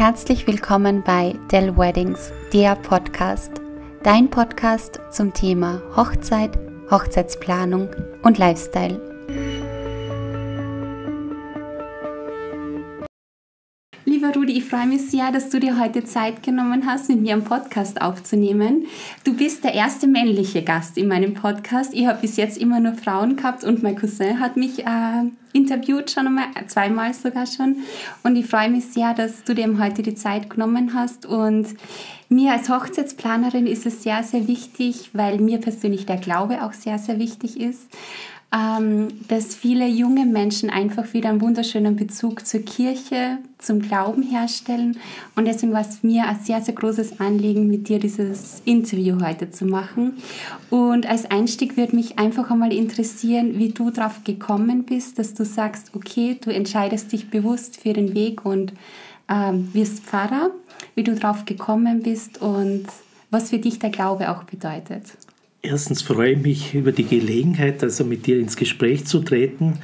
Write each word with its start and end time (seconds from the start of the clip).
Herzlich 0.00 0.46
willkommen 0.46 1.02
bei 1.02 1.34
Dell 1.52 1.76
Weddings, 1.76 2.32
der 2.54 2.74
Podcast. 2.74 3.60
Dein 4.02 4.30
Podcast 4.30 4.98
zum 5.10 5.34
Thema 5.34 5.82
Hochzeit, 5.94 6.58
Hochzeitsplanung 6.90 7.90
und 8.22 8.38
Lifestyle. 8.38 9.09
Rudi, 14.50 14.58
ich 14.58 14.64
freue 14.64 14.86
mich 14.86 15.10
sehr, 15.10 15.30
dass 15.30 15.48
du 15.48 15.60
dir 15.60 15.78
heute 15.78 16.02
Zeit 16.02 16.42
genommen 16.42 16.84
hast, 16.84 17.08
mit 17.08 17.20
mir 17.20 17.34
einen 17.34 17.44
Podcast 17.44 18.02
aufzunehmen. 18.02 18.86
Du 19.22 19.34
bist 19.34 19.62
der 19.62 19.74
erste 19.74 20.08
männliche 20.08 20.62
Gast 20.62 20.98
in 20.98 21.06
meinem 21.06 21.34
Podcast. 21.34 21.94
Ich 21.94 22.06
habe 22.06 22.20
bis 22.20 22.36
jetzt 22.36 22.58
immer 22.58 22.80
nur 22.80 22.94
Frauen 22.94 23.36
gehabt 23.36 23.62
und 23.62 23.82
mein 23.84 23.96
Cousin 23.96 24.40
hat 24.40 24.56
mich 24.56 24.80
äh, 24.80 25.22
interviewt 25.52 26.10
schon 26.10 26.26
einmal, 26.26 26.46
zweimal 26.66 27.14
sogar 27.14 27.46
schon. 27.46 27.76
Und 28.24 28.34
ich 28.34 28.46
freue 28.46 28.70
mich 28.70 28.86
sehr, 28.86 29.14
dass 29.14 29.44
du 29.44 29.54
dir 29.54 29.78
heute 29.78 30.02
die 30.02 30.16
Zeit 30.16 30.50
genommen 30.50 30.94
hast. 30.94 31.26
Und 31.26 31.68
mir 32.28 32.52
als 32.52 32.68
Hochzeitsplanerin 32.68 33.68
ist 33.68 33.86
es 33.86 34.02
sehr, 34.02 34.24
sehr 34.24 34.48
wichtig, 34.48 35.10
weil 35.12 35.38
mir 35.38 35.58
persönlich 35.58 36.06
der 36.06 36.16
Glaube 36.16 36.64
auch 36.64 36.72
sehr, 36.72 36.98
sehr 36.98 37.20
wichtig 37.20 37.60
ist 37.60 37.88
ähm, 38.52 39.08
dass 39.28 39.54
viele 39.54 39.86
junge 39.86 40.26
Menschen 40.26 40.70
einfach 40.70 41.12
wieder 41.12 41.28
einen 41.28 41.40
wunderschönen 41.40 41.94
Bezug 41.94 42.44
zur 42.44 42.60
Kirche, 42.60 43.38
zum 43.58 43.80
Glauben 43.80 44.22
herstellen. 44.22 44.98
Und 45.36 45.44
deswegen 45.46 45.72
war 45.72 45.82
es 45.82 46.02
mir 46.02 46.26
ein 46.26 46.40
sehr, 46.40 46.60
sehr 46.60 46.74
großes 46.74 47.20
Anliegen, 47.20 47.68
mit 47.68 47.88
dir 47.88 48.00
dieses 48.00 48.60
Interview 48.64 49.20
heute 49.24 49.50
zu 49.50 49.66
machen. 49.66 50.14
Und 50.68 51.06
als 51.06 51.30
Einstieg 51.30 51.76
würde 51.76 51.94
mich 51.94 52.18
einfach 52.18 52.50
einmal 52.50 52.72
interessieren, 52.72 53.58
wie 53.58 53.68
du 53.68 53.90
darauf 53.90 54.24
gekommen 54.24 54.84
bist, 54.84 55.20
dass 55.20 55.34
du 55.34 55.44
sagst, 55.44 55.92
okay, 55.94 56.36
du 56.40 56.52
entscheidest 56.52 57.12
dich 57.12 57.30
bewusst 57.30 57.80
für 57.80 57.92
den 57.92 58.14
Weg 58.14 58.44
und 58.44 58.72
ähm, 59.28 59.72
wirst 59.72 60.00
Pfarrer, 60.00 60.50
wie 60.96 61.04
du 61.04 61.14
darauf 61.14 61.44
gekommen 61.44 62.02
bist 62.02 62.42
und 62.42 62.86
was 63.30 63.50
für 63.50 63.58
dich 63.58 63.78
der 63.78 63.90
Glaube 63.90 64.30
auch 64.30 64.42
bedeutet. 64.42 65.04
Erstens 65.62 66.00
freue 66.02 66.32
ich 66.32 66.42
mich 66.42 66.74
über 66.74 66.92
die 66.92 67.04
Gelegenheit, 67.04 67.82
also 67.82 68.04
mit 68.04 68.26
dir 68.26 68.38
ins 68.38 68.56
Gespräch 68.56 69.04
zu 69.04 69.20
treten. 69.20 69.78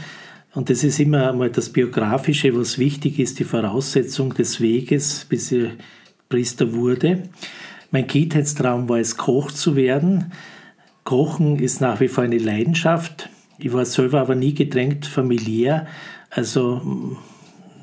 Und 0.55 0.70
das 0.70 0.82
ist 0.84 0.98
immer 0.98 1.30
einmal 1.30 1.50
das 1.50 1.69
Biografische, 1.69 2.56
was 2.56 2.78
wichtig 2.78 3.19
ist, 3.19 3.38
die 3.38 3.44
Voraussetzung 3.44 4.32
des 4.32 4.60
Weges, 4.60 5.27
bis 5.28 5.52
ich 5.52 5.69
Priester 6.30 6.72
wurde. 6.72 7.24
Mein 7.91 8.06
Kindheitstraum 8.06 8.88
war 8.88 8.98
es, 8.98 9.19
Koch 9.19 9.52
zu 9.52 9.77
werden. 9.77 10.32
Kochen 11.04 11.58
ist 11.58 11.80
nach 11.80 12.00
wie 12.00 12.08
vor 12.08 12.24
eine 12.24 12.38
Leidenschaft. 12.38 13.28
Ich 13.58 13.72
war 13.72 13.84
selber 13.84 14.20
aber 14.20 14.34
nie 14.34 14.54
gedrängt 14.54 15.06
familiär, 15.06 15.86
also 16.30 17.16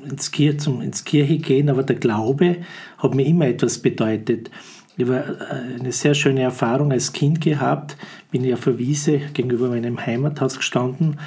ins, 0.08 0.30
Kir 0.30 0.58
zum, 0.58 0.82
ins 0.82 1.04
Kirche 1.04 1.38
gehen, 1.38 1.70
aber 1.70 1.84
der 1.84 1.96
Glaube 1.96 2.56
hat 2.98 3.14
mir 3.14 3.24
immer 3.24 3.46
etwas 3.46 3.78
bedeutet. 3.78 4.50
Ich 4.96 5.04
habe 5.04 5.38
äh, 5.40 5.80
eine 5.80 5.92
sehr 5.92 6.14
schöne 6.14 6.42
Erfahrung 6.42 6.92
als 6.92 7.12
Kind 7.12 7.40
gehabt. 7.40 7.96
Bin 8.30 8.44
ja 8.44 8.56
der 8.56 8.78
Wiese 8.78 9.18
gegenüber 9.32 9.68
meinem 9.68 10.04
Heimathaus 10.04 10.56
gestanden 10.56 11.18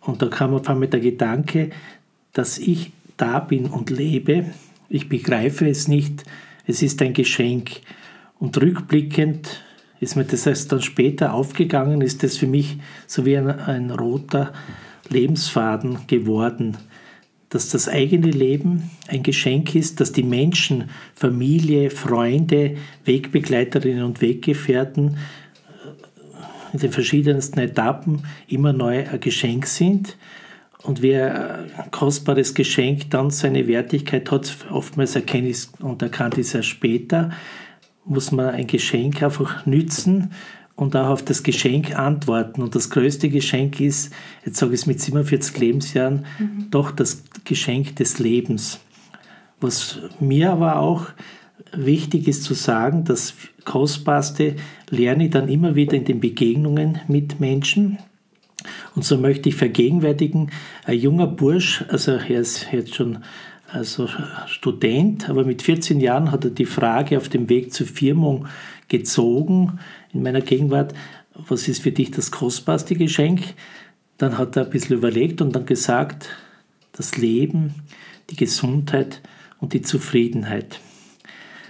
und 0.00 0.22
da 0.22 0.28
kam 0.28 0.54
auf 0.54 0.68
einmal 0.68 0.88
der 0.88 1.00
Gedanke, 1.00 1.70
dass 2.32 2.58
ich 2.58 2.92
da 3.16 3.40
bin 3.40 3.66
und 3.66 3.90
lebe. 3.90 4.46
Ich 4.88 5.08
begreife 5.08 5.68
es 5.68 5.88
nicht. 5.88 6.24
Es 6.66 6.82
ist 6.82 7.02
ein 7.02 7.12
Geschenk. 7.12 7.80
Und 8.38 8.60
rückblickend 8.60 9.62
ist 10.00 10.16
mir 10.16 10.24
das 10.24 10.46
erst 10.46 10.70
dann 10.70 10.80
später 10.80 11.34
aufgegangen, 11.34 12.00
ist 12.00 12.22
das 12.22 12.36
für 12.36 12.46
mich 12.46 12.78
so 13.06 13.26
wie 13.26 13.36
ein, 13.36 13.50
ein 13.50 13.90
roter 13.90 14.52
Lebensfaden 15.08 16.06
geworden 16.06 16.76
dass 17.50 17.70
das 17.70 17.88
eigene 17.88 18.30
Leben 18.30 18.90
ein 19.06 19.22
Geschenk 19.22 19.74
ist, 19.74 20.00
dass 20.00 20.12
die 20.12 20.22
Menschen, 20.22 20.90
Familie, 21.14 21.90
Freunde, 21.90 22.76
Wegbegleiterinnen 23.04 24.04
und 24.04 24.20
Weggefährten 24.20 25.16
äh, 25.16 26.72
in 26.74 26.78
den 26.80 26.92
verschiedensten 26.92 27.58
Etappen 27.60 28.24
immer 28.48 28.72
neu 28.72 29.08
ein 29.08 29.20
Geschenk 29.20 29.66
sind. 29.66 30.16
Und 30.82 31.02
wer 31.02 31.66
ein 31.76 31.90
kostbares 31.90 32.54
Geschenk 32.54 33.10
dann 33.10 33.30
seine 33.30 33.66
Wertigkeit 33.66 34.30
hat, 34.30 34.56
oftmals 34.70 35.16
erkenne 35.16 35.48
ich 35.48 35.66
und 35.80 36.02
erkannt 36.02 36.38
es 36.38 36.54
erst 36.54 36.68
später, 36.68 37.30
muss 38.04 38.30
man 38.30 38.50
ein 38.50 38.66
Geschenk 38.66 39.22
einfach 39.22 39.66
nützen 39.66 40.30
und 40.78 40.94
auch 40.94 41.08
auf 41.08 41.24
das 41.24 41.42
Geschenk 41.42 41.98
antworten. 41.98 42.62
Und 42.62 42.76
das 42.76 42.88
größte 42.88 43.28
Geschenk 43.28 43.80
ist, 43.80 44.12
jetzt 44.46 44.58
sage 44.58 44.74
ich 44.74 44.82
es 44.82 44.86
mit 44.86 45.00
47 45.00 45.58
Lebensjahren, 45.58 46.24
mhm. 46.38 46.68
doch 46.70 46.92
das 46.92 47.24
Geschenk 47.44 47.96
des 47.96 48.20
Lebens. 48.20 48.78
Was 49.60 49.98
mir 50.20 50.52
aber 50.52 50.78
auch 50.78 51.06
wichtig 51.72 52.28
ist 52.28 52.44
zu 52.44 52.54
sagen, 52.54 53.02
das 53.02 53.34
Kostbarste 53.64 54.54
lerne 54.88 55.24
ich 55.24 55.30
dann 55.30 55.48
immer 55.48 55.74
wieder 55.74 55.96
in 55.96 56.04
den 56.04 56.20
Begegnungen 56.20 57.00
mit 57.08 57.40
Menschen. 57.40 57.98
Und 58.94 59.04
so 59.04 59.18
möchte 59.18 59.48
ich 59.48 59.56
vergegenwärtigen, 59.56 60.52
ein 60.84 60.98
junger 60.98 61.26
Bursch, 61.26 61.84
also 61.88 62.12
er 62.12 62.40
ist 62.40 62.68
jetzt 62.70 62.94
schon 62.94 63.18
also 63.70 64.08
Student, 64.46 65.28
aber 65.28 65.44
mit 65.44 65.62
14 65.62 66.00
Jahren 66.00 66.32
hat 66.32 66.44
er 66.44 66.50
die 66.50 66.64
Frage 66.64 67.16
auf 67.18 67.28
dem 67.28 67.48
Weg 67.48 67.72
zur 67.72 67.86
Firmung 67.86 68.46
gezogen, 68.88 69.78
in 70.12 70.22
meiner 70.22 70.40
Gegenwart, 70.40 70.94
was 71.34 71.68
ist 71.68 71.82
für 71.82 71.92
dich 71.92 72.10
das 72.10 72.30
kostbarste 72.30 72.94
Geschenk? 72.94 73.54
Dann 74.16 74.38
hat 74.38 74.56
er 74.56 74.64
ein 74.64 74.70
bisschen 74.70 74.96
überlegt 74.96 75.40
und 75.40 75.54
dann 75.54 75.66
gesagt, 75.66 76.30
das 76.92 77.16
Leben, 77.16 77.74
die 78.30 78.36
Gesundheit 78.36 79.20
und 79.60 79.72
die 79.72 79.82
Zufriedenheit. 79.82 80.80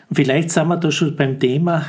Und 0.08 0.16
vielleicht 0.16 0.50
sind 0.50 0.69
wir 0.69 0.76
da 0.76 0.91
schon 0.91 1.16
beim 1.16 1.38
Thema 1.38 1.84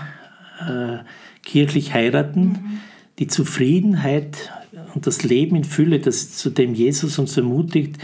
äh, 0.59 0.97
kirchlich 1.43 1.93
heiraten. 1.93 2.41
Mhm. 2.41 2.79
Die 3.19 3.27
Zufriedenheit 3.27 4.51
und 4.93 5.07
das 5.07 5.23
Leben 5.23 5.55
in 5.55 5.63
Fülle, 5.63 5.99
das 5.99 6.35
zu 6.35 6.49
dem 6.49 6.73
Jesus 6.73 7.19
uns 7.19 7.37
ermutigt, 7.37 7.97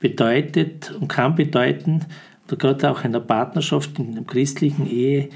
bedeutet 0.00 0.92
und 0.98 1.08
kann 1.08 1.34
bedeuten, 1.34 2.04
gerade 2.46 2.90
auch 2.90 3.04
in 3.04 3.12
der 3.12 3.20
Partnerschaft, 3.20 3.98
in 3.98 4.14
der 4.14 4.24
christlichen 4.24 4.88
Ehe, 4.88 5.28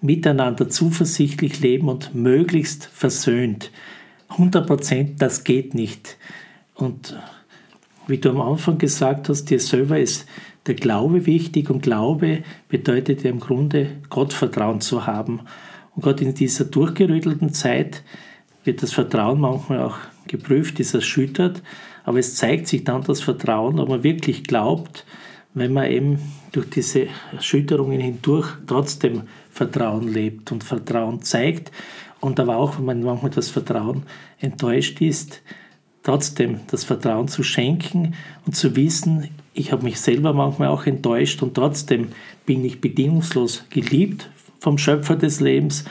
miteinander 0.00 0.68
zuversichtlich 0.68 1.60
leben 1.60 1.88
und 1.88 2.14
möglichst 2.14 2.84
versöhnt. 2.86 3.70
100 4.28 4.66
Prozent, 4.66 5.22
das 5.22 5.44
geht 5.44 5.74
nicht. 5.74 6.18
Und 6.74 7.16
wie 8.06 8.18
du 8.18 8.30
am 8.30 8.40
Anfang 8.40 8.78
gesagt 8.78 9.28
hast, 9.28 9.46
dir 9.46 9.58
selber 9.58 9.98
ist 9.98 10.26
der 10.66 10.74
Glaube 10.74 11.26
wichtig 11.26 11.70
und 11.70 11.82
Glaube 11.82 12.42
bedeutet 12.68 13.22
ja 13.22 13.30
im 13.30 13.40
Grunde 13.40 13.90
Gottvertrauen 14.10 14.80
zu 14.80 15.06
haben. 15.06 15.40
Und 15.94 16.02
gerade 16.02 16.24
in 16.24 16.34
dieser 16.34 16.64
durchgerüttelten 16.64 17.52
Zeit 17.52 18.02
wird 18.64 18.82
das 18.82 18.92
Vertrauen 18.92 19.40
manchmal 19.40 19.80
auch 19.80 19.98
geprüft, 20.26 20.80
ist 20.80 20.94
erschüttert, 20.94 21.62
aber 22.04 22.18
es 22.18 22.36
zeigt 22.36 22.68
sich 22.68 22.84
dann 22.84 23.02
das 23.02 23.20
Vertrauen, 23.20 23.80
ob 23.80 23.88
man 23.88 24.04
wirklich 24.04 24.44
glaubt, 24.44 25.04
wenn 25.54 25.72
man 25.72 25.90
eben 25.90 26.18
durch 26.52 26.68
diese 26.70 27.08
Erschütterungen 27.32 28.00
hindurch 28.00 28.48
trotzdem 28.66 29.22
Vertrauen 29.50 30.12
lebt 30.12 30.52
und 30.52 30.64
Vertrauen 30.64 31.22
zeigt 31.22 31.72
und 32.20 32.38
aber 32.40 32.56
auch, 32.56 32.78
wenn 32.78 32.84
man 32.84 33.02
manchmal 33.02 33.30
das 33.30 33.50
Vertrauen 33.50 34.02
enttäuscht 34.38 35.00
ist, 35.00 35.42
trotzdem 36.02 36.60
das 36.68 36.84
Vertrauen 36.84 37.28
zu 37.28 37.42
schenken 37.42 38.14
und 38.46 38.54
zu 38.54 38.76
wissen, 38.76 39.28
ich 39.54 39.72
habe 39.72 39.84
mich 39.84 40.00
selber 40.00 40.32
manchmal 40.32 40.68
auch 40.68 40.86
enttäuscht 40.86 41.42
und 41.42 41.54
trotzdem 41.54 42.08
bin 42.44 42.64
ich 42.64 42.80
bedingungslos 42.80 43.64
geliebt 43.70 44.28
vom 44.58 44.78
Schöpfer 44.78 45.16
des 45.16 45.40
Lebens. 45.40 45.84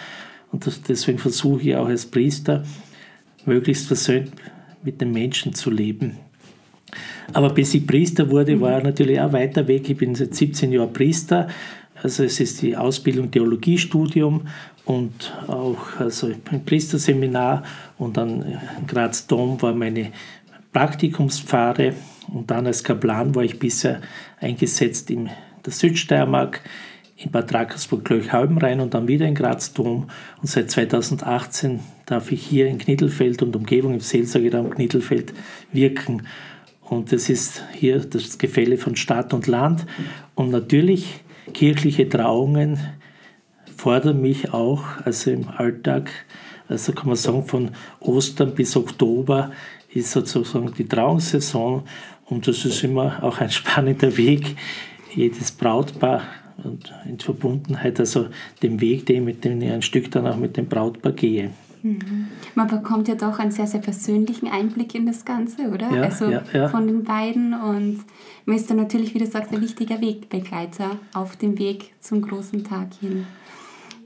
Und 0.51 0.69
deswegen 0.89 1.17
versuche 1.17 1.61
ich 1.61 1.75
auch 1.75 1.87
als 1.87 2.05
Priester 2.05 2.63
möglichst 3.45 3.87
versöhnt 3.87 4.31
mit 4.83 5.01
den 5.01 5.11
Menschen 5.11 5.53
zu 5.53 5.69
leben. 5.69 6.17
Aber 7.33 7.49
bis 7.49 7.73
ich 7.73 7.87
Priester 7.87 8.29
wurde, 8.29 8.59
war 8.59 8.81
natürlich 8.81 9.19
auch 9.19 9.33
weiter 9.33 9.67
weg. 9.67 9.89
Ich 9.89 9.97
bin 9.97 10.13
seit 10.15 10.35
17 10.35 10.71
Jahren 10.71 10.93
Priester. 10.93 11.47
Also 12.01 12.23
es 12.23 12.39
ist 12.39 12.61
die 12.61 12.75
Ausbildung 12.75 13.31
Theologiestudium 13.31 14.47
und 14.85 15.33
auch 15.47 15.99
also 15.99 16.31
ein 16.51 16.65
Priesterseminar 16.65 17.63
und 17.97 18.17
dann 18.17 18.41
in 18.41 18.87
Graz 18.87 19.25
Dom 19.27 19.61
war 19.61 19.73
meine 19.73 20.11
Praktikumspfarre 20.73 21.93
und 22.33 22.51
dann 22.51 22.67
als 22.67 22.83
Kaplan 22.83 23.33
war 23.35 23.43
ich 23.43 23.59
bisher 23.59 24.01
eingesetzt 24.39 25.09
in 25.11 25.29
der 25.65 25.71
Südsteiermark, 25.71 26.61
in 27.25 27.31
Bad 27.31 27.53
Rackersburg, 27.53 28.05
Klöchhaubenrhein 28.05 28.79
und 28.79 28.93
dann 28.93 29.07
wieder 29.07 29.25
in 29.25 29.35
Graz 29.35 29.73
Dom 29.73 30.07
und 30.41 30.47
seit 30.47 30.71
2018 30.71 31.79
darf 32.05 32.31
ich 32.31 32.45
hier 32.45 32.67
in 32.67 32.77
Knittelfeld 32.77 33.41
und 33.41 33.55
Umgebung 33.55 33.93
im 33.93 33.99
Seelsorgeraum 33.99 34.69
Knittelfeld 34.69 35.33
wirken 35.71 36.23
und 36.93 37.11
das 37.11 37.29
ist 37.29 37.63
hier 37.73 37.99
das 37.99 38.37
Gefälle 38.37 38.77
von 38.77 38.95
Stadt 38.95 39.33
und 39.33 39.47
Land. 39.47 39.85
Und 40.35 40.51
natürlich 40.51 41.21
kirchliche 41.53 42.07
Trauungen 42.07 42.77
fordern 43.75 44.21
mich 44.21 44.53
auch, 44.53 44.83
also 45.03 45.31
im 45.31 45.49
Alltag, 45.49 46.11
also 46.67 46.93
kann 46.93 47.07
man 47.07 47.15
sagen, 47.15 47.45
von 47.45 47.71
Ostern 47.99 48.53
bis 48.53 48.75
Oktober 48.75 49.51
ist 49.89 50.11
sozusagen 50.11 50.73
die 50.77 50.87
Trauungssaison 50.87 51.83
und 52.25 52.47
das 52.47 52.65
ist 52.65 52.83
immer 52.83 53.23
auch 53.23 53.39
ein 53.39 53.49
spannender 53.59 54.15
Weg. 54.17 54.55
Jedes 55.15 55.51
Brautpaar 55.51 56.21
und 56.63 56.93
in 57.07 57.19
Verbundenheit, 57.19 57.99
also 57.99 58.27
dem 58.61 58.81
Weg, 58.81 59.05
den, 59.05 59.25
mit 59.25 59.43
dem 59.43 59.61
ich 59.61 59.71
ein 59.71 59.81
Stück 59.81 60.11
dann 60.11 60.27
auch 60.27 60.37
mit 60.37 60.57
dem 60.57 60.67
Brautpaar 60.67 61.13
gehe. 61.13 61.51
Mhm. 61.83 62.27
Man 62.55 62.67
bekommt 62.67 63.09
ja 63.09 63.15
doch 63.15 63.39
einen 63.39 63.51
sehr, 63.51 63.67
sehr 63.67 63.81
persönlichen 63.81 64.47
Einblick 64.47 64.95
in 64.95 65.05
das 65.05 65.25
Ganze, 65.25 65.69
oder? 65.69 65.91
Ja, 65.91 66.03
also 66.03 66.29
ja, 66.29 66.41
ja. 66.53 66.69
von 66.69 66.87
den 66.87 67.03
beiden 67.03 67.53
und 67.53 67.99
man 68.45 68.55
ist 68.55 68.69
dann 68.69 68.77
natürlich, 68.77 69.13
wie 69.13 69.19
du 69.19 69.27
sagst, 69.27 69.51
ein 69.51 69.61
wichtiger 69.61 69.99
Wegbegleiter 69.99 70.97
auf 71.13 71.35
dem 71.35 71.59
Weg 71.59 71.93
zum 71.99 72.21
großen 72.21 72.63
Tag 72.63 72.87
hin. 72.99 73.25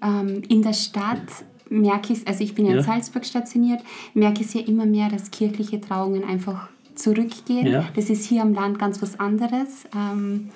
Ähm, 0.02 0.42
in 0.50 0.64
der 0.64 0.74
Stadt 0.74 1.46
merke 1.70 2.14
ich, 2.14 2.28
also 2.28 2.44
ich 2.44 2.56
bin 2.56 2.66
ja, 2.66 2.78
in 2.78 2.84
Salzburg 2.84 3.26
stationiert, 3.26 3.82
merke 4.14 4.42
ich 4.42 4.54
ja 4.54 4.62
immer 4.62 4.86
mehr, 4.86 5.10
dass 5.10 5.30
kirchliche 5.30 5.80
Trauungen 5.80 6.24
einfach 6.24 6.70
zurückgehen. 6.96 7.84
Das 7.96 8.10
ist 8.10 8.26
hier 8.26 8.42
am 8.42 8.54
Land 8.54 8.80
ganz 8.80 9.02
was 9.02 9.20
anderes. 9.20 9.86
Ähm, 9.96 10.50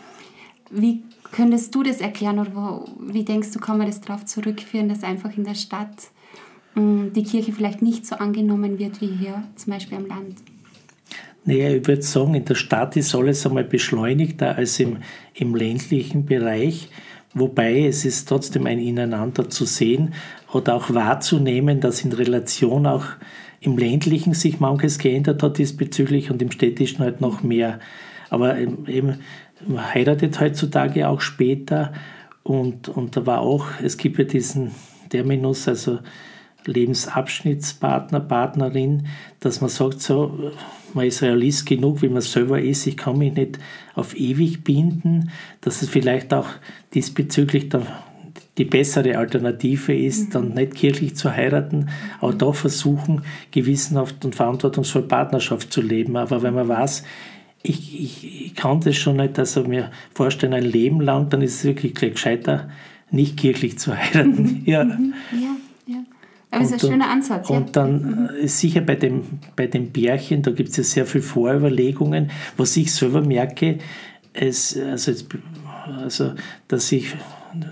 wie 0.72 1.04
könntest 1.32 1.74
du 1.76 1.84
das 1.84 2.02
erklären 2.02 2.40
oder 2.40 2.56
wo, 2.56 2.86
wie 3.12 3.24
denkst 3.24 3.52
du, 3.52 3.60
kann 3.60 3.78
man 3.78 3.88
das 3.88 4.02
darauf 4.02 4.26
zurückführen, 4.26 4.90
dass 4.90 5.04
einfach 5.04 5.36
in 5.38 5.44
der 5.44 5.56
Stadt 5.56 6.10
mh, 6.76 6.82
mm, 6.82 7.14
die 7.14 7.24
Kirche 7.24 7.52
vielleicht 7.52 7.82
nicht 7.82 8.06
so 8.06 8.16
angenommen 8.16 8.80
wird 8.80 9.02
wie 9.02 9.08
hier 9.08 9.44
zum 9.56 9.74
Beispiel 9.74 9.98
am 9.98 10.08
Land? 10.08 10.36
Naja, 11.44 11.72
ich 11.72 11.88
würde 11.88 12.04
sagen, 12.04 12.36
in 12.36 12.46
der 12.46 12.56
Stadt 12.56 12.96
ist 12.96 13.16
alles 13.16 13.46
einmal 13.48 13.64
beschleunigter 13.64 14.56
als 14.56 14.80
im, 14.80 14.98
im 15.34 15.56
ländlichen 15.56 16.26
Bereich. 16.26 16.90
Wobei 17.34 17.86
es 17.88 18.06
ist 18.06 18.28
trotzdem 18.28 18.68
ein 18.68 18.78
Ineinander 18.78 19.50
zu 19.50 19.66
sehen 19.66 20.14
oder 20.52 20.76
auch 20.76 20.94
wahrzunehmen, 20.94 21.80
dass 21.80 22.04
in 22.04 22.12
Relation 22.12 22.86
auch 22.86 23.06
im 23.62 23.78
ländlichen 23.78 24.34
sich 24.34 24.60
manches 24.60 25.00
geändert 25.00 25.42
hat 25.42 25.58
diesbezüglich 25.58 26.30
und 26.30 26.42
im 26.42 26.52
städtischen 26.52 27.00
halt 27.00 27.22
noch 27.22 27.42
mehr. 27.42 27.80
Aber 28.30 28.58
eben, 28.58 29.20
man 29.68 29.94
heiratet 29.94 30.40
heutzutage 30.40 31.08
auch 31.08 31.22
später 31.22 31.94
und, 32.44 32.90
und 32.90 33.16
da 33.16 33.26
war 33.26 33.42
auch, 33.42 33.68
es 33.84 33.98
gibt 33.98 34.18
ja 34.18 34.26
diesen 34.26 34.72
Terminus, 35.10 35.68
also 35.68 36.00
Lebensabschnittspartner, 36.66 38.20
Partnerin, 38.20 39.08
dass 39.40 39.62
man 39.62 39.70
sagt, 39.70 40.02
so, 40.02 40.52
man 40.94 41.06
ist 41.06 41.22
Realist 41.22 41.66
genug, 41.66 42.02
wie 42.02 42.10
man 42.10 42.22
selber 42.22 42.62
ist, 42.62 42.86
ich 42.88 42.98
kann 42.98 43.18
mich 43.18 43.34
nicht 43.34 43.60
auf 43.96 44.16
ewig 44.16 44.64
binden, 44.64 45.32
dass 45.62 45.82
es 45.82 45.90
vielleicht 45.90 46.34
auch 46.34 46.48
diesbezüglich 46.94 47.70
dann 47.70 47.88
die 48.58 48.66
bessere 48.66 49.18
Alternative 49.18 49.96
ist, 49.96 50.28
mhm. 50.28 50.32
dann 50.32 50.54
nicht 50.54 50.76
kirchlich 50.76 51.16
zu 51.16 51.32
heiraten, 51.32 51.90
aber 52.20 52.34
da 52.34 52.52
versuchen, 52.52 53.24
gewissenhaft 53.52 54.24
und 54.26 54.36
verantwortungsvoll 54.36 55.04
Partnerschaft 55.04 55.72
zu 55.72 55.82
leben. 55.82 56.18
Aber 56.18 56.44
wenn 56.44 56.54
man 56.54 56.68
weiß, 56.68 57.04
ich, 57.64 58.02
ich, 58.02 58.46
ich 58.46 58.56
kann 58.56 58.80
das 58.82 58.96
schon 58.96 59.18
nicht, 59.18 59.38
also 59.38 59.64
mir 59.64 59.92
vorstellen, 60.14 60.54
ein 60.54 60.64
Leben 60.64 61.02
lang, 61.02 61.30
dann 61.30 61.42
ist 61.42 61.56
es 61.56 61.64
wirklich 61.64 61.94
gescheiter, 61.94 62.70
nicht 63.12 63.38
kirchlich 63.38 63.78
zu 63.78 63.96
heiraten. 63.96 64.64
ja. 64.66 64.84
Mhm. 64.84 65.14
ja. 65.32 65.56
Aber 66.54 66.64
es 66.64 66.72
ist 66.72 66.84
ein 66.84 66.92
schöner 66.92 67.10
Ansatz. 67.10 67.50
Ja. 67.50 67.58
Und 67.58 67.76
dann 67.76 68.30
mhm. 68.42 68.48
sicher 68.48 68.82
bei 68.82 68.96
dem, 68.96 69.24
bei 69.56 69.68
dem 69.68 69.92
Bärchen, 69.92 70.42
da 70.42 70.52
gibt 70.52 70.70
es 70.70 70.78
ja 70.78 70.84
sehr 70.84 71.06
viele 71.06 71.24
Vorüberlegungen. 71.24 72.30
Was 72.58 72.76
ich 72.76 72.94
selber 72.94 73.22
merke, 73.22 73.78
ist, 74.34 74.78
also, 74.78 75.12
jetzt, 75.12 75.28
also 75.86 76.34
dass 76.68 76.92
ich 76.92 77.16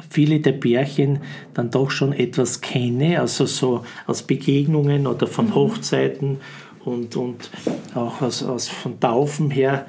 viele 0.10 0.40
der 0.40 0.54
Bärchen 0.54 1.20
dann 1.54 1.72
doch 1.72 1.92
schon 1.92 2.14
etwas 2.14 2.62
kenne, 2.62 3.20
also 3.20 3.46
so 3.46 3.84
aus 4.08 4.24
Begegnungen 4.24 5.08
oder 5.08 5.28
von 5.28 5.48
mhm. 5.48 5.56
Hochzeiten 5.56 6.38
und, 6.86 7.16
und 7.16 7.50
auch 7.96 8.22
aus, 8.22 8.44
aus 8.44 8.68
von 8.68 9.00
Taufen 9.00 9.52
her 9.52 9.86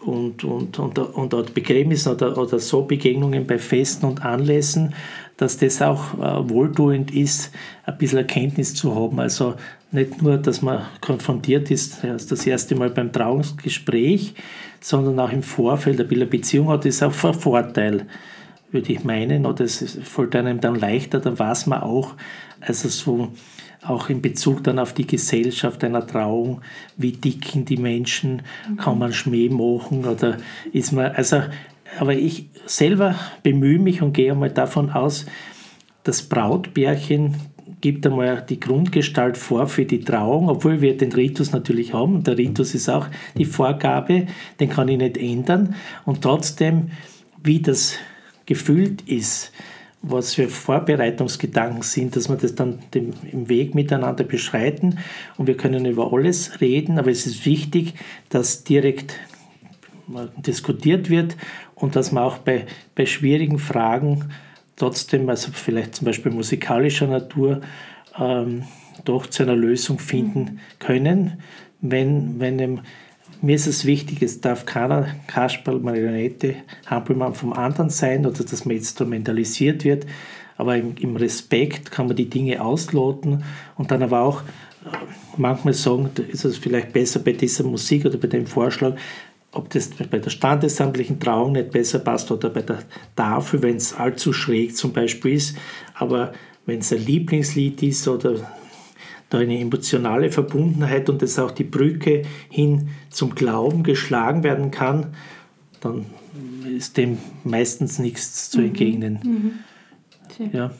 und, 0.00 0.44
und, 0.44 0.78
und, 0.78 0.98
und, 0.98 1.54
Begräbnissen 1.54 2.12
oder, 2.12 2.36
oder 2.36 2.58
so 2.58 2.82
Begegnungen 2.82 3.46
bei 3.46 3.58
Festen 3.58 4.06
und 4.06 4.24
Anlässen 4.24 4.94
dass 5.42 5.58
das 5.58 5.82
auch 5.82 6.14
äh, 6.14 6.48
wohltuend 6.48 7.10
ist, 7.10 7.50
ein 7.84 7.98
bisschen 7.98 8.18
Erkenntnis 8.18 8.74
zu 8.74 8.94
haben. 8.94 9.18
Also 9.18 9.54
nicht 9.90 10.22
nur, 10.22 10.38
dass 10.38 10.62
man 10.62 10.82
konfrontiert 11.00 11.70
ist, 11.70 11.98
das 12.02 12.46
erste 12.46 12.76
Mal 12.76 12.90
beim 12.90 13.12
Trauungsgespräch, 13.12 14.34
sondern 14.80 15.18
auch 15.18 15.32
im 15.32 15.42
Vorfeld 15.42 16.00
ein 16.00 16.08
bisschen 16.08 16.30
Beziehung 16.30 16.68
hat, 16.68 16.86
ist 16.86 17.02
auch 17.02 17.24
ein 17.24 17.34
Vorteil, 17.34 18.06
würde 18.70 18.92
ich 18.92 19.02
meinen. 19.02 19.44
Oder 19.44 19.64
es 19.64 19.98
fällt 20.04 20.36
einem 20.36 20.60
dann 20.60 20.76
leichter, 20.76 21.18
dann 21.18 21.38
weiß 21.38 21.66
man 21.66 21.82
auch, 21.82 22.14
also 22.60 22.88
so 22.88 23.32
auch 23.84 24.08
in 24.08 24.22
Bezug 24.22 24.64
dann 24.64 24.78
auf 24.78 24.92
die 24.92 25.06
Gesellschaft 25.06 25.82
einer 25.84 26.06
Trauung, 26.06 26.60
wie 26.96 27.12
dicken 27.12 27.64
die 27.64 27.76
Menschen, 27.76 28.42
kann 28.78 28.98
man 28.98 29.12
Schmäh 29.12 29.48
machen 29.48 30.04
oder 30.04 30.38
ist 30.72 30.92
man, 30.92 31.12
also 31.12 31.42
aber 31.98 32.14
ich 32.14 32.48
selber 32.66 33.16
bemühe 33.42 33.78
mich 33.78 34.02
und 34.02 34.12
gehe 34.12 34.32
einmal 34.32 34.50
davon 34.50 34.90
aus, 34.90 35.26
das 36.04 36.22
Brautbärchen 36.22 37.34
gibt 37.80 38.06
einmal 38.06 38.44
die 38.48 38.60
Grundgestalt 38.60 39.36
vor 39.36 39.66
für 39.66 39.84
die 39.84 40.00
Trauung, 40.00 40.48
obwohl 40.48 40.80
wir 40.80 40.96
den 40.96 41.12
Ritus 41.12 41.52
natürlich 41.52 41.92
haben. 41.92 42.14
Und 42.14 42.26
der 42.26 42.38
Ritus 42.38 42.74
ist 42.74 42.88
auch 42.88 43.08
die 43.36 43.44
Vorgabe, 43.44 44.26
den 44.60 44.70
kann 44.70 44.88
ich 44.88 44.98
nicht 44.98 45.16
ändern. 45.18 45.74
Und 46.04 46.22
trotzdem, 46.22 46.90
wie 47.42 47.60
das 47.60 47.96
gefüllt 48.46 49.02
ist, 49.02 49.52
was 50.02 50.34
für 50.34 50.48
Vorbereitungsgedanken 50.48 51.82
sind, 51.82 52.16
dass 52.16 52.28
wir 52.28 52.36
das 52.36 52.54
dann 52.56 52.80
im 52.92 53.48
Weg 53.48 53.74
miteinander 53.74 54.24
beschreiten. 54.24 54.98
Und 55.36 55.46
wir 55.46 55.56
können 55.56 55.86
über 55.86 56.12
alles 56.12 56.60
reden, 56.60 56.98
aber 56.98 57.10
es 57.10 57.26
ist 57.26 57.46
wichtig, 57.46 57.94
dass 58.28 58.64
direkt 58.64 59.14
diskutiert 60.36 61.08
wird 61.08 61.36
und 61.74 61.96
dass 61.96 62.12
man 62.12 62.24
auch 62.24 62.38
bei, 62.38 62.66
bei 62.94 63.06
schwierigen 63.06 63.58
Fragen 63.58 64.30
trotzdem, 64.76 65.28
also 65.28 65.50
vielleicht 65.52 65.94
zum 65.94 66.06
Beispiel 66.06 66.32
musikalischer 66.32 67.06
Natur, 67.06 67.60
ähm, 68.18 68.64
doch 69.04 69.26
zu 69.26 69.44
einer 69.44 69.56
Lösung 69.56 69.98
finden 69.98 70.60
können. 70.78 71.40
Wenn, 71.80 72.40
wenn 72.40 72.58
dem, 72.58 72.80
mir 73.42 73.56
ist 73.56 73.66
es 73.66 73.84
wichtig, 73.84 74.22
es 74.22 74.40
darf 74.40 74.64
keiner 74.66 75.08
Kasperl, 75.26 75.80
Marionette, 75.80 76.54
Hampelmann 76.86 77.34
vom 77.34 77.52
anderen 77.52 77.90
sein 77.90 78.24
oder 78.24 78.44
dass 78.44 78.64
man 78.64 78.76
instrumentalisiert 78.76 79.84
wird, 79.84 80.06
aber 80.56 80.76
im, 80.76 80.94
im 81.00 81.16
Respekt 81.16 81.90
kann 81.90 82.06
man 82.06 82.16
die 82.16 82.30
Dinge 82.30 82.62
ausloten 82.62 83.44
und 83.76 83.90
dann 83.90 84.02
aber 84.02 84.20
auch 84.20 84.42
äh, 84.42 84.96
manchmal 85.36 85.74
sagen, 85.74 86.10
ist 86.28 86.44
es 86.44 86.56
vielleicht 86.56 86.92
besser 86.92 87.18
bei 87.18 87.32
dieser 87.32 87.64
Musik 87.64 88.06
oder 88.06 88.16
bei 88.16 88.28
dem 88.28 88.46
Vorschlag, 88.46 88.96
ob 89.50 89.68
das 89.70 89.90
bei 89.90 90.18
der 90.18 90.30
standesamtlichen 90.30 91.20
Trauung 91.20 91.52
nicht 91.52 91.72
besser 91.72 91.98
passt 91.98 92.30
oder 92.30 92.48
bei 92.48 92.62
der 92.62 92.78
Tafel, 93.16 93.60
wenn 93.62 93.76
es 93.76 93.92
allzu 93.92 94.32
schräg 94.32 94.76
zum 94.76 94.92
Beispiel 94.92 95.34
ist. 95.34 95.56
Aber 95.94 96.32
wenn 96.64 96.78
es 96.78 96.92
ein 96.92 97.04
Lieblingslied 97.04 97.82
ist 97.82 98.08
oder 98.08 98.36
da 99.32 99.38
eine 99.38 99.58
emotionale 99.58 100.30
Verbundenheit 100.30 101.08
und 101.08 101.22
es 101.22 101.38
auch 101.38 101.50
die 101.50 101.64
Brücke 101.64 102.22
hin 102.50 102.90
zum 103.10 103.34
Glauben 103.34 103.82
geschlagen 103.82 104.42
werden 104.42 104.70
kann, 104.70 105.14
dann 105.80 106.06
ist 106.76 106.96
dem 106.96 107.18
meistens 107.44 107.98
nichts 107.98 108.50
zu 108.50 108.58
mhm. 108.58 108.66
entgegnen. 108.66 109.18
Mhm. 109.22 110.48
Ja. 110.52 110.70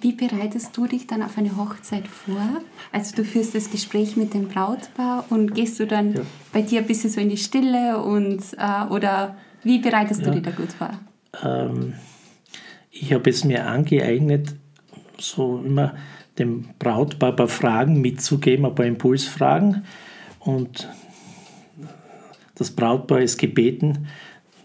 Wie 0.00 0.12
bereitest 0.12 0.76
du 0.76 0.86
dich 0.86 1.06
dann 1.06 1.22
auf 1.22 1.36
eine 1.36 1.56
Hochzeit 1.56 2.06
vor? 2.06 2.60
Also 2.92 3.16
du 3.16 3.24
führst 3.24 3.54
das 3.54 3.70
Gespräch 3.70 4.16
mit 4.16 4.32
dem 4.32 4.48
Brautpaar 4.48 5.24
und 5.30 5.54
gehst 5.54 5.80
du 5.80 5.86
dann 5.86 6.14
ja. 6.14 6.20
bei 6.52 6.62
dir 6.62 6.80
ein 6.80 6.86
bisschen 6.86 7.10
so 7.10 7.20
in 7.20 7.28
die 7.28 7.36
Stille 7.36 8.02
und 8.02 8.42
äh, 8.58 8.86
oder 8.90 9.36
wie 9.64 9.78
bereitest 9.78 10.20
ja. 10.20 10.28
du 10.28 10.32
dich 10.34 10.42
da 10.42 10.50
gut 10.50 10.72
vor? 10.72 10.90
Ähm, 11.42 11.94
ich 12.90 13.12
habe 13.12 13.28
es 13.28 13.44
mir 13.44 13.66
angeeignet, 13.66 14.54
so 15.18 15.58
immer 15.58 15.94
dem 16.38 16.68
Brautpaar 16.78 17.30
ein 17.30 17.36
paar 17.36 17.48
Fragen 17.48 18.00
mitzugeben, 18.00 18.66
ein 18.66 18.74
paar 18.74 18.86
Impulsfragen. 18.86 19.84
Und 20.40 20.88
das 22.54 22.70
Brautpaar 22.70 23.20
ist 23.20 23.38
gebeten, 23.38 24.08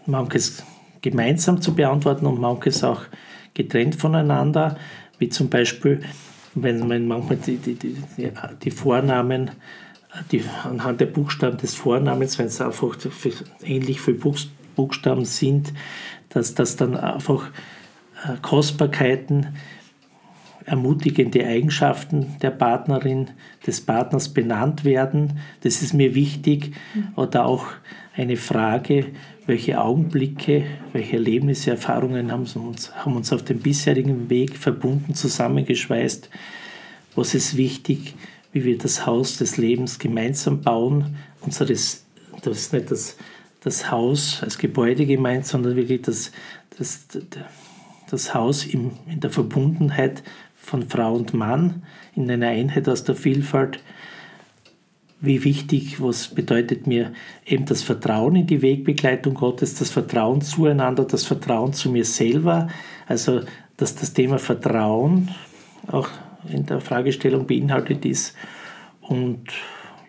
manches 0.06 0.64
gemeinsam 1.00 1.60
zu 1.60 1.74
beantworten 1.74 2.26
und 2.26 2.40
manches 2.40 2.84
auch 2.84 3.02
getrennt 3.54 3.96
voneinander. 3.96 4.76
Wie 5.18 5.28
zum 5.28 5.48
Beispiel, 5.48 6.02
wenn 6.54 6.86
man 6.86 7.06
manchmal 7.06 7.36
die, 7.36 7.56
die, 7.56 7.74
die, 7.74 7.96
die 8.62 8.70
Vornamen, 8.70 9.50
die, 10.30 10.44
anhand 10.64 11.00
der 11.00 11.06
Buchstaben 11.06 11.56
des 11.56 11.74
Vornamens, 11.74 12.38
wenn 12.38 12.46
es 12.46 12.60
einfach 12.60 12.96
ähnlich 13.62 14.00
viele 14.00 14.18
Buchstaben 14.76 15.24
sind, 15.24 15.72
dass 16.28 16.54
das 16.54 16.76
dann 16.76 16.96
einfach 16.96 17.48
äh, 18.24 18.36
Kostbarkeiten, 18.40 19.48
ermutigende 20.66 21.46
Eigenschaften 21.46 22.36
der 22.40 22.50
Partnerin, 22.50 23.30
des 23.66 23.80
Partners 23.80 24.28
benannt 24.28 24.84
werden. 24.84 25.40
Das 25.62 25.82
ist 25.82 25.94
mir 25.94 26.14
wichtig. 26.14 26.72
Oder 27.16 27.46
auch 27.46 27.66
eine 28.16 28.36
Frage, 28.36 29.06
welche 29.46 29.80
Augenblicke, 29.80 30.64
welche 30.92 31.16
Erlebnisse, 31.16 31.70
Erfahrungen 31.70 32.30
haben 32.30 32.46
uns, 32.54 32.94
haben 32.94 33.16
uns 33.16 33.32
auf 33.32 33.42
dem 33.44 33.60
bisherigen 33.60 34.30
Weg 34.30 34.56
verbunden, 34.56 35.14
zusammengeschweißt. 35.14 36.30
Was 37.14 37.34
ist 37.34 37.56
wichtig, 37.56 38.14
wie 38.52 38.64
wir 38.64 38.78
das 38.78 39.06
Haus 39.06 39.38
des 39.38 39.56
Lebens 39.56 39.98
gemeinsam 39.98 40.60
bauen, 40.60 41.16
unseres, 41.40 42.04
das 42.42 42.58
ist 42.58 42.72
nicht 42.72 42.90
das, 42.90 43.16
das 43.60 43.90
Haus 43.90 44.42
als 44.42 44.58
Gebäude 44.58 45.06
gemeint, 45.06 45.46
sondern 45.46 45.76
wirklich 45.76 46.02
das, 46.02 46.32
das, 46.78 47.06
das 48.10 48.34
Haus 48.34 48.64
im, 48.64 48.92
in 49.06 49.20
der 49.20 49.30
Verbundenheit 49.30 50.22
von 50.62 50.88
Frau 50.88 51.14
und 51.14 51.34
Mann, 51.34 51.82
in 52.14 52.30
einer 52.30 52.48
Einheit 52.48 52.88
aus 52.88 53.04
der 53.04 53.16
Vielfalt. 53.16 53.80
Wie 55.20 55.44
wichtig, 55.44 56.00
was 56.00 56.28
bedeutet 56.28 56.86
mir 56.86 57.12
eben 57.44 57.66
das 57.66 57.82
Vertrauen 57.82 58.36
in 58.36 58.46
die 58.46 58.62
Wegbegleitung 58.62 59.34
Gottes, 59.34 59.74
das 59.74 59.90
Vertrauen 59.90 60.40
zueinander, 60.40 61.04
das 61.04 61.24
Vertrauen 61.24 61.72
zu 61.72 61.90
mir 61.90 62.04
selber. 62.04 62.68
Also, 63.06 63.42
dass 63.76 63.94
das 63.94 64.14
Thema 64.14 64.38
Vertrauen 64.38 65.30
auch 65.86 66.08
in 66.48 66.66
der 66.66 66.80
Fragestellung 66.80 67.46
beinhaltet 67.46 68.04
ist. 68.04 68.34
Und 69.00 69.44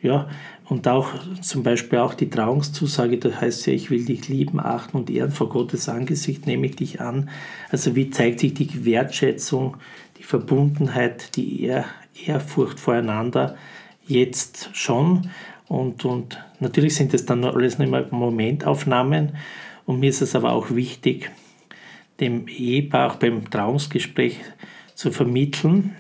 ja, 0.02 0.28
und 0.66 0.88
auch 0.88 1.10
zum 1.42 1.64
Beispiel 1.64 2.00
auch 2.00 2.14
die 2.14 2.30
Trauungszusage, 2.30 3.18
da 3.18 3.30
heißt 3.42 3.68
ja, 3.68 3.74
ich 3.74 3.90
will 3.90 4.06
dich 4.06 4.28
lieben, 4.30 4.60
achten 4.60 4.98
und 4.98 5.10
ehren 5.10 5.32
vor 5.32 5.50
Gottes 5.50 5.90
Angesicht, 5.90 6.48
nehme 6.48 6.68
ich 6.68 6.76
dich 6.76 7.02
an. 7.02 7.30
Also 7.70 7.96
wie 7.96 8.10
zeigt 8.10 8.40
sich 8.40 8.54
die 8.54 8.86
Wertschätzung, 8.86 9.78
die 10.24 10.28
Verbundenheit, 10.28 11.36
die 11.36 11.64
Ehr 11.64 11.86
Ehrfurcht 12.26 12.80
voreinander 12.80 13.58
jetzt 14.06 14.70
schon. 14.74 15.30
Und, 15.68 16.06
und 16.06 16.42
natürlich 16.60 16.96
sind 16.96 17.14
es 17.14 17.26
dann 17.26 17.44
alles 17.44 17.78
nur 17.78 17.88
immer 17.88 18.06
Momentaufnahmen. 18.10 19.36
Und 19.86 20.00
mir 20.00 20.10
ist 20.10 20.22
es 20.22 20.36
aber 20.36 20.54
auch 20.54 20.72
wichtig, 20.72 21.32
dem 22.20 22.48
Ehepaar 22.48 23.12
auch 23.12 23.16
beim 23.16 23.50
Trauungsgespräch 23.50 24.40
zu 24.96 25.12
vermitteln, 25.12 25.96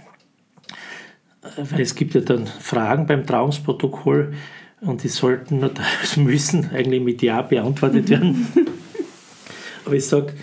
weil 1.57 1.81
es 1.81 1.95
gibt 1.95 2.13
ja 2.13 2.21
dann 2.21 2.47
Fragen 2.47 3.07
beim 3.07 3.25
Trauungsprotokoll 3.25 4.33
und 4.81 5.03
die 5.03 5.09
sollten 5.09 5.69
müssen 6.17 6.69
eigentlich 6.71 7.01
mit 7.01 7.21
Ja 7.21 7.41
beantwortet 7.41 8.09
werden. 8.09 8.47
Aber 9.85 9.95
ich 9.95 10.05
sage, 10.05 10.33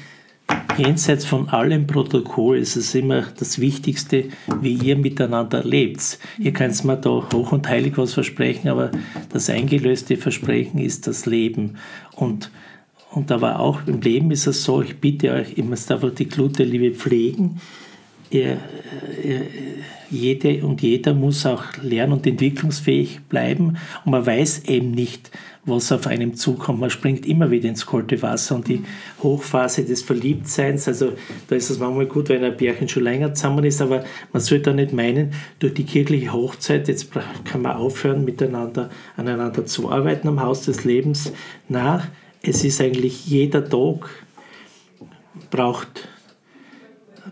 jenseits 0.80 1.24
von 1.24 1.48
allem 1.48 1.86
Protokoll 1.86 2.58
ist 2.58 2.76
es 2.76 2.94
immer 2.94 3.22
das 3.38 3.60
Wichtigste, 3.60 4.24
wie 4.60 4.74
ihr 4.74 4.96
miteinander 4.96 5.62
lebt. 5.62 6.18
Ihr 6.38 6.52
könnt 6.52 6.84
mir 6.84 6.96
da 6.96 7.10
hoch 7.32 7.52
und 7.52 7.68
heilig 7.68 7.98
was 7.98 8.14
versprechen, 8.14 8.68
aber 8.68 8.90
das 9.32 9.50
eingelöste 9.50 10.16
Versprechen 10.16 10.78
ist 10.78 11.06
das 11.06 11.26
Leben. 11.26 11.76
Und, 12.16 12.50
und 13.10 13.30
aber 13.30 13.60
auch 13.60 13.86
im 13.86 14.00
Leben 14.00 14.30
ist 14.30 14.46
es 14.46 14.64
so, 14.64 14.82
ich 14.82 14.98
bitte 14.98 15.32
euch, 15.32 15.56
ihr 15.56 15.64
müsst 15.64 15.92
einfach 15.92 16.14
die 16.14 16.28
Glut 16.28 16.58
der 16.58 16.66
Liebe 16.66 16.96
pflegen. 16.96 17.60
Ihr, 18.30 18.58
ihr, 19.22 19.46
jede 20.10 20.64
und 20.64 20.82
jeder 20.82 21.14
muss 21.14 21.46
auch 21.46 21.64
lern- 21.82 22.12
und 22.12 22.26
entwicklungsfähig 22.26 23.20
bleiben 23.28 23.76
und 24.04 24.12
man 24.12 24.26
weiß 24.26 24.64
eben 24.64 24.92
nicht, 24.92 25.30
was 25.70 25.92
auf 25.92 26.06
einem 26.06 26.34
zukommt. 26.34 26.80
Man 26.80 26.90
springt 26.90 27.26
immer 27.26 27.50
wieder 27.50 27.68
ins 27.68 27.86
kalte 27.86 28.20
Wasser 28.22 28.56
und 28.56 28.68
die 28.68 28.82
Hochphase 29.22 29.84
des 29.84 30.02
Verliebtseins, 30.02 30.88
also 30.88 31.12
da 31.48 31.56
ist 31.56 31.70
es 31.70 31.78
manchmal 31.78 32.06
gut, 32.06 32.28
wenn 32.28 32.44
ein 32.44 32.56
Bärchen 32.56 32.88
schon 32.88 33.04
länger 33.04 33.34
zusammen 33.34 33.64
ist, 33.64 33.80
aber 33.80 34.04
man 34.32 34.42
sollte 34.42 34.64
da 34.64 34.72
nicht 34.72 34.92
meinen, 34.92 35.32
durch 35.58 35.74
die 35.74 35.84
kirchliche 35.84 36.32
Hochzeit, 36.32 36.88
jetzt 36.88 37.10
kann 37.44 37.62
man 37.62 37.76
aufhören, 37.76 38.24
miteinander 38.24 38.90
aneinander 39.16 39.66
zu 39.66 39.90
arbeiten 39.90 40.28
am 40.28 40.42
Haus 40.42 40.64
des 40.64 40.84
Lebens. 40.84 41.32
Na, 41.68 42.02
es 42.42 42.64
ist 42.64 42.80
eigentlich 42.80 43.26
jeder 43.26 43.68
Tag 43.68 44.10
braucht 45.50 46.08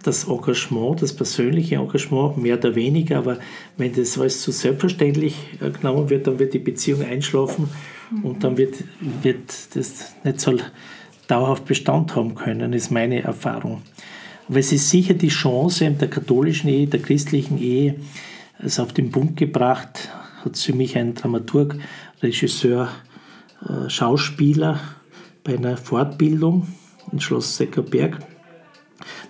das 0.03 0.25
Engagement, 0.25 1.03
das 1.03 1.13
persönliche 1.13 1.77
Engagement, 1.77 2.37
mehr 2.39 2.59
oder 2.59 2.75
weniger, 2.75 3.19
aber 3.19 3.39
wenn 3.77 3.95
das 3.95 4.19
alles 4.19 4.43
zu 4.43 4.53
selbstverständlich 4.53 5.37
äh, 5.61 5.71
genommen 5.71 6.11
wird, 6.11 6.27
dann 6.27 6.39
wird 6.39 6.55
die 6.55 6.59
Beziehung 6.59 7.03
einschlafen 7.03 7.65
mhm. 7.65 7.98
Und 8.23 8.45
dann 8.45 8.57
wird, 8.57 8.85
wird 9.23 9.77
das 9.77 10.15
nicht 10.25 10.41
so 10.41 10.57
dauerhaft 11.27 11.67
Bestand 11.67 12.17
haben 12.17 12.35
können, 12.35 12.73
ist 12.73 12.91
meine 12.91 13.23
Erfahrung. 13.23 13.83
Aber 14.49 14.59
es 14.59 14.73
ist 14.73 14.89
sicher 14.89 15.15
die 15.15 15.29
Chance 15.29 15.91
der 15.91 16.09
katholischen 16.09 16.71
Ehe, 16.71 16.87
der 16.87 17.01
christlichen 17.01 17.59
Ehe, 17.59 17.97
es 18.59 18.81
auf 18.81 18.93
den 18.93 19.11
Punkt 19.11 19.37
gebracht, 19.37 20.11
hat 20.45 20.57
für 20.57 20.73
mich 20.73 20.97
ein 20.97 21.15
Dramaturg, 21.15 21.77
Regisseur, 22.23 22.89
äh, 23.69 23.89
Schauspieler 23.91 24.81
bei 25.45 25.57
einer 25.57 25.77
Fortbildung 25.77 26.67
in 27.13 27.21
Schloss 27.21 27.57
Seckerberg 27.57 28.19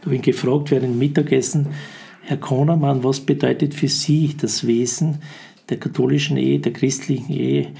da 0.00 0.06
habe 0.06 0.16
ich 0.16 0.22
gefragt 0.22 0.70
während 0.70 0.94
dem 0.94 0.98
Mittagessen, 0.98 1.68
Herr 2.22 2.36
Kronermann, 2.36 3.04
was 3.04 3.20
bedeutet 3.20 3.74
für 3.74 3.88
Sie 3.88 4.36
das 4.36 4.66
Wesen 4.66 5.22
der 5.68 5.78
katholischen 5.78 6.36
Ehe, 6.36 6.58
der 6.58 6.72
christlichen 6.72 7.32
Ehe? 7.32 7.72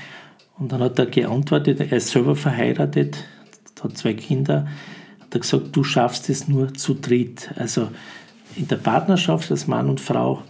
Und 0.58 0.72
dann 0.72 0.80
hat 0.82 0.98
er 0.98 1.06
geantwortet, 1.06 1.80
er 1.80 1.92
ist 1.92 2.08
selber 2.08 2.34
verheiratet, 2.34 3.24
hat 3.82 3.96
zwei 3.96 4.14
Kinder, 4.14 4.66
hat 5.20 5.34
er 5.34 5.40
gesagt, 5.40 5.68
du 5.72 5.84
schaffst 5.84 6.28
es 6.30 6.48
nur 6.48 6.74
zu 6.74 6.94
dritt. 6.94 7.50
Also 7.56 7.88
in 8.56 8.66
der 8.66 8.76
Partnerschaft 8.76 9.50
als 9.50 9.66
Mann 9.66 9.88
und 9.88 10.00
Frau 10.00 10.42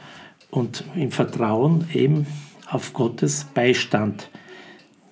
und 0.51 0.85
im 0.95 1.11
Vertrauen 1.11 1.87
eben 1.93 2.27
auf 2.71 2.95
Gottes 2.95 3.45
Beistand. 3.53 4.31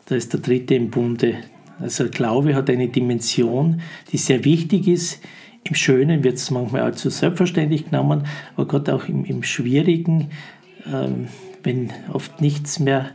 Da 0.06 0.14
ist 0.14 0.32
der 0.32 0.40
Dritte 0.40 0.74
im 0.74 0.90
Bunde. 0.90 1.36
Also 1.78 2.08
Glaube 2.08 2.54
hat 2.54 2.70
eine 2.70 2.88
Dimension, 2.88 3.82
die 4.12 4.16
sehr 4.16 4.44
wichtig 4.44 4.88
ist 4.88 5.20
im 5.66 5.74
Schönen 5.74 6.22
wird 6.22 6.36
es 6.36 6.50
manchmal 6.52 6.82
allzu 6.82 7.10
selbstverständlich 7.10 7.90
genommen, 7.90 8.26
aber 8.54 8.68
gerade 8.68 8.94
auch 8.94 9.08
im, 9.08 9.24
im 9.24 9.42
Schwierigen, 9.42 10.30
ähm, 10.86 11.26
wenn 11.64 11.92
oft 12.12 12.40
nichts 12.40 12.78
mehr 12.78 13.10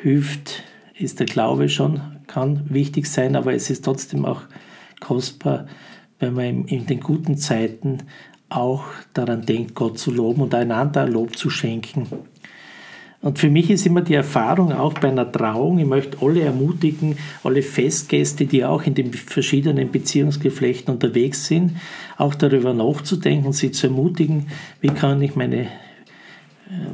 hilft, 0.00 0.62
ist 0.98 1.20
der 1.20 1.26
Glaube 1.26 1.68
schon, 1.68 2.00
kann 2.26 2.62
wichtig 2.68 3.06
sein, 3.06 3.36
aber 3.36 3.54
es 3.54 3.70
ist 3.70 3.84
trotzdem 3.84 4.24
auch 4.24 4.42
kostbar, 5.00 5.66
wenn 6.18 6.34
man 6.34 6.64
in, 6.64 6.86
den 6.86 7.00
guten 7.00 7.36
Zeiten 7.36 7.98
auch 8.48 8.84
daran 9.12 9.44
denkt, 9.44 9.74
Gott 9.74 9.98
zu 9.98 10.10
loben 10.10 10.42
und 10.42 10.54
einander 10.54 11.06
Lob 11.06 11.36
zu 11.36 11.50
schenken. 11.50 12.06
Und 13.20 13.38
für 13.38 13.50
mich 13.50 13.70
ist 13.70 13.86
immer 13.86 14.02
die 14.02 14.14
Erfahrung 14.14 14.72
auch 14.72 14.94
bei 14.94 15.08
einer 15.08 15.30
Trauung, 15.30 15.78
ich 15.78 15.86
möchte 15.86 16.18
alle 16.20 16.42
ermutigen, 16.42 17.16
alle 17.42 17.62
Festgäste, 17.62 18.46
die 18.46 18.64
auch 18.64 18.82
in 18.84 18.94
den 18.94 19.12
verschiedenen 19.12 19.90
Beziehungsgeflechten 19.90 20.94
unterwegs 20.94 21.46
sind, 21.46 21.72
auch 22.18 22.34
darüber 22.34 22.72
nachzudenken, 22.72 23.52
sie 23.52 23.72
zu 23.72 23.88
ermutigen, 23.88 24.48
wie 24.80 24.88
kann 24.88 25.20
ich 25.22 25.34
meine 25.34 25.68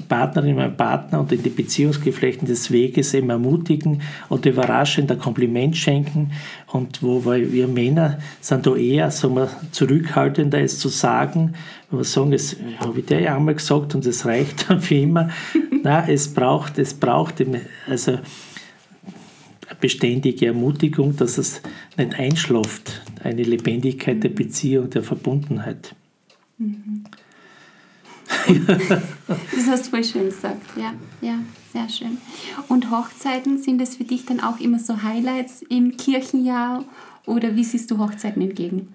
Partnerin, 0.08 0.56
meinen 0.56 0.76
Partner 0.76 1.20
und 1.20 1.32
in 1.32 1.42
die 1.42 1.48
Beziehungsgeflechten 1.48 2.46
des 2.46 2.70
Weges 2.70 3.14
eben 3.14 3.30
ermutigen 3.30 4.02
und 4.28 4.44
überraschend 4.44 5.10
ein 5.10 5.18
Kompliment 5.18 5.76
schenken. 5.76 6.32
Und 6.66 7.02
wo 7.02 7.24
weil 7.24 7.50
wir 7.52 7.68
Männer 7.68 8.18
sind 8.40 8.66
da 8.66 8.76
eher 8.76 9.10
sagen 9.10 9.36
wir, 9.36 9.48
zurückhaltender, 9.70 10.60
es 10.60 10.78
zu 10.78 10.88
sagen, 10.88 11.54
wenn 11.90 12.00
wir 12.00 12.04
sagen, 12.04 12.32
das 12.32 12.56
habe 12.78 13.00
ich 13.00 13.06
dir 13.06 13.20
ja 13.20 13.36
einmal 13.36 13.54
gesagt 13.54 13.94
und 13.94 14.04
es 14.04 14.26
reicht 14.26 14.66
dann 14.68 14.80
für 14.80 14.96
immer. 14.96 15.30
Nein, 15.82 16.04
es 16.08 16.32
braucht, 16.32 16.78
es 16.78 16.92
braucht 16.92 17.42
also 17.88 18.12
eine 18.12 18.22
beständige 19.80 20.48
Ermutigung, 20.48 21.16
dass 21.16 21.38
es 21.38 21.62
nicht 21.96 22.14
einschläft, 22.18 23.00
eine 23.24 23.42
Lebendigkeit 23.42 24.22
der 24.22 24.28
Beziehung, 24.28 24.90
der 24.90 25.02
Verbundenheit. 25.02 25.94
Mhm. 26.58 27.04
das 29.28 29.66
hast 29.68 29.87
du 29.87 29.90
voll 29.90 30.04
schön 30.04 30.26
gesagt, 30.26 30.62
ja, 30.76 30.92
ja, 31.20 31.38
sehr 31.72 31.88
schön. 31.88 32.18
Und 32.68 32.90
Hochzeiten, 32.90 33.58
sind 33.58 33.80
das 33.80 33.96
für 33.96 34.04
dich 34.04 34.26
dann 34.26 34.40
auch 34.40 34.61
immer 34.61 34.78
so 34.78 35.02
Highlights 35.02 35.62
im 35.62 35.96
Kirchenjahr 35.96 36.84
oder 37.26 37.54
wie 37.54 37.64
siehst 37.64 37.90
du 37.90 37.99
Hochzeiten 37.99 38.42
entgegen? 38.42 38.94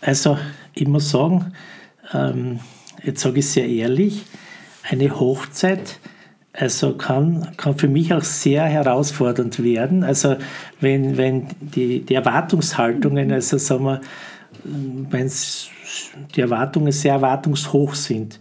Also, 0.00 0.38
ich 0.74 0.86
muss 0.86 1.10
sagen, 1.10 1.52
ähm, 2.12 2.60
jetzt 3.02 3.22
sage 3.22 3.40
ich 3.40 3.48
sehr 3.48 3.68
ehrlich, 3.68 4.24
eine 4.82 5.18
Hochzeit 5.18 5.98
also 6.56 6.94
kann, 6.94 7.48
kann 7.56 7.76
für 7.76 7.88
mich 7.88 8.14
auch 8.14 8.22
sehr 8.22 8.64
herausfordernd 8.64 9.62
werden. 9.62 10.04
Also 10.04 10.36
wenn, 10.80 11.16
wenn 11.16 11.48
die, 11.60 12.00
die 12.00 12.14
Erwartungshaltungen, 12.14 13.32
also 13.32 13.58
sagen 13.58 13.84
wir, 13.84 14.00
wenn 14.62 15.26
die 16.34 16.40
Erwartungen 16.40 16.92
sehr 16.92 17.14
erwartungshoch 17.14 17.94
sind. 17.94 18.40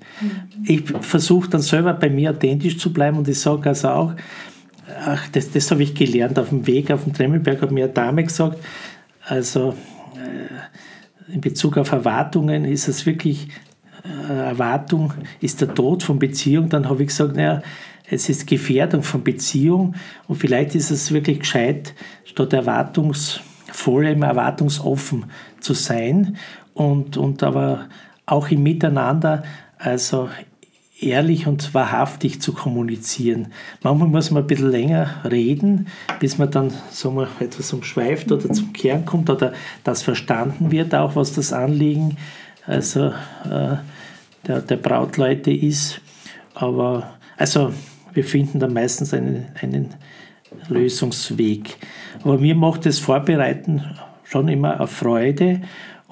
Ich 0.65 0.83
versuche 1.01 1.49
dann 1.49 1.61
selber 1.61 1.93
bei 1.93 2.09
mir 2.09 2.31
authentisch 2.31 2.77
zu 2.77 2.91
bleiben 2.91 3.17
und 3.17 3.27
ich 3.27 3.39
sage 3.39 3.69
also 3.69 3.89
auch, 3.89 4.13
ach, 5.05 5.27
das, 5.29 5.51
das 5.51 5.71
habe 5.71 5.83
ich 5.83 5.93
gelernt 5.93 6.39
auf 6.39 6.49
dem 6.49 6.65
Weg 6.67 6.91
auf 6.91 7.03
dem 7.03 7.13
Tremmelberg, 7.13 7.61
hat 7.61 7.71
mir 7.71 7.85
eine 7.85 7.93
Dame 7.93 8.23
gesagt, 8.23 8.57
also 9.25 9.75
äh, 10.15 11.33
in 11.33 11.41
Bezug 11.41 11.77
auf 11.77 11.91
Erwartungen 11.91 12.65
ist 12.65 12.87
es 12.87 13.05
wirklich, 13.05 13.47
äh, 14.03 14.33
Erwartung 14.33 15.13
ist 15.39 15.61
der 15.61 15.73
Tod 15.73 16.03
von 16.03 16.19
Beziehung, 16.19 16.69
dann 16.69 16.89
habe 16.89 17.03
ich 17.03 17.09
gesagt, 17.09 17.35
naja, 17.35 17.61
es 18.09 18.29
ist 18.29 18.47
Gefährdung 18.47 19.01
von 19.01 19.23
Beziehung 19.23 19.95
und 20.27 20.35
vielleicht 20.35 20.75
ist 20.75 20.91
es 20.91 21.11
wirklich 21.11 21.39
gescheit, 21.39 21.93
statt 22.25 22.53
erwartungsvoll, 22.53 24.05
erwartungsoffen 24.05 25.25
zu 25.59 25.73
sein 25.73 26.37
und, 26.73 27.17
und 27.17 27.43
aber 27.43 27.87
auch 28.25 28.49
im 28.49 28.63
Miteinander, 28.63 29.43
also 29.77 30.29
ehrlich 30.99 31.47
und 31.47 31.73
wahrhaftig 31.73 32.41
zu 32.41 32.53
kommunizieren. 32.53 33.47
Manchmal 33.81 34.07
muss 34.07 34.31
man 34.31 34.43
ein 34.43 34.47
bisschen 34.47 34.71
länger 34.71 35.09
reden, 35.29 35.87
bis 36.19 36.37
man 36.37 36.51
dann 36.51 36.71
sagen 36.91 37.15
wir, 37.17 37.27
etwas 37.39 37.73
umschweift 37.73 38.31
oder 38.31 38.49
zum 38.51 38.73
Kern 38.73 39.05
kommt 39.05 39.29
oder 39.29 39.53
das 39.83 40.01
verstanden 40.01 40.71
wird, 40.71 40.95
auch 40.95 41.15
was 41.15 41.33
das 41.33 41.51
Anliegen 41.51 42.17
also, 42.65 43.07
äh, 43.07 43.77
der, 44.47 44.61
der 44.61 44.77
Brautleute 44.77 45.51
ist. 45.51 46.01
Aber 46.53 47.15
also 47.37 47.73
wir 48.13 48.23
finden 48.23 48.59
da 48.59 48.67
meistens 48.67 49.13
einen, 49.13 49.47
einen 49.61 49.95
Lösungsweg. 50.69 51.77
Aber 52.23 52.37
mir 52.37 52.55
macht 52.55 52.85
das 52.85 52.99
Vorbereiten 52.99 53.83
schon 54.23 54.47
immer 54.47 54.77
eine 54.77 54.87
Freude 54.87 55.61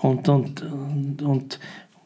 und, 0.02 0.28
und, 0.30 0.62
und, 0.64 1.22
und 1.22 1.60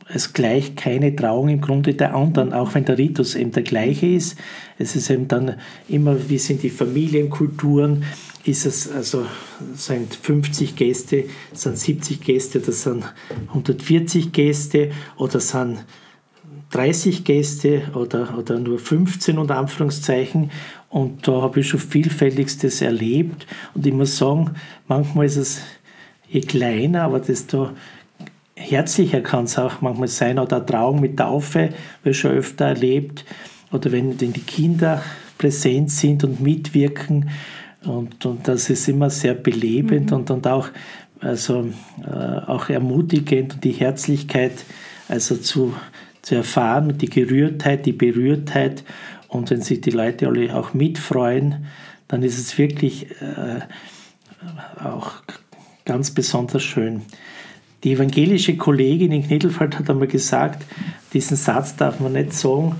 es 0.07 0.33
gleicht 0.33 0.77
keine 0.77 1.15
Trauung 1.15 1.49
im 1.49 1.61
Grunde 1.61 1.95
der 1.95 2.13
anderen, 2.13 2.53
auch 2.53 2.75
wenn 2.75 2.85
der 2.85 2.97
Ritus 2.97 3.33
eben 3.33 3.51
der 3.51 3.63
gleiche 3.63 4.05
ist. 4.05 4.37
Es 4.77 4.95
ist 4.95 5.09
eben 5.09 5.27
dann 5.27 5.55
immer, 5.87 6.29
wie 6.29 6.37
sind 6.37 6.61
die 6.61 6.69
Familienkulturen, 6.69 8.03
ist 8.43 8.67
es 8.67 8.91
also, 8.91 9.25
sind 9.73 10.13
50 10.13 10.75
Gäste, 10.75 11.23
sind 11.53 11.79
70 11.79 12.21
Gäste, 12.21 12.59
das 12.59 12.83
sind 12.83 13.03
140 13.47 14.31
Gäste 14.31 14.91
oder 15.17 15.39
sind 15.39 15.83
30 16.69 17.23
Gäste 17.23 17.83
oder, 17.95 18.37
oder 18.37 18.59
nur 18.59 18.77
15 18.77 19.39
unter 19.39 19.57
Anführungszeichen. 19.57 20.51
Und 20.89 21.27
da 21.27 21.41
habe 21.41 21.61
ich 21.61 21.69
schon 21.69 21.79
vielfältigstes 21.79 22.81
erlebt. 22.81 23.47
Und 23.73 23.87
ich 23.87 23.93
muss 23.93 24.17
sagen, 24.17 24.51
manchmal 24.87 25.25
ist 25.25 25.37
es 25.37 25.61
je 26.29 26.41
kleiner, 26.41 27.03
aber 27.03 27.19
desto 27.19 27.71
herzlicher 28.55 29.21
kann 29.21 29.45
es 29.45 29.57
auch 29.57 29.81
manchmal 29.81 30.07
sein. 30.07 30.39
Oder 30.39 30.57
eine 30.57 30.65
Trauung 30.65 31.01
mit 31.01 31.17
Taufe, 31.17 31.69
ich 32.03 32.19
schon 32.19 32.31
öfter 32.31 32.65
erlebt. 32.65 33.25
Oder 33.71 33.91
wenn, 33.91 34.19
wenn 34.19 34.33
die 34.33 34.41
Kinder 34.41 35.03
präsent 35.37 35.91
sind 35.91 36.23
und 36.23 36.39
mitwirken. 36.39 37.29
Und, 37.83 38.25
und 38.25 38.47
das 38.47 38.69
ist 38.69 38.87
immer 38.87 39.09
sehr 39.09 39.33
belebend 39.33 40.11
mhm. 40.11 40.17
und, 40.17 40.31
und 40.31 40.47
auch, 40.47 40.69
also, 41.19 41.69
äh, 42.05 42.11
auch 42.11 42.69
ermutigend 42.69 43.55
und 43.55 43.63
die 43.63 43.71
Herzlichkeit 43.71 44.53
also 45.07 45.35
zu, 45.35 45.73
zu 46.21 46.35
erfahren 46.35 46.91
und 46.91 47.01
die 47.01 47.09
Gerührtheit, 47.09 47.85
die 47.85 47.93
Berührtheit. 47.93 48.83
Und 49.27 49.49
wenn 49.51 49.61
sich 49.61 49.81
die 49.81 49.91
Leute 49.91 50.27
alle 50.27 50.55
auch 50.55 50.73
mitfreuen, 50.73 51.65
dann 52.07 52.23
ist 52.23 52.37
es 52.37 52.57
wirklich 52.57 53.11
äh, 53.21 53.59
auch 54.83 55.13
ganz 55.85 56.11
besonders 56.11 56.63
schön. 56.63 57.01
Die 57.83 57.93
evangelische 57.93 58.57
Kollegin 58.57 59.11
in 59.11 59.23
Knittelfeld 59.23 59.77
hat 59.77 59.89
einmal 59.89 60.07
gesagt, 60.07 60.65
diesen 61.13 61.37
Satz 61.37 61.75
darf 61.75 61.99
man 61.99 62.13
nicht 62.13 62.33
sagen, 62.33 62.75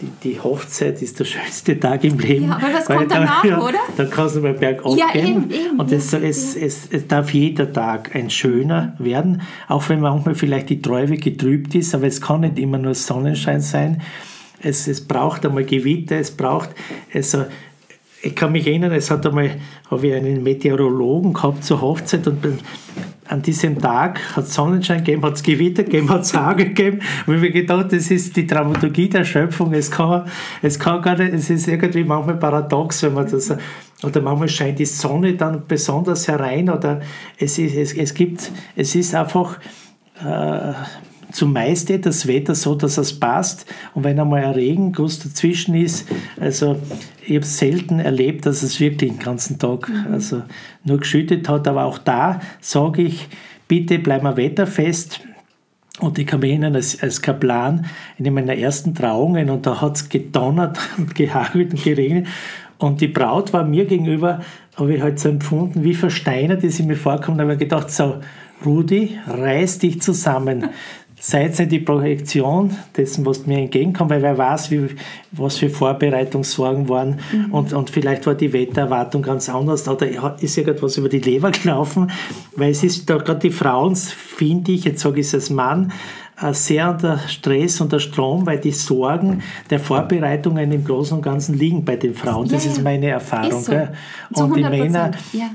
die, 0.00 0.08
die, 0.22 0.40
Hochzeit 0.40 1.00
ist 1.02 1.20
der 1.20 1.24
schönste 1.24 1.78
Tag 1.78 2.04
im 2.04 2.18
Leben. 2.18 2.48
Ja, 2.48 2.56
aber 2.56 2.74
was 2.74 2.84
kommt 2.86 3.10
danach, 3.10 3.44
ja, 3.44 3.60
oder? 3.60 3.78
Dann 3.96 4.10
kannst 4.10 4.36
du 4.36 4.40
mal 4.40 4.52
bergab 4.52 4.96
ja, 4.96 5.10
gehen. 5.12 5.26
Eben, 5.26 5.50
eben, 5.50 5.80
und 5.80 5.92
es, 5.92 6.12
es, 6.12 6.56
es, 6.56 6.88
es, 6.90 7.06
darf 7.06 7.32
jeder 7.32 7.72
Tag 7.72 8.14
ein 8.14 8.28
schöner 8.28 8.96
werden, 8.98 9.42
auch 9.68 9.88
wenn 9.88 10.00
manchmal 10.00 10.34
vielleicht 10.34 10.68
die 10.68 10.82
Treue 10.82 11.16
getrübt 11.16 11.74
ist, 11.74 11.94
aber 11.94 12.06
es 12.06 12.20
kann 12.20 12.40
nicht 12.40 12.58
immer 12.58 12.76
nur 12.76 12.94
Sonnenschein 12.94 13.60
sein. 13.60 14.02
Es, 14.60 14.88
es 14.88 15.06
braucht 15.06 15.46
einmal 15.46 15.64
Gewitter, 15.64 16.16
es 16.16 16.32
braucht, 16.32 16.70
also 17.12 17.44
ich 18.24 18.34
kann 18.34 18.52
mich 18.52 18.66
erinnern, 18.66 18.92
es 18.92 19.10
hat 19.10 19.26
einmal, 19.26 19.50
habe 19.90 20.06
ich 20.06 20.14
einen 20.14 20.42
Meteorologen 20.42 21.34
gehabt 21.34 21.62
zur 21.62 21.80
Hochzeit 21.80 22.26
und 22.26 22.38
an 23.26 23.42
diesem 23.42 23.78
Tag 23.78 24.20
hat 24.36 24.44
es 24.44 24.54
Sonnenschein 24.54 24.98
gegeben, 24.98 25.22
hat 25.22 25.34
es 25.34 25.42
Gewitter 25.42 25.82
gegeben, 25.82 26.10
hat 26.10 26.22
es 26.22 26.34
Hagel 26.34 26.68
gegeben. 26.68 27.00
Und 27.26 27.36
ich 27.36 27.40
mir 27.40 27.50
gedacht, 27.50 27.92
das 27.92 28.10
ist 28.10 28.36
die 28.36 28.46
Dramaturgie 28.46 29.08
der 29.08 29.24
Schöpfung. 29.24 29.72
Es 29.72 29.90
kann, 29.90 30.24
es 30.62 30.78
kann 30.78 31.02
gar 31.02 31.16
nicht, 31.16 31.32
es 31.32 31.48
ist 31.50 31.68
irgendwie 31.68 32.04
manchmal 32.04 32.36
paradox, 32.36 33.02
wenn 33.02 33.14
man 33.14 33.30
das, 33.30 33.54
oder 34.02 34.20
manchmal 34.20 34.48
scheint 34.48 34.78
die 34.78 34.84
Sonne 34.84 35.34
dann 35.34 35.62
besonders 35.66 36.28
herein, 36.28 36.68
oder 36.68 37.00
es 37.38 37.58
ist, 37.58 37.76
es, 37.76 37.94
es 37.94 38.14
gibt, 38.14 38.50
es 38.76 38.94
ist 38.94 39.14
einfach, 39.14 39.58
äh, 40.20 40.72
zumeist 41.34 41.90
das 42.06 42.26
Wetter 42.26 42.54
so, 42.54 42.74
dass 42.74 42.96
es 42.96 43.18
passt. 43.18 43.66
Und 43.94 44.04
wenn 44.04 44.18
einmal 44.18 44.44
ein 44.44 44.52
Regenguss 44.52 45.18
dazwischen 45.18 45.74
ist, 45.74 46.06
also 46.40 46.76
ich 47.26 47.34
habe 47.34 47.44
selten 47.44 47.98
erlebt, 47.98 48.46
dass 48.46 48.62
es 48.62 48.80
wirklich 48.80 49.10
den 49.10 49.18
ganzen 49.18 49.58
Tag 49.58 49.88
mhm. 49.88 50.12
also 50.12 50.42
nur 50.84 50.98
geschüttet 50.98 51.48
hat. 51.48 51.66
Aber 51.66 51.84
auch 51.84 51.98
da 51.98 52.40
sage 52.60 53.02
ich, 53.02 53.28
bitte 53.66 53.98
bleiben 53.98 54.24
wir 54.24 54.36
wetterfest. 54.36 55.20
Und 56.00 56.18
ich 56.18 56.26
kann 56.26 56.40
mich 56.40 56.50
erinnern, 56.50 56.74
als, 56.74 57.02
als 57.02 57.20
Kaplan 57.20 57.86
in 58.18 58.32
meiner 58.32 58.56
ersten 58.56 58.94
Trauungen 58.94 59.48
und 59.48 59.64
da 59.66 59.80
hat 59.80 59.96
es 59.96 60.08
gedonnert 60.08 60.78
und 60.98 61.14
gehagelt 61.14 61.72
und 61.72 61.82
geregnet. 61.82 62.26
Und 62.78 63.00
die 63.00 63.08
Braut 63.08 63.52
war 63.52 63.64
mir 63.64 63.86
gegenüber, 63.86 64.40
habe 64.76 64.94
ich 64.94 65.02
halt 65.02 65.18
so 65.18 65.28
empfunden, 65.28 65.84
wie 65.84 65.94
versteinert, 65.94 66.62
die 66.62 66.70
sie 66.70 66.82
mir 66.82 66.96
vorkommt. 66.96 67.38
Da 67.38 67.42
habe 67.42 67.54
ich 67.54 67.60
gedacht, 67.60 67.90
so, 67.90 68.20
Rudi, 68.64 69.18
reiß 69.26 69.78
dich 69.78 70.00
zusammen 70.00 70.70
seid 71.26 71.58
nicht 71.58 71.72
die 71.72 71.78
Projektion 71.78 72.76
dessen, 72.94 73.24
was 73.24 73.46
mir 73.46 73.58
entgegenkommt, 73.58 74.10
weil 74.10 74.20
wer 74.20 74.36
weiß, 74.36 74.70
wie, 74.70 74.88
was 75.32 75.56
für 75.56 75.70
Vorbereitungssorgen 75.70 76.86
waren. 76.90 77.18
Mhm. 77.32 77.50
und, 77.50 77.72
und 77.72 77.88
vielleicht 77.88 78.26
war 78.26 78.34
die 78.34 78.52
Wettererwartung 78.52 79.22
ganz 79.22 79.48
anders. 79.48 79.88
Oder 79.88 80.36
ist 80.38 80.58
irgendwas 80.58 80.98
über 80.98 81.08
die 81.08 81.20
Leber 81.20 81.50
gelaufen, 81.50 82.10
weil 82.56 82.72
es 82.72 82.84
ist 82.84 83.08
da 83.08 83.16
gerade 83.16 83.40
die 83.40 83.50
Frauen, 83.50 83.96
finde 83.96 84.72
ich, 84.72 84.84
jetzt 84.84 85.00
sage 85.00 85.20
ich 85.20 85.26
es 85.28 85.34
als 85.34 85.48
Mann, 85.48 85.92
sehr 86.52 86.90
unter 86.90 87.18
Stress, 87.18 87.80
unter 87.80 88.00
Strom, 88.00 88.44
weil 88.46 88.58
die 88.58 88.72
Sorgen 88.72 89.42
der 89.70 89.78
Vorbereitungen 89.78 90.72
im 90.72 90.84
Großen 90.84 91.16
und 91.16 91.22
Ganzen 91.22 91.56
liegen 91.56 91.84
bei 91.84 91.96
den 91.96 92.14
Frauen. 92.14 92.48
Das 92.48 92.64
ja, 92.64 92.72
ist 92.72 92.82
meine 92.82 93.08
Erfahrung. 93.08 93.60
Ist 93.60 93.66
so. 94.32 94.44
Und 94.44 94.56
die 94.56 94.62
Männer 94.64 95.12
ja. 95.32 95.50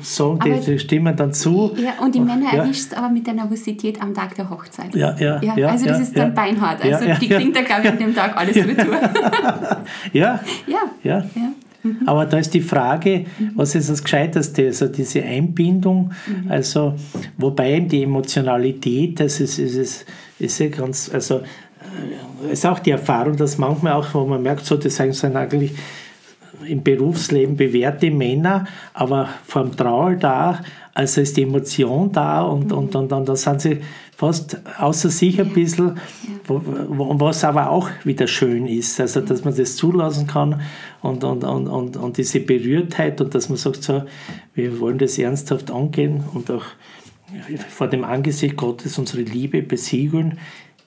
sagen 0.00 0.38
die, 0.44 0.60
die, 0.60 0.78
stimmen 0.78 1.14
dann 1.14 1.34
zu. 1.34 1.74
Ja, 1.76 2.02
und 2.02 2.14
die 2.14 2.20
Männer 2.20 2.52
ja. 2.52 2.62
erwischt 2.62 2.94
aber 2.94 3.10
mit 3.10 3.26
der 3.26 3.34
Nervosität 3.34 4.00
am 4.00 4.14
Tag 4.14 4.34
der 4.36 4.48
Hochzeit. 4.48 4.94
Ja, 4.94 5.14
ja, 5.18 5.40
ja. 5.42 5.68
also 5.68 5.86
das 5.86 6.00
ist 6.00 6.16
dann 6.16 6.34
beinhart. 6.34 6.82
Also 6.82 7.04
die 7.20 7.28
kriegt 7.28 7.54
da, 7.54 7.62
glaube 7.62 7.82
ich, 7.84 7.90
an 7.90 7.98
dem 7.98 8.14
Tag 8.14 8.36
alles 8.36 8.56
retour. 8.66 8.96
ja. 10.12 10.40
ja. 10.66 10.80
ja. 11.02 11.24
Mhm. 11.82 12.02
Aber 12.06 12.26
da 12.26 12.38
ist 12.38 12.52
die 12.54 12.60
Frage, 12.60 13.26
mhm. 13.38 13.52
was 13.56 13.74
ist 13.74 13.90
das 13.90 14.02
Gescheiteste? 14.02 14.66
Also 14.66 14.88
diese 14.88 15.22
Einbindung, 15.22 16.12
mhm. 16.26 16.50
also 16.50 16.94
wobei 17.38 17.80
die 17.80 18.02
Emotionalität, 18.02 19.20
das 19.20 19.40
ist, 19.40 19.58
ist, 19.58 19.76
ist, 19.76 20.06
ist 20.38 20.58
ja 20.58 20.68
ganz, 20.68 21.10
also 21.12 21.36
äh, 21.36 22.52
ist 22.52 22.66
auch 22.66 22.78
die 22.78 22.90
Erfahrung, 22.90 23.36
dass 23.36 23.58
manchmal 23.58 23.94
auch, 23.94 24.06
wo 24.12 24.24
man 24.26 24.42
merkt, 24.42 24.64
so, 24.64 24.76
das 24.76 24.96
sind 24.96 25.36
eigentlich 25.36 25.72
im 26.66 26.82
Berufsleben 26.82 27.56
bewährte 27.56 28.10
Männer, 28.10 28.66
aber 28.92 29.28
vom 29.46 29.74
Trauer 29.76 30.14
da, 30.16 30.60
also 31.00 31.22
ist 31.22 31.38
die 31.38 31.42
Emotion 31.44 32.12
da 32.12 32.42
und, 32.42 32.66
mhm. 32.66 32.78
und, 32.78 32.94
und, 32.94 33.12
und 33.12 33.28
da 33.28 33.34
sind 33.34 33.60
sie 33.62 33.78
fast 34.14 34.60
außer 34.78 35.08
sich 35.08 35.40
ein 35.40 35.48
bisschen, 35.48 35.98
was 36.46 37.42
aber 37.42 37.70
auch 37.70 37.88
wieder 38.04 38.26
schön 38.26 38.66
ist, 38.66 39.00
also 39.00 39.22
dass 39.22 39.42
man 39.44 39.56
das 39.56 39.76
zulassen 39.76 40.26
kann 40.26 40.60
und, 41.00 41.24
und, 41.24 41.42
und, 41.42 41.68
und, 41.68 41.96
und 41.96 42.18
diese 42.18 42.40
Berührtheit 42.40 43.18
und 43.22 43.34
dass 43.34 43.48
man 43.48 43.56
sagt, 43.56 43.82
so, 43.82 44.02
wir 44.54 44.78
wollen 44.78 44.98
das 44.98 45.18
ernsthaft 45.18 45.70
angehen 45.70 46.22
und 46.34 46.50
auch 46.50 46.64
vor 47.70 47.86
dem 47.86 48.04
Angesicht 48.04 48.56
Gottes 48.56 48.98
unsere 48.98 49.22
Liebe 49.22 49.62
besiegeln, 49.62 50.38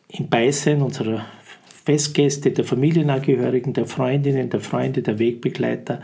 im 0.09 0.29
Beisein 0.29 0.83
unserer 0.83 1.25
Festgäste, 1.85 2.51
der 2.51 2.65
Familienangehörigen, 2.65 3.73
der 3.73 3.87
Freundinnen, 3.87 4.51
der 4.51 4.59
Freunde, 4.59 5.01
der 5.01 5.17
Wegbegleiter. 5.17 6.01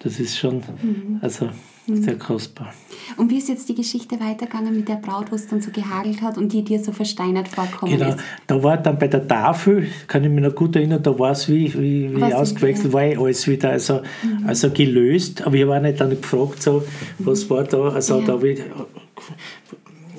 Das 0.00 0.20
ist 0.20 0.36
schon, 0.36 0.56
mhm. 0.56 1.20
also 1.22 1.46
Mhm. 1.46 1.75
Sehr 1.88 2.18
kostbar. 2.18 2.74
Und 3.16 3.30
wie 3.30 3.38
ist 3.38 3.48
jetzt 3.48 3.68
die 3.68 3.74
Geschichte 3.74 4.18
weitergegangen 4.18 4.74
mit 4.74 4.88
der 4.88 4.96
Braut, 4.96 5.30
wo 5.30 5.36
es 5.36 5.46
dann 5.46 5.60
so 5.60 5.70
gehagelt 5.70 6.20
hat 6.20 6.36
und 6.36 6.52
die 6.52 6.64
dir 6.64 6.82
so 6.82 6.90
versteinert 6.90 7.46
vorkommen 7.46 7.92
genau. 7.92 8.08
ist? 8.08 8.18
Da 8.48 8.60
war 8.60 8.76
dann 8.76 8.98
bei 8.98 9.06
der 9.06 9.26
Tafel, 9.26 9.86
kann 10.08 10.24
ich 10.24 10.30
mich 10.30 10.42
noch 10.42 10.54
gut 10.54 10.74
erinnern, 10.74 11.00
da 11.02 11.16
war 11.16 11.30
es 11.30 11.48
wie, 11.48 11.72
wie, 11.74 12.16
wie 12.16 12.34
ausgewechselt, 12.34 12.92
war 12.92 13.04
eh 13.04 13.16
alles 13.16 13.46
wieder 13.46 13.70
also, 13.70 14.02
mhm. 14.22 14.48
also 14.48 14.70
gelöst. 14.70 15.46
Aber 15.46 15.54
ich 15.54 15.64
auch 15.64 15.80
nicht 15.80 16.00
dann 16.00 16.10
gefragt, 16.10 16.60
so, 16.60 16.82
was 17.20 17.44
mhm. 17.44 17.50
war 17.50 17.64
da, 17.64 17.88
also 17.88 18.20
ja. 18.20 18.26
da 18.26 18.42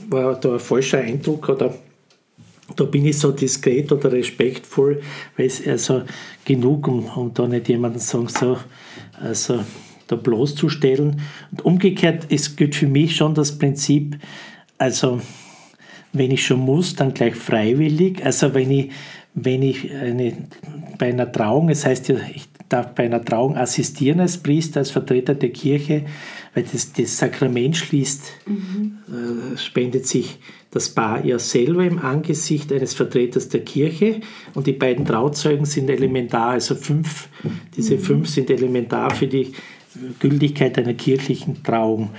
war 0.10 0.36
da 0.36 0.53
ein 0.53 0.60
falscher 0.60 0.99
Eindruck 0.99 1.49
oder 1.49 1.73
da 2.75 2.84
bin 2.84 3.06
ich 3.06 3.17
so 3.17 3.32
diskret 3.32 3.91
oder 3.91 4.12
respektvoll, 4.12 5.01
weil 5.36 5.47
es 5.47 5.65
also 5.67 6.03
genug, 6.45 6.88
um, 6.88 7.06
um 7.06 7.34
da 7.34 7.47
nicht 7.47 7.67
jemanden 7.67 7.99
zu 7.99 8.25
sagen, 8.25 8.27
so, 8.30 8.58
also 9.21 9.60
da 10.08 10.15
bloßzustellen. 10.15 11.22
Und 11.52 11.65
umgekehrt 11.65 12.26
ist, 12.26 12.58
gilt 12.58 12.76
für 12.76 12.88
mich 12.88 13.15
schon 13.15 13.34
das 13.34 13.58
Prinzip, 13.58 14.17
also 14.78 15.22
wenn 16.13 16.32
ich 16.32 16.46
schon 16.46 16.60
muss, 16.60 16.96
dann 16.96 17.13
gleich 17.13 17.36
freiwillig. 17.36 18.26
Also 18.26 18.54
wenn 18.54 18.72
ich, 18.72 18.91
wenn 19.34 19.62
ich 19.62 19.93
eine, 19.93 20.34
bei 20.98 21.10
einer 21.10 21.32
Trauung, 21.32 21.67
das 21.67 21.86
heißt 21.86 22.10
ja, 22.10 22.15
ich 22.34 22.48
darf 22.70 22.96
bei 22.96 23.06
einer 23.06 23.24
Trauung 23.24 23.56
assistieren 23.56 24.20
als 24.20 24.38
Priester, 24.38 24.80
als 24.80 24.91
Vertreter 24.91 25.36
der 25.36 25.50
Kirche, 25.50 26.06
weil 26.54 26.63
das, 26.63 26.91
das 26.93 27.17
Sakrament 27.17 27.78
schließt, 27.78 28.32
mhm. 28.46 28.98
äh, 29.08 29.58
spendet 29.58 30.08
sich 30.08 30.39
das 30.72 30.89
Paar 30.89 31.24
ja 31.26 31.39
selber 31.39 31.86
im 31.86 32.00
Angesicht 32.00 32.72
eines 32.74 32.93
Vertreters 32.93 33.48
der 33.50 33.62
Kirche 33.62 34.22
und 34.54 34.67
die 34.67 34.74
beiden 34.74 35.06
Trauzeugen 35.06 35.65
sind 35.65 35.89
elementar, 35.89 36.50
also 36.50 36.76
fünf, 36.76 37.30
diese 37.76 37.96
mhm. 37.96 38.00
fünf 38.00 38.30
sind 38.30 38.50
elementar 38.50 39.12
für 39.15 39.28
die 39.28 39.54
Gültigkeit 40.19 40.77
einer 40.77 40.93
kirchlichen 40.93 41.63
Trauung. 41.63 42.10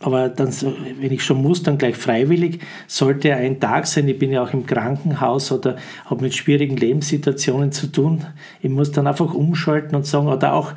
Aber 0.00 0.28
dann, 0.28 0.52
wenn 1.00 1.12
ich 1.12 1.24
schon 1.24 1.40
muss, 1.40 1.62
dann 1.62 1.78
gleich 1.78 1.96
freiwillig. 1.96 2.60
Sollte 2.86 3.34
ein 3.34 3.58
Tag 3.58 3.86
sein, 3.86 4.06
ich 4.08 4.18
bin 4.18 4.32
ja 4.32 4.42
auch 4.42 4.52
im 4.52 4.66
Krankenhaus 4.66 5.50
oder 5.50 5.76
habe 6.04 6.24
mit 6.24 6.34
schwierigen 6.34 6.76
Lebenssituationen 6.76 7.72
zu 7.72 7.86
tun. 7.86 8.24
Ich 8.60 8.70
muss 8.70 8.92
dann 8.92 9.06
einfach 9.06 9.32
umschalten 9.32 9.96
und 9.96 10.04
sagen, 10.04 10.28
oder 10.28 10.52
auch, 10.52 10.72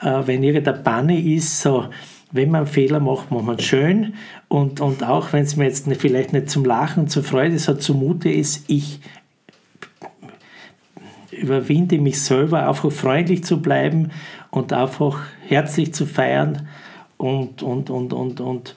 äh, 0.00 0.22
wenn 0.26 0.42
irgendeine 0.42 0.78
Banne 0.78 1.20
ist, 1.20 1.60
so, 1.60 1.90
wenn 2.32 2.50
man 2.50 2.62
einen 2.62 2.66
Fehler 2.66 2.98
macht, 2.98 3.30
macht 3.30 3.44
man 3.44 3.56
es 3.56 3.64
schön. 3.64 4.14
Und, 4.48 4.80
und 4.80 5.04
auch 5.04 5.32
wenn 5.32 5.42
es 5.42 5.56
mir 5.56 5.66
jetzt 5.66 5.86
vielleicht 5.98 6.32
nicht 6.32 6.50
zum 6.50 6.64
Lachen 6.64 7.04
und 7.04 7.08
zur 7.08 7.22
Freude 7.22 7.58
so 7.58 7.74
zumute 7.74 8.30
ist, 8.30 8.64
ich 8.68 9.00
überwinde 11.30 11.98
mich 11.98 12.20
selber, 12.20 12.68
einfach 12.68 12.90
freundlich 12.90 13.44
zu 13.44 13.60
bleiben 13.60 14.10
und 14.50 14.72
einfach 14.72 15.20
herzlich 15.46 15.94
zu 15.94 16.06
feiern 16.06 16.68
und, 17.16 17.62
und, 17.62 17.90
und, 17.90 18.12
und, 18.12 18.40
und 18.40 18.74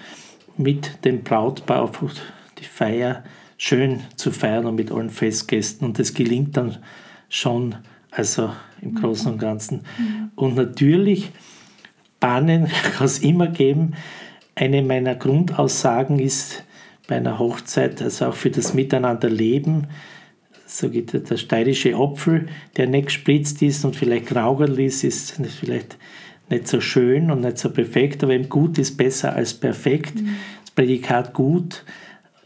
mit 0.58 1.04
dem 1.06 1.24
Brautpaar 1.24 1.92
die 2.60 2.66
Feier 2.66 3.24
schön 3.58 4.02
zu 4.16 4.32
feiern 4.32 4.66
und 4.66 4.76
mit 4.76 4.92
allen 4.92 5.10
Festgästen. 5.10 5.88
Und 5.88 6.00
das 6.00 6.14
gelingt 6.14 6.58
dann 6.58 6.78
schon, 7.30 7.76
also 8.12 8.52
im 8.82 8.96
Großen 8.96 9.32
und 9.32 9.40
Ganzen. 9.40 9.82
Und 10.36 10.56
natürlich, 10.56 11.32
Bahnen 12.20 12.68
kann 12.98 13.06
es 13.06 13.20
immer 13.20 13.48
geben. 13.48 13.94
Eine 14.56 14.82
meiner 14.82 15.16
Grundaussagen 15.16 16.20
ist 16.20 16.64
bei 17.08 17.18
einer 17.18 17.40
Hochzeit, 17.40 18.02
also 18.02 18.28
auch 18.28 18.34
für 18.34 18.50
das 18.50 18.74
Miteinanderleben, 18.74 19.88
so 20.66 20.90
geht 20.90 21.14
der 21.14 21.38
steirische 21.38 21.96
Apfel, 21.96 22.48
der 22.76 22.88
nicht 22.88 23.08
gespritzt 23.08 23.62
ist 23.62 23.86
und 23.86 23.96
vielleicht 23.96 24.26
graugerl 24.26 24.80
ist, 24.80 25.04
ist 25.04 25.40
vielleicht 25.60 25.98
nicht 26.50 26.68
so 26.68 26.80
schön 26.80 27.32
und 27.32 27.42
nicht 27.42 27.58
so 27.58 27.70
perfekt, 27.70 28.24
aber 28.24 28.34
eben 28.34 28.50
gut 28.50 28.78
ist 28.78 28.98
besser 28.98 29.36
als 29.36 29.54
perfekt. 29.54 30.16
Mhm. 30.16 30.36
Das 30.62 30.72
Prädikat 30.72 31.34
gut. 31.34 31.84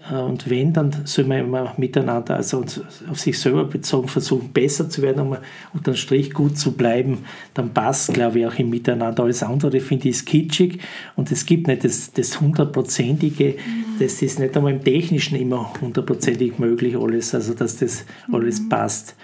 Äh, 0.09 0.15
und 0.15 0.49
wenn, 0.49 0.73
dann 0.73 1.05
soll 1.05 1.25
man 1.25 1.39
immer 1.39 1.73
miteinander, 1.77 2.35
also 2.35 2.63
auf 3.09 3.19
sich 3.19 3.38
selber 3.38 3.65
bezogen, 3.65 4.07
versuchen, 4.07 4.51
besser 4.51 4.89
zu 4.89 5.01
werden, 5.01 5.21
um 5.21 5.38
unter 5.73 5.95
Strich 5.95 6.33
gut 6.33 6.57
zu 6.57 6.73
bleiben. 6.73 7.19
Dann 7.53 7.73
passt, 7.73 8.13
glaube 8.13 8.39
ich, 8.39 8.45
auch 8.47 8.55
im 8.55 8.69
Miteinander. 8.69 9.23
Alles 9.23 9.43
andere 9.43 9.79
finde 9.79 10.09
ich 10.09 10.15
ist 10.15 10.25
kitschig 10.25 10.79
und 11.15 11.31
es 11.31 11.45
gibt 11.45 11.67
nicht 11.67 11.83
das, 11.83 12.12
das 12.12 12.39
hundertprozentige, 12.39 13.55
mhm. 13.57 13.99
das 13.99 14.21
ist 14.21 14.39
nicht 14.39 14.55
einmal 14.55 14.73
im 14.73 14.83
Technischen 14.83 15.38
immer 15.38 15.73
hundertprozentig 15.81 16.57
möglich, 16.57 16.97
alles, 16.97 17.35
also 17.35 17.53
dass 17.53 17.77
das 17.77 18.05
alles 18.31 18.62
mhm. 18.62 18.69
passt. 18.69 19.15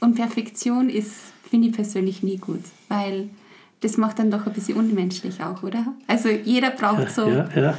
Und 0.00 0.14
Perfektion 0.14 0.88
ist, 0.88 1.12
finde 1.50 1.68
ich 1.68 1.74
persönlich 1.74 2.22
nie 2.22 2.36
gut, 2.36 2.60
weil 2.88 3.28
das 3.80 3.96
macht 3.96 4.18
dann 4.18 4.30
doch 4.30 4.46
ein 4.46 4.52
bisschen 4.52 4.76
unmenschlich 4.76 5.42
auch, 5.42 5.62
oder? 5.62 5.94
Also 6.06 6.28
jeder 6.28 6.70
braucht 6.70 7.10
so. 7.10 7.28
Ja, 7.28 7.48
ja. 7.54 7.74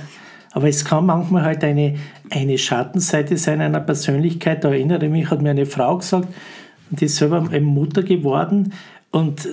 Aber 0.51 0.67
es 0.67 0.83
kann 0.83 1.05
manchmal 1.05 1.43
halt 1.43 1.63
eine, 1.63 1.95
eine 2.31 2.57
Schattenseite 2.57 3.37
sein 3.37 3.61
einer 3.61 3.81
Persönlichkeit. 3.81 4.63
Da 4.63 4.69
erinnere 4.69 5.05
ich 5.05 5.11
mich, 5.11 5.29
hat 5.29 5.41
mir 5.41 5.51
eine 5.51 5.65
Frau 5.65 5.97
gesagt, 5.97 6.27
die 6.89 7.05
ist 7.05 7.17
selber 7.17 7.41
Mutter 7.59 8.01
geworden 8.01 8.73
und 9.11 9.47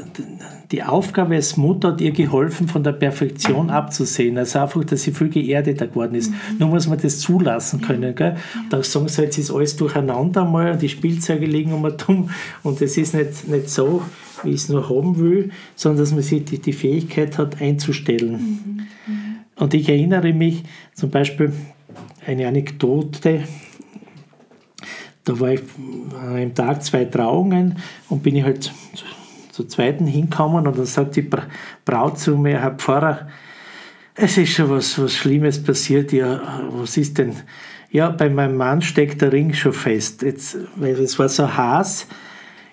die 0.70 0.82
Aufgabe 0.82 1.34
als 1.34 1.56
Mutter 1.56 1.92
hat 1.92 2.00
ihr 2.00 2.12
geholfen, 2.12 2.68
von 2.68 2.82
der 2.82 2.92
Perfektion 2.92 3.70
abzusehen. 3.70 4.36
Also 4.36 4.58
einfach, 4.58 4.84
dass 4.84 5.02
sie 5.02 5.12
viel 5.12 5.30
geerdeter 5.30 5.86
geworden 5.86 6.14
ist. 6.14 6.30
Mhm. 6.30 6.58
Nur 6.58 6.68
muss 6.70 6.86
man 6.88 6.98
das 7.00 7.20
zulassen 7.20 7.80
können. 7.80 8.14
Gell? 8.14 8.36
Da 8.68 8.82
sagen 8.82 9.08
sie, 9.08 9.22
jetzt 9.22 9.38
ist 9.38 9.50
alles 9.50 9.76
durcheinander 9.76 10.44
mal 10.44 10.72
und 10.72 10.82
die 10.82 10.88
Spielzeuge 10.88 11.46
liegen 11.46 11.72
um 11.72 11.90
und 12.62 12.82
es 12.82 12.96
ist 12.98 13.14
nicht, 13.14 13.48
nicht 13.48 13.70
so, 13.70 14.02
wie 14.46 14.50
ich 14.50 14.62
es 14.62 14.68
nur 14.68 14.88
haben 14.88 15.18
will, 15.18 15.50
sondern 15.74 16.00
dass 16.00 16.12
man 16.12 16.22
sich 16.22 16.44
die, 16.44 16.58
die 16.58 16.72
Fähigkeit 16.72 17.36
hat, 17.36 17.60
einzustellen. 17.60 18.32
Mhm. 18.32 18.86
Mhm. 19.06 19.36
Und 19.56 19.74
ich 19.74 19.88
erinnere 19.88 20.32
mich 20.32 20.62
zum 20.94 21.10
Beispiel 21.10 21.52
eine 22.26 22.48
Anekdote, 22.48 23.44
da 25.24 25.40
war 25.40 25.50
ich 25.50 25.60
an 26.20 26.36
einem 26.36 26.54
Tag 26.54 26.84
zwei 26.84 27.04
Trauungen 27.04 27.78
und 28.08 28.22
bin 28.22 28.36
ich 28.36 28.44
halt 28.44 28.72
zur 29.50 29.68
zweiten 29.68 30.06
hinkommen 30.06 30.66
und 30.66 30.78
dann 30.78 30.86
sagt 30.86 31.16
die 31.16 31.28
Braut 31.84 32.18
zu 32.18 32.36
mir, 32.36 32.60
Herr 32.60 32.74
Pfarrer, 32.74 33.28
es 34.14 34.38
ist 34.38 34.52
schon 34.52 34.70
was, 34.70 35.00
was 35.00 35.14
Schlimmes 35.14 35.62
passiert. 35.62 36.12
Ja, 36.12 36.62
was 36.70 36.96
ist 36.96 37.18
denn? 37.18 37.34
Ja, 37.90 38.10
bei 38.10 38.28
meinem 38.28 38.56
Mann 38.56 38.82
steckt 38.82 39.20
der 39.20 39.32
Ring 39.32 39.52
schon 39.52 39.72
fest. 39.72 40.22
Jetzt, 40.22 40.58
weil 40.76 40.94
es 40.94 41.18
war 41.18 41.28
so 41.28 41.56
heiß, 41.56 42.06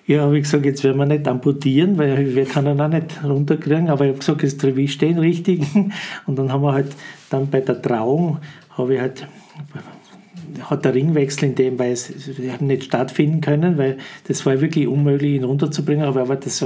ja, 0.06 0.22
habe 0.22 0.36
ich 0.36 0.44
gesagt, 0.44 0.66
jetzt 0.66 0.84
werden 0.84 0.98
wir 0.98 1.06
nicht 1.06 1.26
amputieren, 1.26 1.96
weil 1.96 2.34
wir 2.34 2.44
können 2.44 2.76
ihn 2.76 2.80
auch 2.80 2.88
nicht 2.88 3.24
runterkriegen. 3.24 3.88
Aber 3.88 4.04
ich 4.04 4.10
habe 4.10 4.18
gesagt, 4.18 4.42
das 4.42 4.56
Trevis 4.58 4.92
stehen 4.92 5.18
richtig. 5.18 5.62
Und 6.26 6.38
dann 6.38 6.52
haben 6.52 6.62
wir 6.62 6.72
halt 6.72 6.94
dann 7.30 7.48
bei 7.48 7.60
der 7.60 7.80
Trauung, 7.80 8.38
habe 8.76 8.94
ich 8.94 9.00
halt, 9.00 9.26
hat 10.60 10.84
der 10.84 10.94
Ringwechsel 10.94 11.48
in 11.48 11.54
dem, 11.54 11.78
weil 11.78 11.92
es 11.92 12.12
nicht 12.60 12.84
stattfinden 12.84 13.40
können, 13.40 13.78
weil 13.78 13.96
das 14.28 14.44
war 14.44 14.60
wirklich 14.60 14.86
unmöglich, 14.86 15.36
ihn 15.36 15.44
runterzubringen. 15.44 16.04
Aber 16.04 16.28
er 16.28 16.36
das, 16.36 16.64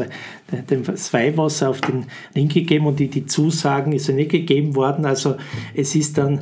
das 0.66 1.12
Weihwasser 1.12 1.70
auf 1.70 1.80
den 1.80 2.06
Ring 2.34 2.48
gegeben 2.48 2.86
und 2.86 2.98
die, 2.98 3.08
die 3.08 3.26
Zusagen 3.26 3.92
ist 3.92 4.08
ja 4.08 4.14
nicht 4.14 4.32
gegeben 4.32 4.74
worden. 4.74 5.06
Also 5.06 5.36
es 5.74 5.94
ist 5.94 6.18
dann 6.18 6.40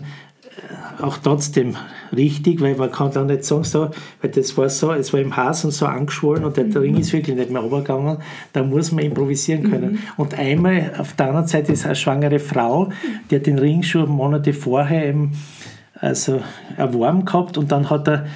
auch 1.00 1.18
trotzdem 1.18 1.76
richtig, 2.14 2.60
weil 2.60 2.76
man 2.76 2.90
kann 2.90 3.12
dann 3.12 3.26
nicht 3.26 3.44
sagen, 3.44 3.64
so, 3.64 3.90
weil 4.20 4.30
das 4.30 4.56
war 4.56 4.68
so, 4.68 4.92
es 4.92 5.12
war 5.12 5.20
im 5.20 5.36
Haas 5.36 5.64
und 5.64 5.72
so 5.72 5.86
angeschwollen 5.86 6.44
und 6.44 6.56
der 6.56 6.64
mhm. 6.64 6.76
Ring 6.76 6.96
ist 6.96 7.12
wirklich 7.12 7.36
nicht 7.36 7.50
mehr 7.50 7.62
runtergegangen, 7.62 8.18
da 8.52 8.62
muss 8.62 8.92
man 8.92 9.04
improvisieren 9.04 9.70
können. 9.70 9.92
Mhm. 9.92 9.98
Und 10.16 10.38
einmal 10.38 10.92
auf 10.98 11.14
der 11.14 11.28
anderen 11.28 11.46
Seite 11.46 11.72
ist 11.72 11.84
eine 11.84 11.96
schwangere 11.96 12.38
Frau, 12.38 12.90
die 13.30 13.36
hat 13.36 13.46
den 13.46 13.58
Ring 13.58 13.82
schon 13.82 14.08
Monate 14.08 14.52
vorher 14.52 15.08
eben, 15.08 15.32
also 15.98 16.42
erworben 16.76 17.24
gehabt 17.24 17.58
und 17.58 17.72
dann 17.72 17.88
hat 17.88 18.08
er 18.08 18.26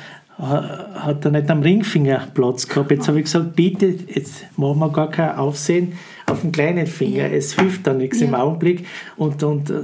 hat 0.41 1.23
er 1.27 1.33
nicht 1.33 1.51
am 1.51 1.61
Ringfinger 1.61 2.29
Platz 2.33 2.67
gehabt. 2.67 2.91
Jetzt 2.91 3.09
habe 3.09 3.19
ich 3.19 3.25
gesagt, 3.25 3.55
bitte, 3.57 3.95
jetzt 4.07 4.47
machen 4.57 4.79
wir 4.79 4.89
gar 4.89 5.11
kein 5.11 5.37
Aufsehen 5.37 5.93
auf 6.25 6.41
dem 6.41 6.51
kleinen 6.51 6.87
Finger. 6.87 7.27
Ja. 7.27 7.37
Es 7.37 7.53
hilft 7.53 7.87
dann 7.87 7.99
nichts 7.99 8.21
ja. 8.21 8.29
im 8.29 8.35
Augenblick. 8.35 8.87
Und, 9.19 9.43
und 9.43 9.69
äh, 9.69 9.83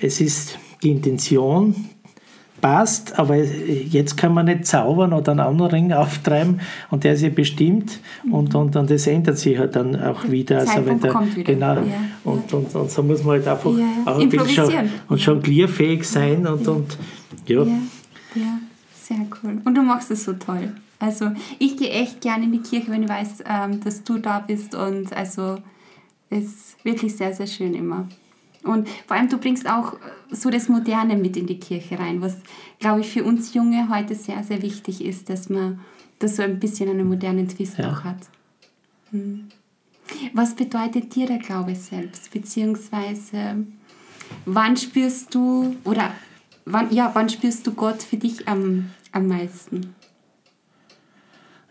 es 0.00 0.20
ist 0.20 0.56
die 0.82 0.90
Intention 0.90 1.74
passt, 2.60 3.18
aber 3.18 3.36
jetzt 3.36 4.16
kann 4.16 4.34
man 4.34 4.46
nicht 4.46 4.66
zaubern 4.66 5.12
oder 5.12 5.32
einen 5.32 5.40
anderen 5.40 5.70
Ring 5.70 5.92
auftreiben 5.92 6.60
und 6.90 7.04
der 7.04 7.14
ist 7.14 7.22
ja 7.22 7.30
bestimmt 7.30 8.00
und, 8.30 8.54
und, 8.54 8.76
und 8.76 8.90
das 8.90 9.06
ändert 9.06 9.38
sich 9.38 9.58
halt 9.58 9.76
dann 9.76 10.00
auch 10.00 10.28
wieder. 10.28 10.60
also 10.60 10.84
wenn 10.84 11.00
der, 11.00 11.14
wieder. 11.14 11.42
Genau. 11.42 11.74
Ja. 11.74 11.82
Und, 12.24 12.52
und, 12.52 12.74
und 12.74 12.90
so 12.90 13.02
muss 13.02 13.22
man 13.24 13.38
halt 13.38 13.48
einfach 13.48 13.72
ja. 13.76 13.86
auch 14.04 14.18
ein 14.18 14.28
bisschen 14.28 14.70
schon, 14.70 14.90
und 15.08 15.18
jonglierfähig 15.18 16.04
sein 16.04 16.46
und, 16.46 16.66
ja. 16.66 16.72
und 16.72 16.98
ja. 17.46 17.62
ja. 18.34 18.58
sehr 19.02 19.26
cool. 19.42 19.58
Und 19.64 19.74
du 19.74 19.82
machst 19.82 20.10
es 20.10 20.24
so 20.24 20.34
toll. 20.34 20.72
Also 20.98 21.30
ich 21.58 21.78
gehe 21.78 21.90
echt 21.90 22.20
gerne 22.20 22.44
in 22.44 22.52
die 22.52 22.60
Kirche, 22.60 22.90
wenn 22.90 23.04
ich 23.04 23.08
weiß, 23.08 23.44
ähm, 23.48 23.80
dass 23.82 24.04
du 24.04 24.18
da 24.18 24.40
bist 24.40 24.74
und 24.74 25.14
also 25.16 25.56
ist 26.28 26.76
wirklich 26.84 27.16
sehr, 27.16 27.32
sehr 27.32 27.46
schön 27.46 27.74
immer. 27.74 28.06
Und 28.62 28.88
vor 29.06 29.16
allem, 29.16 29.28
du 29.28 29.38
bringst 29.38 29.68
auch 29.68 29.94
äh, 29.94 29.96
so 30.30 30.50
das 30.50 30.68
Moderne 30.68 31.16
mit 31.16 31.36
in 31.36 31.46
die 31.46 31.58
Kirche 31.58 31.98
rein, 31.98 32.20
was, 32.20 32.36
glaube 32.78 33.00
ich, 33.00 33.10
für 33.10 33.24
uns 33.24 33.54
Junge 33.54 33.88
heute 33.88 34.14
sehr, 34.14 34.42
sehr 34.44 34.62
wichtig 34.62 35.04
ist, 35.04 35.30
dass 35.30 35.48
man 35.48 35.80
das 36.18 36.36
so 36.36 36.42
ein 36.42 36.60
bisschen 36.60 36.88
einen 36.90 37.08
modernen 37.08 37.48
Twist 37.48 37.78
ja. 37.78 37.92
auch 37.92 38.04
hat. 38.04 38.18
Hm. 39.10 39.48
Was 40.34 40.54
bedeutet 40.54 41.14
dir 41.14 41.26
der 41.26 41.38
Glaube 41.38 41.74
selbst? 41.74 42.30
Beziehungsweise, 42.32 43.64
wann 44.44 44.76
spürst 44.76 45.34
du, 45.34 45.76
oder 45.84 46.12
wann, 46.64 46.92
ja, 46.92 47.10
wann 47.14 47.28
spürst 47.28 47.66
du 47.66 47.72
Gott 47.72 48.02
für 48.02 48.16
dich 48.16 48.46
am, 48.48 48.90
am 49.12 49.28
meisten? 49.28 49.94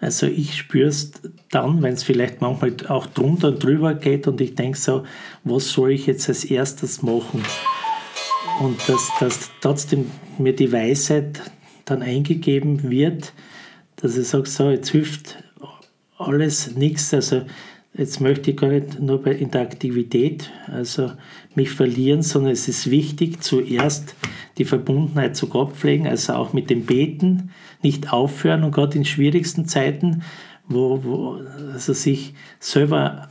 Also 0.01 0.27
ich 0.27 0.55
spüre 0.55 0.87
es 0.87 1.11
dann, 1.51 1.81
wenn 1.81 1.93
es 1.93 2.03
vielleicht 2.03 2.41
manchmal 2.41 2.73
auch 2.87 3.05
drunter 3.05 3.49
und 3.49 3.63
drüber 3.63 3.93
geht 3.93 4.27
und 4.27 4.39
ich 4.39 4.55
denke 4.55 4.77
so, 4.77 5.03
was 5.43 5.69
soll 5.69 5.91
ich 5.91 6.05
jetzt 6.07 6.29
als 6.29 6.45
erstes 6.45 7.01
machen? 7.01 7.43
Und 8.61 8.77
dass, 8.87 9.11
dass 9.19 9.51
trotzdem 9.61 10.09
mir 10.37 10.55
die 10.55 10.71
Weisheit 10.71 11.41
dann 11.85 12.01
eingegeben 12.01 12.89
wird, 12.89 13.33
dass 13.97 14.17
ich 14.17 14.27
sage, 14.27 14.47
so, 14.47 14.69
jetzt 14.69 14.89
hilft 14.89 15.43
alles 16.17 16.75
nichts. 16.75 17.13
Also 17.13 17.43
jetzt 17.93 18.21
möchte 18.21 18.51
ich 18.51 18.57
gar 18.57 18.69
nicht 18.69 18.99
nur 18.99 19.21
bei, 19.21 19.31
in 19.31 19.51
der 19.51 19.61
Aktivität 19.61 20.51
also 20.67 21.11
mich 21.55 21.71
verlieren, 21.71 22.21
sondern 22.21 22.53
es 22.53 22.67
ist 22.67 22.89
wichtig, 22.89 23.43
zuerst 23.43 24.15
die 24.57 24.65
Verbundenheit 24.65 25.35
zu 25.35 25.47
Gott 25.47 25.73
pflegen, 25.73 26.07
also 26.07 26.33
auch 26.33 26.53
mit 26.53 26.69
dem 26.69 26.85
Beten, 26.85 27.51
nicht 27.81 28.11
aufhören. 28.11 28.63
Und 28.63 28.71
gerade 28.71 28.97
in 28.97 29.05
schwierigsten 29.05 29.67
Zeiten, 29.67 30.23
wo, 30.67 31.03
wo 31.03 31.41
also 31.73 31.93
sich 31.93 32.33
selber 32.59 33.29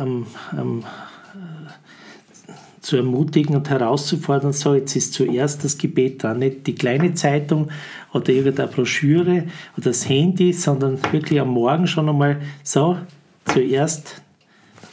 ähm, 0.00 0.26
ähm, 0.58 0.84
zu 2.80 2.96
ermutigen 2.96 3.56
und 3.56 3.70
herauszufordern, 3.70 4.52
so 4.52 4.74
jetzt 4.74 4.94
ist 4.94 5.14
zuerst 5.14 5.64
das 5.64 5.78
Gebet 5.78 6.22
dran, 6.22 6.38
nicht 6.38 6.66
die 6.66 6.74
kleine 6.74 7.14
Zeitung 7.14 7.70
oder 8.12 8.28
irgendeine 8.28 8.70
Broschüre 8.70 9.44
oder 9.76 9.84
das 9.90 10.06
Handy, 10.06 10.52
sondern 10.52 10.98
wirklich 11.10 11.40
am 11.40 11.48
Morgen 11.48 11.86
schon 11.86 12.10
einmal 12.10 12.42
so, 12.62 12.98
zuerst 13.46 14.20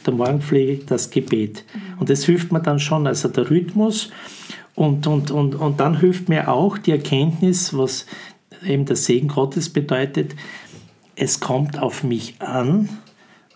der 0.06 0.14
Morgenpflege 0.14 0.84
das 0.86 1.10
Gebet. 1.10 1.64
Und 1.98 2.08
das 2.08 2.24
hilft 2.24 2.50
mir 2.50 2.60
dann 2.60 2.78
schon, 2.78 3.06
also 3.06 3.28
der 3.28 3.50
Rhythmus 3.50 4.10
und, 4.82 5.06
und, 5.06 5.30
und, 5.30 5.54
und 5.54 5.80
dann 5.80 5.98
hilft 5.98 6.28
mir 6.28 6.48
auch 6.48 6.78
die 6.78 6.90
Erkenntnis, 6.90 7.76
was 7.76 8.06
eben 8.66 8.84
der 8.84 8.96
Segen 8.96 9.28
Gottes 9.28 9.70
bedeutet, 9.70 10.34
es 11.16 11.40
kommt 11.40 11.78
auf 11.78 12.04
mich 12.04 12.40
an, 12.40 12.88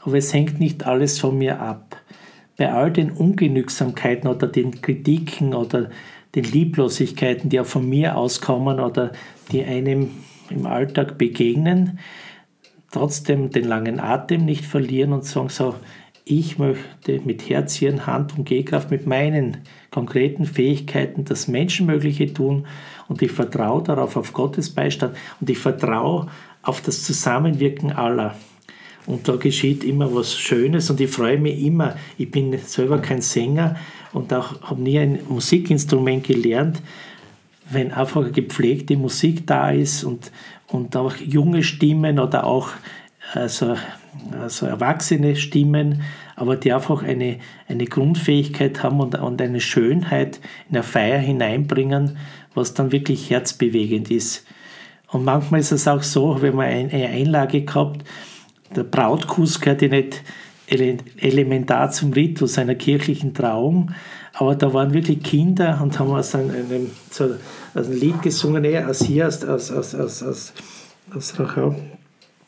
aber 0.02 0.18
es 0.18 0.32
hängt 0.32 0.60
nicht 0.60 0.86
alles 0.86 1.18
von 1.18 1.36
mir 1.36 1.60
ab. 1.60 1.96
Bei 2.56 2.72
all 2.72 2.92
den 2.92 3.10
Ungenügsamkeiten 3.10 4.28
oder 4.28 4.46
den 4.46 4.80
Kritiken 4.80 5.52
oder 5.52 5.90
den 6.34 6.44
Lieblosigkeiten, 6.44 7.50
die 7.50 7.60
auch 7.60 7.66
von 7.66 7.88
mir 7.88 8.16
auskommen 8.16 8.80
oder 8.80 9.12
die 9.50 9.64
einem 9.64 10.10
im 10.48 10.66
Alltag 10.66 11.18
begegnen, 11.18 11.98
trotzdem 12.92 13.50
den 13.50 13.64
langen 13.64 14.00
Atem 14.00 14.44
nicht 14.44 14.64
verlieren 14.64 15.12
und 15.12 15.24
sagen 15.24 15.48
so, 15.48 15.74
ich 16.28 16.58
möchte 16.58 17.20
mit 17.24 17.48
Herz, 17.48 17.76
Hirn, 17.76 18.04
Hand 18.04 18.36
und 18.36 18.48
Gehkraft 18.48 18.90
mit 18.90 19.06
meinen 19.06 19.58
konkreten 19.92 20.44
Fähigkeiten 20.44 21.24
das 21.24 21.46
Menschenmögliche 21.46 22.34
tun 22.34 22.66
und 23.06 23.22
ich 23.22 23.30
vertraue 23.30 23.84
darauf 23.84 24.16
auf 24.16 24.32
Gottes 24.32 24.70
Beistand 24.74 25.16
und 25.40 25.48
ich 25.48 25.58
vertraue 25.58 26.26
auf 26.62 26.80
das 26.80 27.04
Zusammenwirken 27.04 27.92
aller. 27.92 28.34
Und 29.06 29.28
da 29.28 29.36
geschieht 29.36 29.84
immer 29.84 30.12
was 30.12 30.36
Schönes 30.36 30.90
und 30.90 31.00
ich 31.00 31.10
freue 31.10 31.38
mich 31.38 31.62
immer. 31.64 31.94
Ich 32.18 32.28
bin 32.28 32.58
selber 32.58 32.98
kein 32.98 33.22
Sänger 33.22 33.76
und 34.12 34.34
auch 34.34 34.60
habe 34.62 34.82
nie 34.82 34.98
ein 34.98 35.20
Musikinstrument 35.28 36.24
gelernt. 36.24 36.82
Wenn 37.70 37.92
einfach 37.92 38.32
gepflegte 38.32 38.96
Musik 38.96 39.46
da 39.46 39.70
ist 39.70 40.02
und, 40.02 40.32
und 40.66 40.96
auch 40.96 41.14
junge 41.18 41.62
Stimmen 41.62 42.18
oder 42.18 42.42
auch 42.44 42.70
also, 43.32 43.76
also 44.40 44.66
erwachsene 44.66 45.36
Stimmen, 45.36 46.02
aber 46.34 46.56
die 46.56 46.72
einfach 46.72 47.02
eine, 47.02 47.38
eine 47.68 47.84
Grundfähigkeit 47.86 48.82
haben 48.82 49.00
und, 49.00 49.14
und 49.18 49.40
eine 49.40 49.60
Schönheit 49.60 50.40
in 50.68 50.74
der 50.74 50.82
Feier 50.82 51.18
hineinbringen, 51.18 52.16
was 52.54 52.74
dann 52.74 52.92
wirklich 52.92 53.30
herzbewegend 53.30 54.10
ist. 54.10 54.46
Und 55.08 55.24
manchmal 55.24 55.60
ist 55.60 55.72
es 55.72 55.86
auch 55.86 56.02
so, 56.02 56.42
wenn 56.42 56.56
man 56.56 56.66
eine 56.66 57.08
Einlage 57.08 57.62
gehabt, 57.62 58.04
der 58.74 58.82
Brautkuss 58.82 59.60
gehört 59.60 59.82
ja 59.82 59.88
nicht 59.88 60.22
elementar 60.68 61.90
zum 61.90 62.12
Ritus 62.12 62.58
einer 62.58 62.74
kirchlichen 62.74 63.34
Trauung, 63.34 63.92
aber 64.32 64.54
da 64.54 64.72
waren 64.74 64.92
wirklich 64.92 65.22
Kinder 65.22 65.80
und 65.82 65.98
haben 65.98 66.10
aus 66.10 66.34
einem, 66.34 66.90
aus 67.10 67.86
einem 67.86 67.98
Lied 67.98 68.20
gesungen, 68.22 68.64
eher 68.64 68.86
als 68.86 69.04
hier, 69.04 69.26
aus, 69.26 69.44
aus, 69.44 69.70
aus, 69.70 69.94
aus, 69.94 70.22
aus, 70.22 70.52
aus 71.14 71.38
Rachau. 71.38 71.74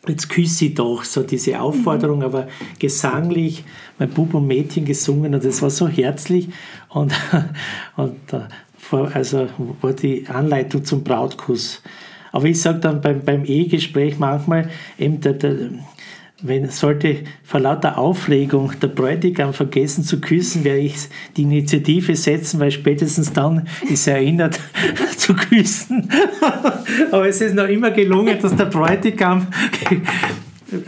Jetzt 0.08 0.28
küsse 0.28 0.66
ich 0.66 0.74
doch, 0.74 1.04
so 1.04 1.22
diese 1.22 1.60
Aufforderung, 1.60 2.18
mhm. 2.18 2.24
aber 2.24 2.48
gesanglich, 2.78 3.64
mein 3.98 4.10
Bub 4.10 4.34
und 4.34 4.46
Mädchen 4.46 4.84
gesungen 4.84 5.34
und 5.34 5.44
das 5.44 5.60
war 5.62 5.70
so 5.70 5.86
herzlich 5.86 6.48
und, 6.88 7.12
und 7.96 8.16
also 8.90 9.48
war 9.80 9.92
die 9.92 10.26
Anleitung 10.28 10.84
zum 10.84 11.04
Brautkuss. 11.04 11.82
Aber 12.32 12.46
ich 12.46 12.60
sage 12.60 12.80
dann 12.80 13.00
beim, 13.00 13.24
beim 13.24 13.44
Ehegespräch 13.44 14.18
manchmal, 14.18 14.70
eben 14.98 15.20
der, 15.20 15.34
der, 15.34 15.56
wenn 16.40 16.70
sollte 16.70 17.24
vor 17.42 17.60
lauter 17.60 17.98
Aufregung 17.98 18.72
der 18.80 18.88
Bräutigam 18.88 19.52
vergessen 19.52 20.04
zu 20.04 20.20
küssen, 20.20 20.62
werde 20.62 20.80
ich 20.80 20.96
die 21.36 21.42
Initiative 21.42 22.14
setzen, 22.14 22.60
weil 22.60 22.70
spätestens 22.70 23.32
dann 23.32 23.66
ist 23.88 24.06
er 24.06 24.16
erinnert 24.16 24.60
zu 25.16 25.34
küssen. 25.34 26.08
Aber 27.10 27.28
es 27.28 27.40
ist 27.40 27.54
noch 27.54 27.66
immer 27.66 27.90
gelungen, 27.90 28.38
dass 28.40 28.54
der 28.54 28.66
Bräutigam 28.66 29.48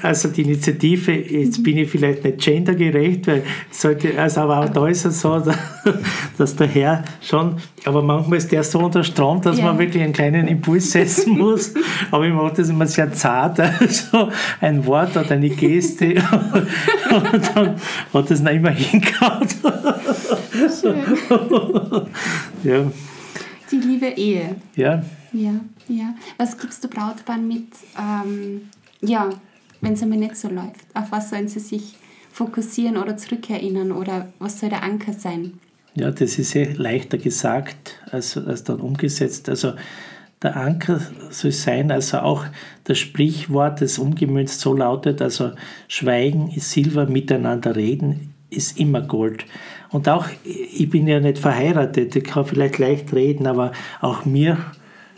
also 0.02 0.28
die 0.28 0.42
Initiative, 0.42 1.12
jetzt 1.12 1.62
bin 1.62 1.78
ich 1.78 1.90
vielleicht 1.90 2.22
nicht 2.24 2.38
gendergerecht, 2.38 3.26
weil 3.26 3.42
sollte, 3.70 4.18
also 4.18 4.42
aber 4.42 4.60
auch 4.60 4.68
da 4.68 4.86
ist 4.86 5.04
es 5.04 5.20
so, 5.20 5.42
dass 6.38 6.56
der 6.56 6.66
Herr 6.66 7.04
schon, 7.22 7.56
aber 7.84 8.02
manchmal 8.02 8.38
ist 8.38 8.52
der 8.52 8.62
so 8.62 8.80
unter 8.80 9.02
Strom, 9.02 9.40
dass 9.40 9.58
ja. 9.58 9.64
man 9.64 9.78
wirklich 9.78 10.02
einen 10.02 10.12
kleinen 10.12 10.48
Impuls 10.48 10.90
setzen 10.90 11.38
muss. 11.38 11.72
aber 12.10 12.26
ich 12.26 12.34
mache 12.34 12.54
das 12.56 12.68
immer 12.68 12.86
sehr 12.86 13.12
zart, 13.12 13.58
also 13.60 14.28
ein 14.60 14.84
Wort 14.84 15.16
oder 15.16 15.30
eine 15.30 15.48
Geste 15.48 16.14
und 17.10 17.56
dann 17.56 17.76
hat 18.12 18.30
es 18.30 18.40
noch 18.40 18.52
immer 18.52 18.70
hingehauen. 18.70 19.48
ja. 22.64 22.92
Die 23.70 23.76
liebe 23.76 24.06
Ehe. 24.06 24.56
Ja. 24.76 25.02
Ja, 25.32 25.54
ja. 25.88 26.14
Was 26.38 26.58
gibst 26.58 26.82
du 26.82 26.88
Brautpaaren 26.88 27.46
mit, 27.46 27.68
ähm, 27.96 28.62
ja, 29.00 29.30
wenn 29.80 29.94
es 29.94 30.02
einmal 30.02 30.18
nicht 30.18 30.36
so 30.36 30.48
läuft? 30.48 30.84
Auf 30.94 31.10
was 31.10 31.30
sollen 31.30 31.48
sie 31.48 31.60
sich 31.60 31.96
fokussieren 32.32 32.96
oder 32.96 33.16
zurückerinnern 33.16 33.92
oder 33.92 34.32
was 34.38 34.60
soll 34.60 34.70
der 34.70 34.82
Anker 34.82 35.12
sein? 35.12 35.58
Ja, 35.94 36.10
das 36.10 36.38
ist 36.38 36.50
sehr 36.50 36.74
leichter 36.74 37.18
gesagt 37.18 38.00
als, 38.10 38.36
als 38.36 38.64
dann 38.64 38.80
umgesetzt. 38.80 39.48
Also 39.48 39.72
der 40.42 40.56
Anker 40.56 41.00
soll 41.30 41.52
sein, 41.52 41.90
also 41.90 42.18
auch 42.18 42.44
das 42.84 42.98
Sprichwort, 42.98 43.80
das 43.80 43.98
umgemünzt 43.98 44.60
so 44.60 44.72
lautet, 44.72 45.20
also 45.20 45.50
Schweigen 45.88 46.50
ist 46.50 46.70
Silber, 46.70 47.06
miteinander 47.06 47.76
reden 47.76 48.34
ist 48.48 48.78
immer 48.80 49.00
Gold. 49.00 49.44
Und 49.90 50.08
auch, 50.08 50.26
ich 50.44 50.88
bin 50.90 51.06
ja 51.06 51.20
nicht 51.20 51.38
verheiratet, 51.38 52.16
ich 52.16 52.24
kann 52.24 52.44
vielleicht 52.44 52.78
leicht 52.78 53.12
reden, 53.12 53.46
aber 53.46 53.72
auch 54.00 54.24
mir 54.24 54.58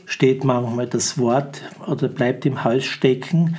steht 0.07 0.45
manchmal 0.45 0.87
das 0.87 1.19
Wort 1.19 1.63
oder 1.87 2.09
bleibt 2.09 2.45
im 2.45 2.65
Hals 2.65 2.85
stecken 2.85 3.57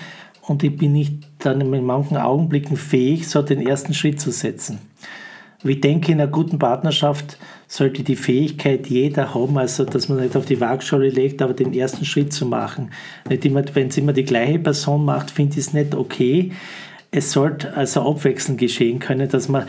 und 0.48 0.64
ich 0.64 0.76
bin 0.76 0.94
nicht 0.94 1.24
dann 1.40 1.62
in 1.62 1.86
manchen 1.86 2.18
Augenblicken 2.18 2.78
fähig, 2.78 3.28
so 3.28 3.42
den 3.42 3.66
ersten 3.66 3.94
Schritt 3.94 4.20
zu 4.20 4.32
setzen. 4.32 4.80
Ich 5.66 5.80
denke, 5.80 6.12
in 6.12 6.20
einer 6.20 6.30
guten 6.30 6.60
Partnerschaft 6.60 7.38
sollte 7.68 8.04
die 8.04 8.18
Fähigkeit 8.18 8.88
jeder 8.88 9.34
haben, 9.34 9.58
also 9.58 9.86
dass 9.86 10.10
man 10.10 10.20
nicht 10.20 10.36
auf 10.36 10.46
die 10.46 10.60
Waagschale 10.60 11.08
legt, 11.08 11.42
aber 11.42 11.54
den 11.54 11.74
ersten 11.74 12.04
Schritt 12.04 12.34
zu 12.34 12.46
machen. 12.46 12.92
Nicht 13.30 13.46
immer, 13.46 13.64
wenn 13.74 13.88
es 13.88 13.98
immer 13.98 14.12
die 14.12 14.26
gleiche 14.26 14.60
Person 14.60 15.06
macht, 15.06 15.32
finde 15.32 15.54
ich 15.54 15.60
es 15.60 15.74
nicht 15.74 15.96
okay. 15.96 16.52
Es 17.12 17.32
sollte 17.32 17.74
also 17.78 18.02
abwechselnd 18.02 18.60
geschehen 18.60 19.00
können, 19.00 19.30
dass 19.30 19.48
man, 19.48 19.68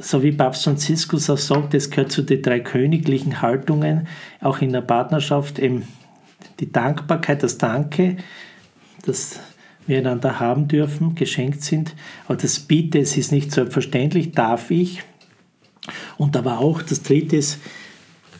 so 0.00 0.24
wie 0.24 0.32
Papst 0.32 0.64
Franziskus 0.64 1.30
auch 1.30 1.38
sagt, 1.38 1.74
es 1.74 1.90
gehört 1.90 2.10
zu 2.10 2.22
den 2.22 2.42
drei 2.42 2.58
königlichen 2.58 3.40
Haltungen, 3.40 4.08
auch 4.40 4.60
in 4.60 4.72
der 4.72 4.80
Partnerschaft 4.80 5.60
eben 5.60 5.84
die 6.58 6.72
Dankbarkeit, 6.72 7.42
das 7.42 7.58
Danke, 7.58 8.16
das 9.04 9.38
wir 9.86 9.98
einander 9.98 10.40
haben 10.40 10.68
dürfen, 10.68 11.14
geschenkt 11.14 11.62
sind. 11.62 11.94
Aber 12.26 12.36
das 12.36 12.60
Bitte, 12.60 12.98
es 12.98 13.16
ist 13.16 13.32
nicht 13.32 13.52
selbstverständlich, 13.52 14.32
darf 14.32 14.70
ich. 14.70 15.02
Und 16.16 16.36
aber 16.36 16.58
auch 16.58 16.82
das 16.82 17.02
Dritte 17.02 17.36
ist, 17.36 17.60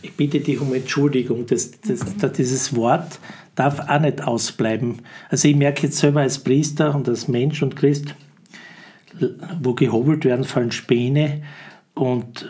ich 0.03 0.15
bitte 0.15 0.41
dich 0.41 0.61
um 0.61 0.75
Entschuldigung. 0.75 1.47
Das, 1.47 1.81
das, 1.81 2.01
das, 2.19 2.33
dieses 2.33 2.77
Wort 2.77 3.19
darf 3.55 3.81
auch 3.89 4.01
nicht 4.01 4.23
ausbleiben. 4.23 5.03
Also 5.29 5.49
ich 5.49 5.57
merke 5.57 5.85
jetzt 5.85 5.99
selber 5.99 6.21
als 6.21 6.39
Priester 6.39 6.95
und 6.95 7.09
als 7.09 7.29
Mensch 7.29 7.63
und 7.63 7.77
Christ, 7.77 8.15
wo 9.61 9.75
gehobelt 9.75 10.25
werden, 10.25 10.45
fallen 10.45 10.73
Späne 10.73 11.43
und 11.95 12.49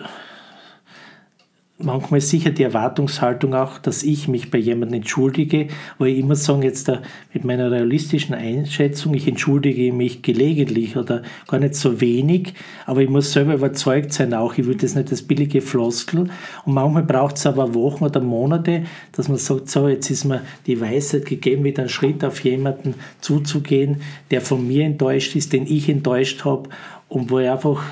manchmal 1.79 2.19
ist 2.19 2.31
sicher 2.31 2.51
die 2.51 2.63
Erwartungshaltung 2.63 3.55
auch, 3.55 3.79
dass 3.79 4.03
ich 4.03 4.29
mich 4.29 4.51
bei 4.51 4.59
jemandem 4.59 5.03
entschuldige, 5.03 5.69
wo 5.99 6.07
ich 6.07 6.19
immer 6.19 6.35
sagen, 6.35 6.63
jetzt 6.63 6.89
da 6.89 7.03
mit 7.35 7.45
meiner 7.45 7.71
realistischen 7.71 8.35
Einschätzung, 8.35 9.13
ich 9.13 9.29
entschuldige 9.29 9.93
mich 9.93 10.23
gelegentlich 10.23 10.97
oder 10.97 11.23
gar 11.47 11.61
nicht 11.61 11.75
so 11.75 12.01
wenig, 12.01 12.55
aber 12.87 13.03
ich 13.03 13.11
muss 13.11 13.33
selber 13.33 13.55
überzeugt 13.55 14.13
sein 14.15 14.33
auch, 14.33 14.57
ich 14.57 14.67
will 14.67 14.77
das 14.77 14.95
nicht 14.95 15.11
als 15.11 15.23
billige 15.23 15.61
Floskel. 15.61 16.31
Und 16.65 16.75
manchmal 16.75 17.03
braucht 17.03 17.37
es 17.37 17.47
aber 17.47 17.75
Wochen 17.75 18.05
oder 18.05 18.21
Monate, 18.21 18.85
dass 19.13 19.29
man 19.29 19.39
sagt, 19.39 19.69
so, 19.69 19.89
jetzt 19.89 20.11
ist 20.11 20.25
mir 20.25 20.41
die 20.67 20.81
Weisheit 20.81 21.27
gegeben, 21.27 21.65
wieder 21.65 21.83
einen 21.83 21.91
Schritt 21.91 22.25
auf 22.25 22.43
jemanden 22.43 22.95
zuzugehen, 23.21 24.01
der 24.31 24.41
von 24.41 24.67
mir 24.67 24.87
enttäuscht 24.87 25.37
ist, 25.37 25.53
den 25.53 25.67
ich 25.67 25.91
enttäuscht 25.91 26.45
habe 26.45 26.71
und 27.09 27.31
wo 27.31 27.39
ich 27.39 27.49
einfach 27.49 27.83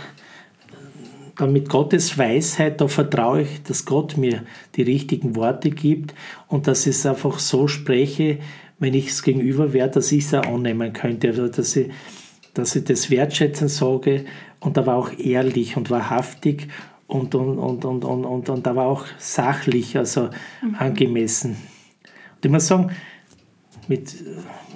mit 1.41 1.69
Gottes 1.69 2.17
Weisheit, 2.17 2.81
da 2.81 2.89
vertraue 2.89 3.43
ich, 3.43 3.63
dass 3.65 3.85
Gott 3.85 4.17
mir 4.17 4.45
die 4.77 4.83
richtigen 4.83 5.37
Worte 5.37 5.71
gibt 5.71 6.15
und 6.49 6.67
dass 6.67 6.87
ich 6.87 6.97
es 6.97 7.07
einfach 7.07 7.39
so 7.39 7.67
spreche, 7.67 8.39
wenn 8.79 8.95
ich 8.95 9.09
es 9.09 9.23
gegenüber 9.23 9.73
wäre, 9.73 9.91
dass 9.91 10.13
ich 10.13 10.25
es 10.25 10.35
auch 10.35 10.47
annehmen 10.47 10.93
könnte. 10.93 11.29
Also 11.29 11.49
dass 11.49 11.75
ich, 11.77 11.91
dass 12.55 12.77
ich 12.77 12.85
das 12.85 13.11
wertschätzen 13.11 13.69
sage 13.69 14.27
und 14.61 14.79
aber 14.79 14.95
auch 14.95 15.11
ehrlich 15.19 15.77
und 15.77 15.91
wahrhaftig 15.91 16.69
und, 17.07 17.35
und, 17.35 17.59
und, 17.59 17.85
und, 17.85 18.05
und, 18.05 18.25
und, 18.25 18.49
und 18.49 18.69
aber 18.69 18.85
auch 18.85 19.05
sachlich, 19.19 19.97
also 19.97 20.31
mhm. 20.63 20.75
angemessen. 20.77 21.57
Und 22.37 22.45
ich 22.45 22.51
muss 22.51 22.67
sagen, 22.67 22.91
mit, 23.89 24.15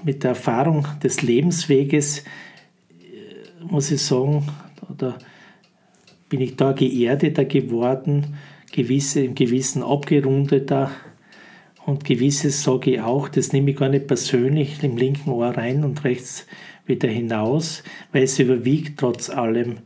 mit 0.05 0.23
der 0.23 0.31
Erfahrung 0.31 0.87
des 1.03 1.23
Lebensweges 1.23 2.21
äh, 2.21 3.65
muss 3.65 3.91
ich 3.91 4.03
sagen, 4.03 4.47
oder 4.89 5.19
bin 6.29 6.41
ich 6.41 6.57
da 6.57 6.73
geerdeter 6.73 7.45
geworden, 7.45 8.37
gewisse, 8.73 9.21
im 9.23 9.35
Gewissen 9.35 9.83
abgerundeter 9.83 10.91
und 11.87 12.05
gewisses 12.05 12.63
sage 12.63 12.93
ich 12.93 13.01
auch, 13.01 13.29
das 13.29 13.53
nehme 13.53 13.71
ich 13.71 13.77
gar 13.79 13.89
nicht 13.89 14.07
persönlich 14.07 14.83
im 14.83 14.99
linken 14.99 15.31
Ohr 15.31 15.57
rein 15.57 15.85
und 15.85 16.05
rechts 16.05 16.47
wieder 16.85 17.09
hinaus, 17.09 17.83
weil 18.13 18.25
es 18.25 18.39
überwiegt 18.39 19.01
trotz 19.01 19.31
allem 19.31 19.79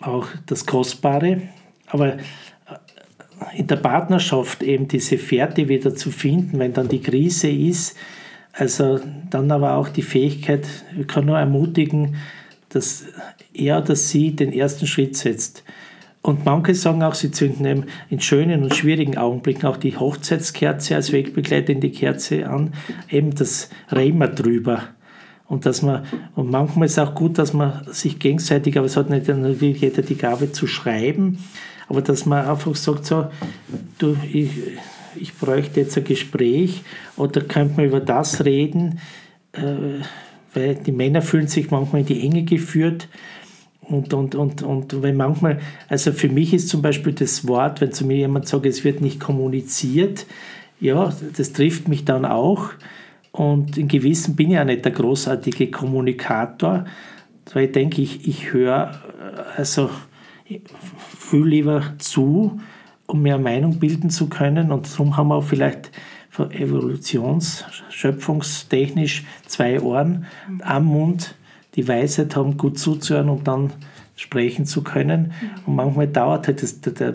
auch 0.00 0.28
das 0.46 0.64
Kostbare. 0.64 1.42
Aber 1.86 2.18
äh, 2.18 2.20
in 3.56 3.66
der 3.66 3.76
Partnerschaft 3.76 4.62
eben 4.62 4.86
diese 4.86 5.18
Fährte 5.18 5.68
wieder 5.68 5.94
zu 5.94 6.12
finden, 6.12 6.58
wenn 6.60 6.72
dann 6.72 6.88
die 6.88 7.02
Krise 7.02 7.50
ist, 7.50 7.96
also 8.52 9.00
dann 9.30 9.50
aber 9.50 9.74
auch 9.74 9.88
die 9.88 10.02
Fähigkeit, 10.02 10.66
ich 10.98 11.06
kann 11.08 11.26
nur 11.26 11.38
ermutigen, 11.38 12.16
dass 12.68 13.04
er 13.52 13.78
oder 13.78 13.96
sie 13.96 14.34
den 14.34 14.52
ersten 14.52 14.86
Schritt 14.86 15.16
setzt. 15.16 15.64
Und 16.20 16.44
manche 16.44 16.74
sagen 16.74 17.02
auch, 17.02 17.14
sie 17.14 17.30
zünden 17.30 17.64
eben 17.64 17.84
in 18.10 18.20
schönen 18.20 18.62
und 18.62 18.74
schwierigen 18.74 19.16
Augenblicken 19.16 19.66
auch 19.66 19.76
die 19.76 19.96
Hochzeitskerze 19.96 20.96
als 20.96 21.12
wegbegleitende 21.12 21.90
Kerze 21.90 22.48
an, 22.48 22.74
eben 23.08 23.34
das 23.34 23.70
Rema 23.90 24.26
drüber. 24.26 24.82
Und 25.46 25.64
dass 25.64 25.80
man, 25.80 26.04
und 26.34 26.50
manchmal 26.50 26.86
ist 26.86 26.92
es 26.92 26.98
auch 26.98 27.14
gut, 27.14 27.38
dass 27.38 27.54
man 27.54 27.86
sich 27.90 28.18
gegenseitig, 28.18 28.76
aber 28.76 28.86
es 28.86 28.96
hat 28.96 29.08
nicht 29.08 29.26
jeder 29.26 30.02
die 30.02 30.16
Gabe 30.16 30.52
zu 30.52 30.66
schreiben, 30.66 31.38
aber 31.88 32.02
dass 32.02 32.26
man 32.26 32.46
einfach 32.46 32.76
sagt, 32.76 33.06
so, 33.06 33.28
du, 33.98 34.16
ich, 34.30 34.50
ich 35.16 35.34
bräuchte 35.34 35.80
jetzt 35.80 35.96
ein 35.96 36.04
Gespräch 36.04 36.82
oder 37.16 37.40
könnte 37.40 37.76
man 37.76 37.86
über 37.86 38.00
das 38.00 38.44
reden, 38.44 39.00
äh, 39.52 40.02
weil 40.58 40.74
die 40.74 40.92
Männer 40.92 41.22
fühlen 41.22 41.46
sich 41.46 41.70
manchmal 41.70 42.00
in 42.00 42.06
die 42.06 42.20
Enge 42.20 42.42
geführt. 42.42 43.08
Und, 43.80 44.12
und, 44.12 44.34
und, 44.34 44.62
und 44.62 45.02
wenn 45.02 45.16
manchmal, 45.16 45.60
also 45.88 46.12
für 46.12 46.28
mich 46.28 46.52
ist 46.52 46.68
zum 46.68 46.82
Beispiel 46.82 47.12
das 47.14 47.46
Wort, 47.48 47.80
wenn 47.80 47.92
zu 47.92 48.04
mir 48.04 48.16
jemand 48.16 48.46
sagt, 48.46 48.66
es 48.66 48.84
wird 48.84 49.00
nicht 49.00 49.18
kommuniziert, 49.18 50.26
ja, 50.80 51.12
das 51.36 51.52
trifft 51.52 51.88
mich 51.88 52.04
dann 52.04 52.24
auch. 52.24 52.70
Und 53.32 53.78
in 53.78 53.88
Gewissen 53.88 54.36
bin 54.36 54.50
ich 54.50 54.58
auch 54.58 54.64
nicht 54.64 54.84
der 54.84 54.92
großartige 54.92 55.70
Kommunikator, 55.70 56.84
weil 57.52 57.66
ich 57.66 57.72
denke, 57.72 58.02
ich, 58.02 58.28
ich 58.28 58.52
höre, 58.52 59.00
also 59.56 59.90
viel 61.18 61.44
lieber 61.44 61.94
zu, 61.98 62.60
um 63.06 63.22
mehr 63.22 63.38
Meinung 63.38 63.78
bilden 63.78 64.10
zu 64.10 64.28
können. 64.28 64.70
Und 64.70 64.92
darum 64.92 65.16
haben 65.16 65.28
wir 65.28 65.36
auch 65.36 65.44
vielleicht 65.44 65.90
evolutions-, 66.44 67.64
schöpfungstechnisch 67.90 69.24
zwei 69.46 69.80
Ohren 69.80 70.26
am 70.62 70.84
Mund, 70.86 71.34
die 71.74 71.86
Weisheit 71.86 72.36
haben, 72.36 72.56
gut 72.56 72.78
zuzuhören 72.78 73.28
und 73.28 73.46
dann 73.46 73.72
sprechen 74.16 74.66
zu 74.66 74.82
können. 74.82 75.32
Und 75.66 75.76
manchmal 75.76 76.08
dauert 76.08 76.46
halt 76.48 76.62
das, 76.62 76.80
der, 76.80 77.14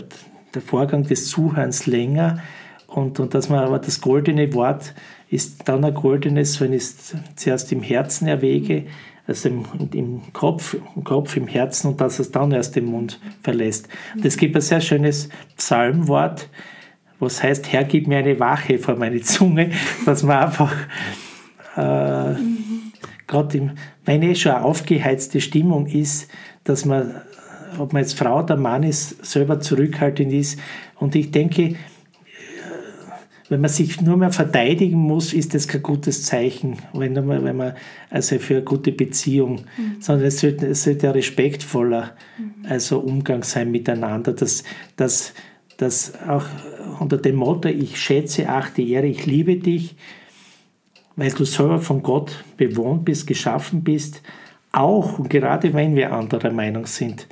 der 0.54 0.62
Vorgang 0.62 1.04
des 1.04 1.28
Zuhörens 1.28 1.86
länger. 1.86 2.40
Und, 2.88 3.20
und 3.20 3.34
dass 3.34 3.50
man 3.50 3.60
aber 3.60 3.80
das 3.80 4.02
goldene 4.02 4.54
Wort 4.54 4.94
ist 5.30 5.68
dann 5.68 5.84
ein 5.84 5.96
goldenes, 5.96 6.62
wenn 6.62 6.74
ich 6.74 6.84
es 6.84 7.16
zuerst 7.36 7.72
im 7.72 7.82
Herzen 7.82 8.28
erwäge, 8.28 8.86
also 9.26 9.50
im, 9.50 9.66
im, 9.94 10.34
Kopf, 10.34 10.76
im 10.96 11.04
Kopf, 11.04 11.36
im 11.36 11.48
Herzen 11.48 11.88
und 11.88 12.02
dass 12.02 12.20
es 12.20 12.32
dann 12.32 12.52
erst 12.52 12.76
den 12.76 12.86
Mund 12.86 13.20
verlässt. 13.42 13.88
Und 14.16 14.26
es 14.26 14.38
gibt 14.38 14.56
ein 14.56 14.62
sehr 14.62 14.82
schönes 14.82 15.30
Psalmwort, 15.58 16.50
was 17.19 17.41
heißt, 17.41 17.71
Herr, 17.71 17.84
gib 17.84 18.08
mir 18.08 18.17
eine 18.17 18.39
Wache 18.39 18.80
vor 18.80 18.95
meine 18.95 19.21
Zunge, 19.21 19.71
dass 20.06 20.23
man 20.23 20.38
einfach 20.38 20.73
äh, 21.76 22.36
gerade 23.34 23.71
wenn 24.06 24.21
eh 24.21 24.36
schon 24.36 24.52
eine 24.52 24.63
aufgeheizte 24.63 25.41
Stimmung 25.41 25.88
ist, 25.88 26.30
dass 26.63 26.86
man, 26.86 27.15
ob 27.80 27.93
man 27.93 28.02
jetzt 28.02 28.17
Frau 28.17 28.43
oder 28.43 28.58
Mann 28.58 28.84
ist, 28.84 29.26
selber 29.26 29.60
zurückhaltend 29.60 30.32
ist. 30.32 30.60
Und 30.99 31.15
ich 31.15 31.32
denke, 31.32 31.76
wenn 33.49 33.62
man 33.62 33.69
sich 33.69 34.02
nur 34.02 34.17
mehr 34.17 34.32
verteidigen 34.32 34.97
muss, 34.97 35.34
ist 35.34 35.54
das 35.54 35.67
kein 35.67 35.84
gutes 35.84 36.23
Zeichen, 36.23 36.78
wenn 36.93 37.13
man, 37.13 37.43
wenn 37.43 37.58
man 37.58 37.73
also 38.10 38.39
für 38.39 38.56
eine 38.56 38.63
gute 38.63 38.91
Beziehung, 38.91 39.65
mhm. 39.78 39.97
sondern 39.99 40.28
es 40.28 40.39
sollte, 40.39 40.67
es 40.67 40.84
sollte 40.84 41.08
ein 41.08 41.13
respektvoller 41.13 42.13
mhm. 42.38 42.65
also 42.67 42.99
Umgang 42.99 43.43
sein 43.43 43.71
miteinander, 43.71 44.34
dass, 44.34 44.63
dass, 44.95 45.34
dass 45.84 46.13
auch 46.28 46.46
unter 47.00 47.17
dem 47.17 47.36
Motto, 47.36 47.67
ich 47.67 48.00
schätze, 48.00 48.48
achte, 48.48 48.82
ehre, 48.82 49.06
ich 49.06 49.26
liebe 49.26 49.58
dich, 49.58 49.96
weil 51.17 51.32
du 51.32 51.43
selber 51.43 51.80
von 51.80 52.02
Gott 52.02 52.43
bewohnt 52.56 53.04
bist, 53.04 53.28
geschaffen 53.28 53.84
bist, 53.84 54.22
auch 54.72 55.19
und 55.19 55.30
gerade 55.30 55.74
wenn 55.74 55.96
wir 55.96 56.13
anderer 56.13 56.52
Meinung 56.52 56.86
sind. 56.86 57.28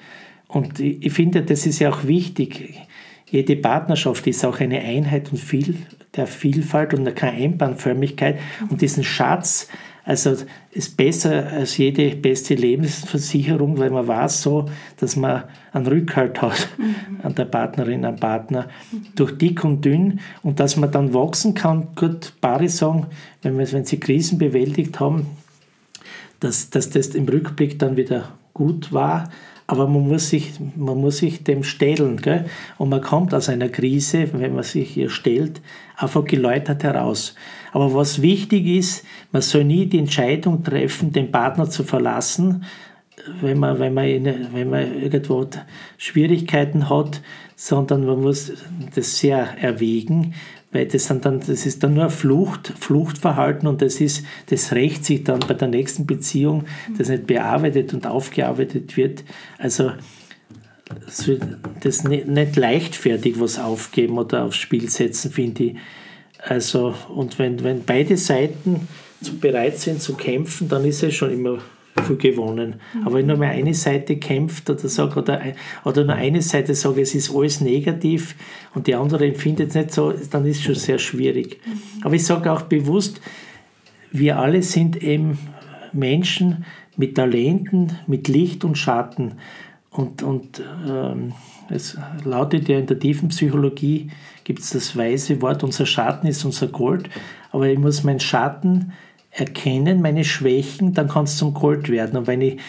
Und 0.50 0.82
ich, 0.82 1.14
finde, 1.14 1.44
das 1.44 1.66
ist 1.66 1.80
ja 1.80 1.92
auch 1.92 2.04
wichtig. 2.04 2.82
Jede 3.30 3.56
Partnerschaft 3.56 4.28
ist 4.28 4.44
auch 4.44 4.60
eine 4.60 4.82
Einheit 4.82 5.32
und 5.32 5.38
viel, 5.38 5.78
der 6.14 6.28
Vielfalt 6.28 6.94
und 6.94 7.16
keine 7.16 7.38
Einbahnförmigkeit. 7.38 8.38
Und 8.70 8.82
diesen 8.82 9.06
Schatz, 9.06 9.70
also 10.12 10.36
ist 10.72 10.98
besser 10.98 11.48
als 11.54 11.78
jede 11.78 12.14
beste 12.18 12.54
Lebensversicherung, 12.54 13.78
weil 13.78 13.92
man 13.92 14.06
weiß 14.06 14.42
so, 14.42 14.66
dass 14.98 15.16
man 15.16 15.46
einen 15.72 15.88
Rückhalt 15.88 16.42
hat 16.42 16.68
mhm. 16.78 17.22
an 17.24 17.34
der 17.34 17.46
Partnerin, 17.46 18.04
am 18.04 18.18
Partner, 18.18 18.68
durch 19.16 19.38
dick 19.38 19.64
und 19.64 19.86
dünn 19.86 20.20
und 20.44 20.60
dass 20.60 20.76
man 20.76 20.92
dann 20.92 21.14
wachsen 21.14 21.54
kann. 21.54 21.88
Gut, 21.96 22.34
Paare 22.42 22.68
sagen, 22.68 23.08
wenn, 23.42 23.58
wir, 23.58 23.72
wenn 23.72 23.86
sie 23.86 24.02
Krisen 24.02 24.38
bewältigt 24.38 25.00
haben, 25.00 25.28
dass, 26.42 26.70
dass 26.70 26.90
das 26.90 27.08
im 27.08 27.30
Rückblick 27.30 27.80
dann 27.80 27.96
wieder 27.96 28.34
gut 28.54 28.92
war 28.92 29.30
aber 29.72 29.88
man 29.88 30.06
muss 30.06 30.30
sich, 30.30 30.52
man 30.76 30.98
muss 30.98 31.20
sich 31.20 31.46
dem 31.46 31.64
stellen. 31.64 32.18
Gell? 32.18 32.44
Und 32.78 32.90
man 32.90 33.00
kommt 33.00 33.34
aus 33.34 33.48
einer 33.48 33.70
Krise, 33.70 34.28
wenn 34.34 34.54
man 34.54 34.66
sich 34.66 34.90
hier 34.90 35.10
stellt, 35.10 35.62
einfach 35.96 36.26
geläutert 36.26 36.84
heraus. 36.84 37.36
Aber 37.72 37.94
was 37.94 38.22
wichtig 38.22 38.68
ist, 38.68 39.06
man 39.32 39.42
soll 39.42 39.64
nie 39.64 39.86
die 39.86 40.00
Entscheidung 40.00 40.62
treffen, 40.62 41.14
den 41.14 41.32
Partner 41.32 41.70
zu 41.70 41.86
verlassen, 41.86 42.66
wenn 43.40 43.60
man, 43.60 43.80
wenn 43.80 43.94
man, 43.94 44.08
wenn 44.52 44.70
man 44.70 45.02
irgendwo 45.02 45.48
Schwierigkeiten 45.98 46.90
hat, 46.90 47.22
sondern 47.56 48.06
man 48.06 48.20
muss 48.20 48.52
das 48.94 49.20
sehr 49.20 49.58
erwägen, 49.62 50.34
weil 50.72 50.86
das, 50.86 51.06
sind 51.08 51.26
dann, 51.26 51.40
das 51.40 51.66
ist 51.66 51.84
dann 51.84 51.94
nur 51.94 52.10
Flucht, 52.10 52.74
Fluchtverhalten 52.80 53.68
und 53.68 53.82
das, 53.82 54.00
ist, 54.00 54.26
das 54.48 54.72
rächt 54.72 55.06
sich 55.06 55.24
dann 55.24 55.40
bei 55.40 55.54
der 55.54 55.68
nächsten 55.68 56.06
Beziehung, 56.06 56.66
das 56.98 57.10
nicht 57.10 57.28
bearbeitet 57.28 57.94
und 57.94 58.08
aufgearbeitet 58.08 58.96
wird. 58.96 59.24
Also 59.58 59.92
das 61.82 62.04
nicht 62.04 62.56
leichtfertig 62.56 63.40
was 63.40 63.60
aufgeben 63.60 64.18
oder 64.18 64.44
aufs 64.46 64.58
Spiel 64.58 64.90
setzen, 64.90 65.32
finde 65.32 65.64
ich. 65.64 65.76
Also, 66.40 66.96
und 67.10 67.38
wenn, 67.40 67.64
wenn 67.64 67.84
beide 67.84 68.18
Seiten 68.18 68.88
bereit 69.40 69.80
sind 69.80 70.02
zu 70.02 70.16
kämpfen, 70.16 70.68
dann 70.68 70.86
ist 70.86 71.04
es 71.04 71.14
schon 71.14 71.32
immer 71.32 71.60
gewonnen. 72.18 72.76
Mhm. 72.94 73.06
Aber 73.06 73.16
wenn 73.16 73.28
nur 73.28 73.38
mal 73.38 73.50
eine 73.50 73.74
Seite 73.74 74.18
kämpft 74.18 74.70
oder 74.70 74.88
sagt, 74.88 75.18
oder, 75.18 75.42
oder 75.84 76.04
nur 76.04 76.16
eine 76.16 76.42
Seite 76.42 76.76
sagt, 76.76 76.98
es 76.98 77.16
ist 77.16 77.34
alles 77.34 77.62
negativ 77.62 78.36
und 78.74 78.88
die 78.88 78.96
andere 78.96 79.28
empfindet 79.28 79.70
es 79.70 79.76
nicht 79.76 79.92
so, 79.92 80.12
dann 80.12 80.46
ist 80.46 80.58
es 80.58 80.64
schon 80.64 80.76
sehr 80.76 81.00
schwierig. 81.00 81.60
Mhm. 81.66 82.04
Aber 82.04 82.16
ich 82.16 82.26
sage 82.26 82.52
auch 82.52 82.64
bewusst, 82.64 83.22
wir 84.12 84.40
alle 84.40 84.62
sind 84.62 85.02
eben 85.02 85.38
Menschen 85.94 86.66
mit 86.98 87.16
Talenten, 87.16 87.98
mit 88.08 88.28
Licht 88.28 88.64
und 88.64 88.78
Schatten. 88.78 89.36
Und, 89.90 90.24
und 90.24 90.62
ähm, 90.88 91.34
es 91.70 91.98
lautet 92.24 92.68
ja 92.70 92.80
in 92.80 92.86
der 92.86 93.00
tiefen 93.00 93.30
Psychologie, 93.30 94.10
gibt 94.44 94.60
es 94.60 94.72
das 94.72 94.98
weise 94.98 95.42
Wort, 95.42 95.64
unser 95.64 95.86
Schatten 95.86 96.28
ist 96.28 96.44
unser 96.44 96.68
Gold. 96.68 97.10
Aber 97.52 97.68
ich 97.68 97.78
muss 97.78 98.04
meinen 98.04 98.20
Schatten 98.20 98.94
erkennen, 99.32 100.02
meine 100.02 100.24
Schwächen, 100.24 100.94
dann 100.94 101.08
kann 101.08 101.24
es 101.24 101.38
zum 101.38 101.54
Gold 101.54 101.90
werden. 101.90 102.18
Und 102.18 102.28
wenn 102.28 102.42
ich 102.42 102.60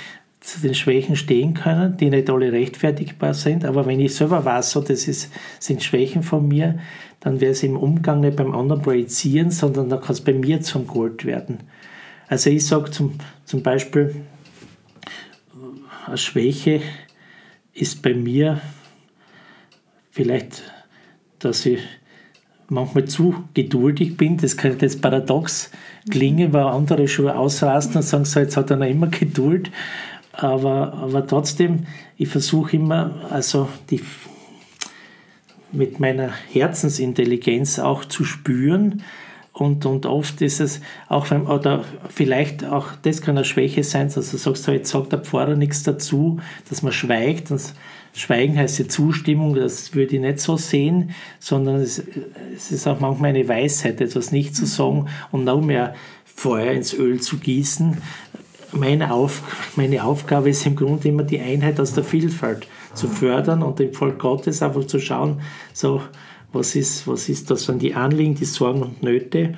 zu 0.40 0.60
den 0.60 0.74
Schwächen 0.74 1.16
stehen 1.16 1.54
kann, 1.54 1.96
die 1.96 2.10
nicht 2.10 2.28
alle 2.28 2.52
rechtfertigbar 2.52 3.34
sind, 3.34 3.64
aber 3.64 3.86
wenn 3.86 4.00
ich 4.00 4.14
selber 4.14 4.44
weiß, 4.44 4.72
so, 4.72 4.80
das 4.80 5.06
ist, 5.06 5.32
sind 5.60 5.82
Schwächen 5.82 6.22
von 6.22 6.48
mir, 6.48 6.78
dann 7.20 7.40
wäre 7.40 7.52
es 7.52 7.62
im 7.62 7.76
Umgang 7.76 8.20
nicht 8.20 8.36
beim 8.36 8.52
anderen 8.54 8.82
projizieren, 8.82 9.50
sondern 9.50 9.88
dann 9.88 10.00
kann 10.00 10.12
es 10.12 10.20
bei 10.20 10.32
mir 10.32 10.60
zum 10.60 10.86
Gold 10.86 11.24
werden. 11.24 11.58
Also 12.28 12.50
ich 12.50 12.66
sage 12.66 12.90
zum, 12.90 13.14
zum 13.44 13.62
Beispiel, 13.62 14.16
eine 16.06 16.18
Schwäche 16.18 16.80
ist 17.72 18.02
bei 18.02 18.14
mir 18.14 18.60
vielleicht, 20.10 20.62
dass 21.38 21.64
ich 21.66 21.80
manchmal 22.68 23.04
zu 23.04 23.34
geduldig 23.54 24.16
bin. 24.16 24.36
Das 24.36 24.56
könnte 24.56 24.86
jetzt 24.86 25.02
paradox 25.02 25.70
klingen, 26.10 26.52
weil 26.52 26.64
andere 26.64 27.08
schon 27.08 27.28
ausrasten 27.28 27.96
und 27.96 28.02
sagen, 28.02 28.24
so, 28.24 28.40
jetzt 28.40 28.56
hat 28.56 28.70
er 28.70 28.76
noch 28.76 28.86
immer 28.86 29.08
Geduld. 29.08 29.70
Aber, 30.32 30.94
aber 30.94 31.26
trotzdem, 31.26 31.86
ich 32.16 32.28
versuche 32.28 32.76
immer, 32.76 33.26
also 33.30 33.68
die, 33.90 34.00
mit 35.72 36.00
meiner 36.00 36.30
Herzensintelligenz 36.52 37.78
auch 37.78 38.04
zu 38.04 38.24
spüren. 38.24 39.02
Und, 39.52 39.84
und 39.84 40.06
oft 40.06 40.40
ist 40.40 40.60
es 40.60 40.80
auch, 41.08 41.30
wenn, 41.30 41.46
oder 41.46 41.84
vielleicht 42.08 42.64
auch, 42.64 42.88
das 43.02 43.20
kann 43.20 43.36
eine 43.36 43.44
Schwäche 43.44 43.84
sein, 43.84 44.10
dass 44.12 44.30
du 44.30 44.38
sagst, 44.38 44.66
jetzt 44.68 44.90
sagt 44.90 45.12
der 45.12 45.18
Pfarrer 45.18 45.56
nichts 45.56 45.82
dazu, 45.82 46.40
dass 46.70 46.82
man 46.82 46.92
schweigt. 46.92 47.50
Und 47.50 47.60
Schweigen 48.14 48.58
heißt 48.58 48.78
ja 48.78 48.88
Zustimmung, 48.88 49.54
das 49.54 49.94
würde 49.94 50.16
ich 50.16 50.20
nicht 50.20 50.40
so 50.40 50.56
sehen, 50.56 51.10
sondern 51.38 51.76
es, 51.76 52.02
es 52.54 52.70
ist 52.70 52.86
auch 52.86 53.00
manchmal 53.00 53.30
eine 53.30 53.48
Weisheit, 53.48 54.00
etwas 54.00 54.32
nicht 54.32 54.54
zu 54.54 54.66
sagen 54.66 55.06
und 55.30 55.44
noch 55.44 55.62
mehr 55.62 55.94
Feuer 56.24 56.72
ins 56.72 56.92
Öl 56.92 57.20
zu 57.20 57.38
gießen. 57.38 57.96
Meine, 58.72 59.12
Auf, 59.12 59.72
meine 59.76 60.04
Aufgabe 60.04 60.50
ist 60.50 60.66
im 60.66 60.76
Grunde 60.76 61.08
immer 61.08 61.22
die 61.22 61.40
Einheit 61.40 61.78
aus 61.80 61.94
der 61.94 62.04
Vielfalt 62.04 62.66
zu 62.94 63.08
fördern 63.08 63.62
und 63.62 63.80
im 63.80 63.92
Volk 63.92 64.18
Gottes 64.18 64.62
einfach 64.62 64.86
zu 64.86 64.98
schauen, 64.98 65.40
so, 65.72 66.02
was 66.52 66.74
ist, 66.76 67.06
was 67.06 67.28
ist 67.28 67.50
das 67.50 67.68
an 67.70 67.78
die 67.78 67.94
Anliegen, 67.94 68.34
die 68.34 68.44
Sorgen 68.44 68.82
und 68.82 69.02
Nöte. 69.02 69.54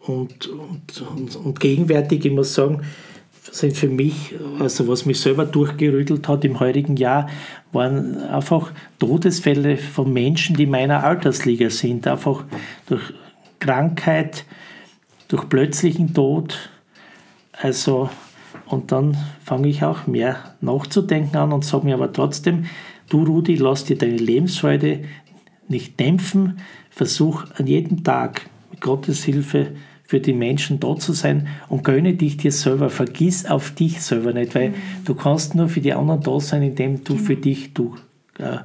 Und, 0.00 0.48
und, 0.48 1.02
und, 1.02 1.36
und 1.36 1.60
gegenwärtig, 1.60 2.24
ich 2.24 2.46
sagen, 2.46 2.82
sind 3.52 3.76
für 3.76 3.88
mich, 3.88 4.34
also 4.58 4.88
was 4.88 5.06
mich 5.06 5.20
selber 5.20 5.44
durchgerüttelt 5.44 6.28
hat 6.28 6.44
im 6.44 6.60
heurigen 6.60 6.96
Jahr, 6.96 7.28
waren 7.72 8.16
einfach 8.16 8.72
Todesfälle 8.98 9.76
von 9.76 10.12
Menschen, 10.12 10.56
die 10.56 10.66
meiner 10.66 11.04
Altersliga 11.04 11.70
sind. 11.70 12.06
Einfach 12.06 12.44
durch 12.86 13.12
Krankheit, 13.58 14.44
durch 15.28 15.48
plötzlichen 15.48 16.14
Tod. 16.14 16.70
Also, 17.52 18.10
und 18.66 18.92
dann 18.92 19.16
fange 19.44 19.68
ich 19.68 19.82
auch 19.84 20.06
mehr 20.06 20.54
nachzudenken 20.60 21.36
an 21.36 21.52
und 21.52 21.64
sage 21.64 21.86
mir 21.86 21.94
aber 21.94 22.12
trotzdem, 22.12 22.66
du 23.08 23.24
Rudi, 23.24 23.56
lass 23.56 23.84
dir 23.84 23.98
deine 23.98 24.16
Lebensfreude 24.16 25.04
nicht 25.68 25.98
dämpfen, 26.00 26.60
versuch 26.90 27.44
an 27.56 27.66
jedem 27.66 28.02
Tag 28.02 28.42
mit 28.70 28.80
Gottes 28.80 29.24
Hilfe 29.24 29.72
für 30.10 30.18
die 30.18 30.32
Menschen 30.32 30.80
da 30.80 30.96
zu 30.96 31.12
sein 31.12 31.46
und 31.68 31.84
gönne 31.84 32.14
dich 32.14 32.36
dir 32.36 32.50
selber. 32.50 32.90
Vergiss 32.90 33.46
auf 33.46 33.70
dich 33.70 34.02
selber 34.02 34.32
nicht, 34.32 34.56
weil 34.56 34.70
mhm. 34.70 34.74
du 35.04 35.14
kannst 35.14 35.54
nur 35.54 35.68
für 35.68 35.80
die 35.80 35.92
anderen 35.92 36.20
da 36.20 36.40
sein, 36.40 36.64
indem 36.64 37.04
du 37.04 37.12
mhm. 37.12 37.18
für 37.20 37.36
dich 37.36 37.74
du, 37.74 37.94
äh, 38.40 38.56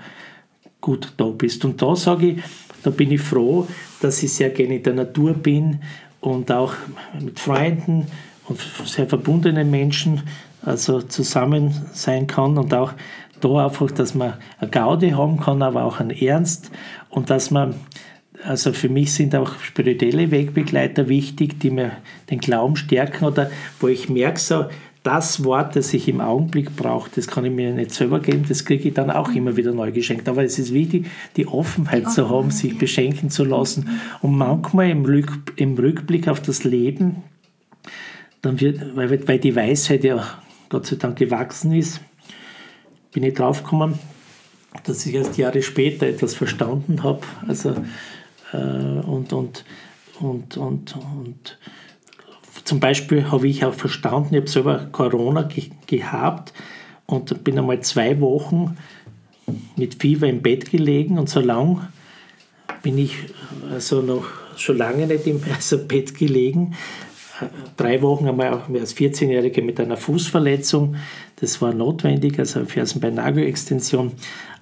gut 0.82 1.14
da 1.18 1.26
bist. 1.26 1.64
Und 1.64 1.80
da 1.84 1.96
sage 1.96 2.30
ich, 2.30 2.44
da 2.82 2.90
bin 2.90 3.12
ich 3.12 3.22
froh, 3.22 3.68
dass 4.02 4.24
ich 4.24 4.34
sehr 4.34 4.50
gerne 4.50 4.78
in 4.78 4.82
der 4.82 4.96
Natur 4.96 5.36
bin 5.36 5.82
und 6.20 6.52
auch 6.52 6.74
mit 7.22 7.40
Freunden 7.40 8.08
und 8.48 8.60
sehr 8.86 9.06
verbundenen 9.06 9.70
Menschen 9.70 10.24
also 10.64 11.04
zusammen 11.04 11.76
sein 11.94 12.26
kann 12.26 12.58
und 12.58 12.74
auch 12.74 12.94
da 13.40 13.66
einfach, 13.68 13.92
dass 13.92 14.16
man 14.16 14.34
eine 14.58 14.72
Gaude 14.72 15.16
haben 15.16 15.40
kann, 15.40 15.62
aber 15.62 15.84
auch 15.84 16.00
einen 16.00 16.10
Ernst 16.10 16.72
und 17.12 17.30
dass 17.30 17.52
man 17.52 17.76
also 18.46 18.74
für 18.74 18.90
mich 18.90 19.14
sind 19.14 19.36
auch 19.36 19.60
spirituelle 19.60 20.32
Wegbegleiter 20.32 21.10
wichtig, 21.10 21.60
die 21.60 21.72
mir 21.72 21.92
den 22.30 22.40
Glauben 22.40 22.76
stärken 22.76 23.26
oder 23.26 23.50
wo 23.80 23.88
ich 23.88 24.10
merke, 24.10 24.40
so, 24.40 24.66
das 25.06 25.44
Wort, 25.44 25.76
das 25.76 25.94
ich 25.94 26.08
im 26.08 26.20
Augenblick 26.20 26.76
brauche, 26.76 27.12
das 27.14 27.28
kann 27.28 27.46
ich 27.46 27.52
mir 27.52 27.72
nicht 27.74 27.94
selber 27.94 28.20
geben, 28.20 28.46
das 28.48 28.66
kriege 28.66 28.88
ich 28.88 28.94
dann 28.96 29.12
auch 29.12 29.30
immer 29.30 29.56
wieder 29.56 29.72
neu 29.72 29.92
geschenkt. 29.92 30.28
Aber 30.28 30.44
es 30.44 30.58
ist 30.58 30.74
wichtig, 30.74 31.06
die 31.38 31.48
Offenheit 31.48 32.12
zu 32.12 32.28
haben, 32.28 32.50
sich 32.50 32.80
beschenken 32.80 33.30
zu 33.30 33.44
lassen. 33.44 33.88
Und 34.24 34.36
manchmal 34.36 34.90
im, 34.90 35.06
Rück, 35.06 35.54
im 35.58 35.76
Rückblick 35.76 36.28
auf 36.28 36.42
das 36.42 36.64
Leben, 36.64 37.24
dann 38.42 38.60
wird, 38.60 38.96
weil, 38.96 39.28
weil 39.28 39.40
die 39.40 39.56
Weisheit 39.56 40.04
ja 40.04 40.26
Gott 40.70 40.88
sei 40.88 40.96
Dank 40.96 41.18
gewachsen 41.18 41.74
ist, 41.74 42.02
bin 43.14 43.24
ich 43.24 43.36
draufgekommen, 43.36 44.00
dass 44.86 45.06
ich 45.06 45.14
erst 45.14 45.38
Jahre 45.38 45.62
später 45.62 46.08
etwas 46.08 46.34
verstanden 46.34 47.04
habe. 47.04 47.22
Also 47.48 47.76
und, 48.54 49.34
und, 49.34 49.66
und, 50.20 50.58
und, 50.58 50.96
und 50.96 51.58
zum 52.64 52.80
Beispiel 52.80 53.32
habe 53.32 53.48
ich 53.48 53.64
auch 53.66 53.74
verstanden, 53.74 54.34
ich 54.34 54.42
habe 54.42 54.50
selber 54.50 54.88
Corona 54.92 55.44
ge 55.44 55.70
gehabt 55.88 56.54
und 57.06 57.44
bin 57.44 57.60
einmal 57.60 57.82
zwei 57.82 58.20
Wochen 58.22 58.78
mit 59.76 60.02
Fieber 60.02 60.28
im 60.28 60.42
Bett 60.42 60.72
gelegen 60.72 61.20
und 61.20 61.30
so 61.30 61.40
lang 61.40 61.88
bin 62.82 62.98
ich 62.98 63.18
also 63.72 64.02
noch 64.02 64.26
schon 64.58 64.78
lange 64.78 65.08
nicht 65.08 65.28
im 65.28 65.42
also 65.56 65.78
Bett 65.78 66.16
gelegen. 66.16 66.76
Drei 67.76 68.02
Wochen 68.02 68.28
einmal 68.30 68.54
auch 68.54 68.70
als 68.70 68.96
14-Jährige 68.96 69.62
mit 69.62 69.80
einer 69.80 69.98
Fußverletzung. 69.98 70.96
Das 71.36 71.62
war 71.62 71.74
notwendig, 71.74 72.40
also 72.40 72.64
Fersenbeinnagelextension. 72.64 74.14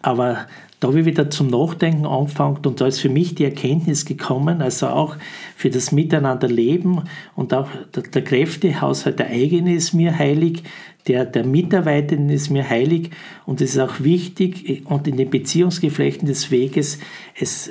Aber 0.01 0.47
da 0.83 0.89
habe 0.89 0.99
ich 0.99 1.05
wieder 1.05 1.29
zum 1.29 1.47
Nachdenken 1.47 2.05
angefangen 2.05 2.59
und 2.65 2.81
da 2.81 2.87
ist 2.87 2.99
für 2.99 3.07
mich 3.07 3.35
die 3.35 3.45
Erkenntnis 3.45 4.03
gekommen, 4.03 4.61
also 4.61 4.87
auch 4.87 5.15
für 5.55 5.69
das 5.69 5.93
Miteinanderleben 5.93 7.03
und 7.37 7.53
auch 7.53 7.69
der, 7.95 8.03
der 8.03 8.21
Kräftehaushalt, 8.21 9.17
der 9.17 9.27
eigene 9.27 9.75
ist 9.75 9.93
mir 9.93 10.19
heilig, 10.19 10.63
der 11.07 11.23
der 11.23 11.45
Mitarbeitenden 11.45 12.29
ist 12.29 12.49
mir 12.49 12.69
heilig 12.69 13.11
und 13.45 13.61
es 13.61 13.75
ist 13.75 13.79
auch 13.79 14.01
wichtig 14.01 14.83
und 14.85 15.07
in 15.07 15.15
den 15.15 15.29
Beziehungsgeflechten 15.29 16.27
des 16.27 16.51
Weges 16.51 16.99
es 17.39 17.69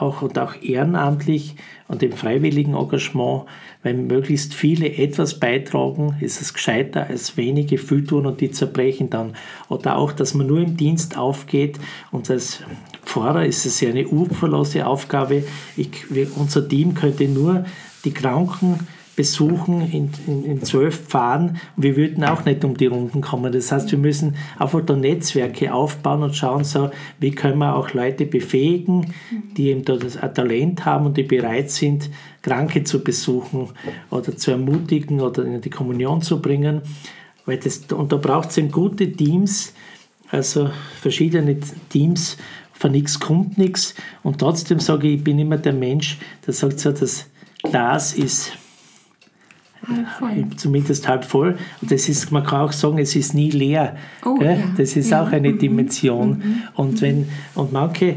auch 0.00 0.22
und 0.22 0.38
auch 0.38 0.54
ehrenamtlich 0.62 1.56
und 1.88 2.02
im 2.02 2.12
freiwilligen 2.12 2.74
Engagement, 2.74 3.44
wenn 3.82 4.06
möglichst 4.06 4.54
viele 4.54 4.92
etwas 4.96 5.38
beitragen, 5.38 6.16
ist 6.20 6.40
es 6.40 6.52
gescheiter 6.52 7.06
als 7.06 7.36
wenige 7.36 7.78
viel 7.78 8.04
tun 8.04 8.26
und 8.26 8.40
die 8.40 8.50
zerbrechen 8.50 9.10
dann. 9.10 9.34
Oder 9.68 9.96
auch, 9.96 10.12
dass 10.12 10.34
man 10.34 10.46
nur 10.46 10.60
im 10.60 10.76
Dienst 10.76 11.16
aufgeht 11.16 11.78
und 12.10 12.30
als 12.30 12.62
Pfarrer 13.04 13.46
ist 13.46 13.64
es 13.66 13.80
ja 13.80 13.90
eine 13.90 14.06
uferlose 14.06 14.86
Aufgabe. 14.86 15.44
Ich, 15.76 15.90
unser 16.36 16.68
Team 16.68 16.94
könnte 16.94 17.28
nur 17.28 17.64
die 18.04 18.12
Kranken 18.12 18.80
besuchen 19.16 19.80
in, 19.90 20.10
in, 20.26 20.44
in 20.44 20.62
zwölf 20.62 21.06
Pfaden. 21.06 21.56
Wir 21.76 21.96
würden 21.96 22.22
auch 22.22 22.44
nicht 22.44 22.64
um 22.64 22.76
die 22.76 22.86
Runden 22.86 23.22
kommen. 23.22 23.50
Das 23.50 23.72
heißt, 23.72 23.90
wir 23.90 23.98
müssen 23.98 24.36
einfach 24.58 24.82
da 24.84 24.94
Netzwerke 24.94 25.72
aufbauen 25.72 26.22
und 26.22 26.36
schauen, 26.36 26.64
so, 26.64 26.90
wie 27.18 27.30
können 27.30 27.58
wir 27.58 27.74
auch 27.74 27.94
Leute 27.94 28.26
befähigen, 28.26 29.14
die 29.56 29.70
eben 29.70 29.84
da 29.84 29.96
das 29.96 30.18
Talent 30.34 30.84
haben 30.84 31.06
und 31.06 31.16
die 31.16 31.22
bereit 31.22 31.70
sind, 31.70 32.10
Kranke 32.42 32.84
zu 32.84 33.02
besuchen 33.02 33.70
oder 34.10 34.36
zu 34.36 34.50
ermutigen 34.50 35.20
oder 35.22 35.44
in 35.46 35.62
die 35.62 35.70
Kommunion 35.70 36.20
zu 36.20 36.40
bringen. 36.40 36.82
Weil 37.46 37.56
das, 37.56 37.78
und 37.92 38.12
da 38.12 38.16
braucht 38.16 38.50
es 38.50 38.58
eben 38.58 38.70
gute 38.70 39.10
Teams, 39.10 39.72
also 40.30 40.70
verschiedene 41.00 41.56
Teams, 41.88 42.36
von 42.74 42.92
nichts 42.92 43.18
kommt 43.18 43.56
nichts. 43.56 43.94
Und 44.22 44.38
trotzdem 44.38 44.78
sage 44.78 45.08
ich, 45.08 45.14
ich 45.14 45.24
bin 45.24 45.38
immer 45.38 45.56
der 45.56 45.72
Mensch, 45.72 46.18
der 46.46 46.52
sagt 46.52 46.80
so, 46.80 46.92
das 46.92 47.26
Glas 47.62 48.12
ist 48.12 48.52
Halb 50.20 50.58
zumindest 50.58 51.08
halb 51.08 51.24
voll. 51.24 51.56
Und 51.80 51.90
das 51.90 52.08
ist, 52.08 52.32
man 52.32 52.44
kann 52.44 52.62
auch 52.62 52.72
sagen, 52.72 52.98
es 52.98 53.14
ist 53.14 53.34
nie 53.34 53.50
leer. 53.50 53.96
Oh, 54.24 54.36
ja. 54.40 54.56
Das 54.76 54.96
ist 54.96 55.10
ja. 55.10 55.22
auch 55.22 55.30
eine 55.30 55.52
mhm. 55.52 55.58
Dimension. 55.58 56.28
Mhm. 56.30 56.62
Und 56.74 57.00
wenn, 57.02 57.28
und 57.54 57.72
manche, 57.72 58.16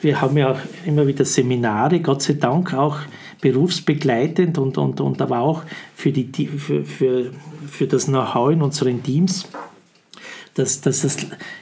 wir 0.00 0.20
haben 0.20 0.36
ja 0.36 0.52
auch 0.52 0.58
immer 0.86 1.06
wieder 1.06 1.24
Seminare, 1.24 2.00
Gott 2.00 2.22
sei 2.22 2.34
Dank 2.34 2.74
auch 2.74 2.98
berufsbegleitend 3.40 4.58
und, 4.58 4.78
und, 4.78 5.00
und 5.00 5.22
aber 5.22 5.40
auch 5.40 5.62
für, 5.94 6.12
die, 6.12 6.46
für, 6.46 6.84
für, 6.84 7.30
für 7.66 7.86
das 7.86 8.06
Know-how 8.06 8.52
in 8.52 8.62
unseren 8.62 9.02
Teams, 9.02 9.48
dass, 10.54 10.80
dass 10.80 11.02
das 11.02 11.18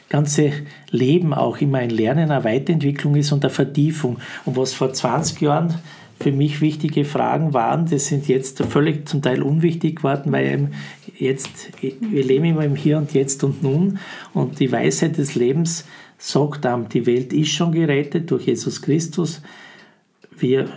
ganze 0.08 0.52
Leben 0.90 1.34
auch 1.34 1.58
immer 1.58 1.78
ein 1.78 1.90
Lernen, 1.90 2.30
eine 2.30 2.44
Weiterentwicklung 2.44 3.14
ist 3.16 3.32
und 3.32 3.44
eine 3.44 3.52
Vertiefung. 3.52 4.18
Und 4.44 4.56
was 4.56 4.72
vor 4.72 4.92
20 4.92 5.40
Jahren 5.40 5.74
für 6.20 6.32
mich 6.32 6.60
wichtige 6.60 7.04
Fragen 7.04 7.54
waren, 7.54 7.86
die 7.86 7.98
sind 7.98 8.26
jetzt 8.28 8.62
völlig 8.64 9.08
zum 9.08 9.22
Teil 9.22 9.42
unwichtig 9.42 9.96
geworden, 9.96 10.32
weil 10.32 10.70
jetzt, 11.16 11.70
wir 11.80 12.24
leben 12.24 12.44
immer 12.46 12.64
im 12.64 12.74
Hier 12.74 12.98
und 12.98 13.14
Jetzt 13.14 13.44
und 13.44 13.62
Nun 13.62 13.98
und 14.34 14.58
die 14.58 14.72
Weisheit 14.72 15.16
des 15.16 15.34
Lebens 15.34 15.84
sagt 16.18 16.66
einem, 16.66 16.88
die 16.88 17.06
Welt 17.06 17.32
ist 17.32 17.50
schon 17.50 17.72
gerettet 17.72 18.30
durch 18.30 18.46
Jesus 18.46 18.82
Christus. 18.82 19.40
Wir 20.36 20.68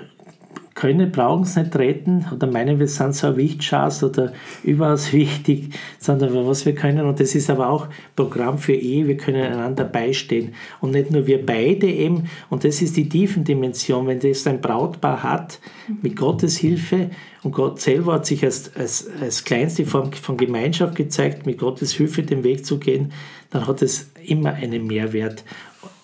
können, 0.81 1.11
brauchen 1.11 1.43
es 1.43 1.55
nicht 1.55 1.75
retten 1.75 2.25
oder 2.33 2.47
meinen, 2.47 2.79
wir 2.79 2.87
sind 2.87 3.13
so 3.13 3.27
ein 3.27 3.37
Wichtschatz 3.37 4.01
oder 4.01 4.33
überaus 4.63 5.13
wichtig, 5.13 5.75
sondern 5.99 6.33
was 6.47 6.65
wir 6.65 6.73
können, 6.73 7.05
und 7.05 7.19
das 7.19 7.35
ist 7.35 7.51
aber 7.51 7.69
auch 7.69 7.87
Programm 8.15 8.57
für 8.57 8.73
Ehe, 8.73 9.07
wir 9.07 9.15
können 9.15 9.43
einander 9.43 9.83
beistehen. 9.83 10.55
Und 10.79 10.91
nicht 10.91 11.11
nur 11.11 11.27
wir 11.27 11.45
beide 11.45 11.85
eben, 11.85 12.29
und 12.49 12.63
das 12.63 12.81
ist 12.81 12.97
die 12.97 13.07
Tiefendimension, 13.07 14.07
wenn 14.07 14.19
das 14.19 14.47
ein 14.47 14.59
Brautpaar 14.59 15.21
hat, 15.21 15.59
mit 16.01 16.15
Gottes 16.15 16.57
Hilfe, 16.57 17.11
und 17.43 17.53
Gott 17.53 17.79
selber 17.79 18.13
hat 18.13 18.25
sich 18.25 18.43
als, 18.43 18.75
als, 18.75 19.07
als 19.19 19.43
kleinste 19.43 19.85
Form 19.85 20.11
von 20.13 20.37
Gemeinschaft 20.37 20.95
gezeigt, 20.95 21.45
mit 21.45 21.59
Gottes 21.59 21.93
Hilfe 21.93 22.23
den 22.23 22.43
Weg 22.43 22.65
zu 22.65 22.79
gehen, 22.79 23.13
dann 23.51 23.67
hat 23.67 23.81
es 23.81 24.11
immer 24.23 24.53
einen 24.53 24.87
Mehrwert. 24.87 25.43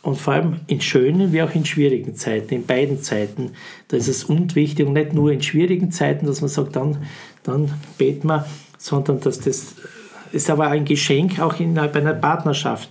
Und 0.07 0.15
vor 0.15 0.35
allem 0.35 0.61
in 0.67 0.79
schönen 0.79 1.33
wie 1.33 1.41
auch 1.41 1.53
in 1.53 1.65
schwierigen 1.65 2.15
Zeiten, 2.15 2.53
in 2.53 2.65
beiden 2.65 3.03
Zeiten. 3.03 3.51
Da 3.89 3.97
ist 3.97 4.07
es 4.07 4.23
unwichtig 4.23 4.87
und 4.87 4.93
nicht 4.93 5.11
nur 5.11 5.33
in 5.33 5.41
schwierigen 5.41 5.91
Zeiten, 5.91 6.25
dass 6.25 6.39
man 6.39 6.49
sagt, 6.49 6.77
dann, 6.77 6.99
dann 7.43 7.73
beten 7.97 8.29
wir, 8.29 8.45
sondern 8.77 9.19
dass 9.19 9.41
das 9.41 9.75
ist 10.31 10.49
aber 10.49 10.69
ein 10.69 10.85
Geschenk 10.85 11.41
auch 11.41 11.59
innerhalb 11.59 11.93
einer 11.97 12.13
Partnerschaft. 12.13 12.89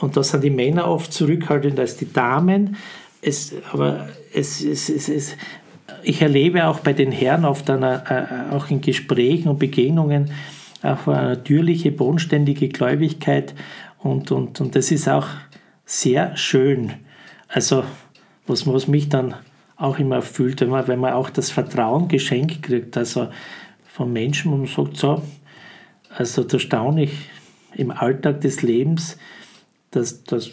Und 0.00 0.16
da 0.16 0.22
sind 0.22 0.44
die 0.44 0.48
Männer 0.48 0.88
oft 0.88 1.12
zurückhaltend 1.12 1.78
als 1.78 1.98
die 1.98 2.10
Damen. 2.10 2.76
Es, 3.20 3.52
aber 3.70 4.08
es, 4.32 4.64
es, 4.64 4.88
es, 4.88 5.10
es, 5.10 5.36
ich 6.04 6.22
erlebe 6.22 6.68
auch 6.68 6.80
bei 6.80 6.94
den 6.94 7.12
Herren 7.12 7.44
oft 7.44 7.68
eine, 7.68 8.48
äh, 8.50 8.54
auch 8.54 8.70
in 8.70 8.80
Gesprächen 8.80 9.48
und 9.48 9.58
Begegnungen 9.58 10.30
auch 10.82 11.06
eine 11.06 11.28
natürliche, 11.28 11.92
bodenständige 11.92 12.70
Gläubigkeit 12.70 13.52
Und, 14.06 14.30
und, 14.30 14.60
und 14.60 14.76
das 14.76 14.90
ist 14.90 15.08
auch 15.08 15.26
sehr 15.86 16.36
schön. 16.36 16.92
Also, 17.48 17.84
was, 18.46 18.66
was 18.66 18.88
mich 18.88 19.08
dann 19.08 19.34
auch 19.76 19.98
immer 19.98 20.16
erfüllt, 20.16 20.60
wenn 20.60 20.68
man, 20.68 20.88
wenn 20.88 20.98
man 20.98 21.14
auch 21.14 21.30
das 21.30 21.50
Vertrauen 21.50 22.08
geschenkt 22.08 22.62
kriegt, 22.62 22.96
also 22.96 23.28
von 23.86 24.12
Menschen, 24.12 24.52
wo 24.52 24.56
man 24.56 24.66
sagt, 24.66 24.96
so, 24.96 25.22
also 26.10 26.44
da 26.44 26.58
staune 26.58 27.04
ich 27.04 27.30
im 27.74 27.90
Alltag 27.90 28.40
des 28.40 28.62
Lebens, 28.62 29.16
dass, 29.90 30.24
dass 30.24 30.50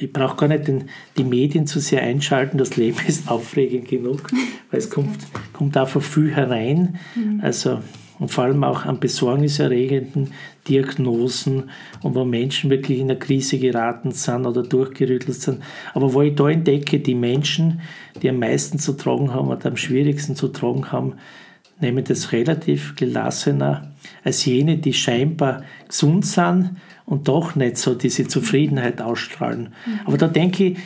ich 0.00 0.12
brauche 0.12 0.36
gar 0.36 0.48
nicht 0.48 0.66
den, 0.66 0.88
die 1.16 1.24
Medien 1.24 1.66
zu 1.66 1.78
sehr 1.78 2.02
einschalten, 2.02 2.58
das 2.58 2.76
Leben 2.76 2.98
ist 3.06 3.28
aufregend 3.28 3.88
genug, 3.88 4.28
weil 4.70 4.78
es 4.78 4.90
kommt, 4.90 5.18
kommt 5.52 5.76
einfach 5.76 6.02
viel 6.02 6.34
herein. 6.34 6.98
Mhm. 7.14 7.40
Also, 7.42 7.80
und 8.18 8.30
vor 8.30 8.44
allem 8.44 8.62
auch 8.64 8.84
an 8.84 9.00
besorgniserregenden 9.00 10.32
Diagnosen 10.68 11.70
und 12.02 12.14
wo 12.14 12.24
Menschen 12.24 12.70
wirklich 12.70 12.98
in 12.98 13.10
eine 13.10 13.18
Krise 13.18 13.58
geraten 13.58 14.12
sind 14.12 14.46
oder 14.46 14.62
durchgerüttelt 14.62 15.40
sind. 15.40 15.62
Aber 15.94 16.12
wo 16.14 16.22
ich 16.22 16.34
da 16.34 16.48
entdecke, 16.48 17.00
die 17.00 17.14
Menschen, 17.14 17.80
die 18.20 18.28
am 18.28 18.38
meisten 18.38 18.78
zu 18.78 18.92
tragen 18.92 19.34
haben 19.34 19.48
oder 19.48 19.66
am 19.66 19.76
schwierigsten 19.76 20.36
zu 20.36 20.48
tragen 20.48 20.92
haben, 20.92 21.14
nehmen 21.80 22.04
das 22.04 22.32
relativ 22.32 22.94
gelassener 22.96 23.92
als 24.24 24.44
jene, 24.44 24.78
die 24.78 24.92
scheinbar 24.92 25.64
gesund 25.88 26.24
sind 26.24 26.76
und 27.04 27.28
doch 27.28 27.56
nicht 27.56 27.76
so 27.76 27.94
diese 27.94 28.28
Zufriedenheit 28.28 29.02
ausstrahlen. 29.02 29.74
Mhm. 29.84 30.00
Aber 30.04 30.16
da 30.16 30.28
denke 30.28 30.64
ich, 30.64 30.78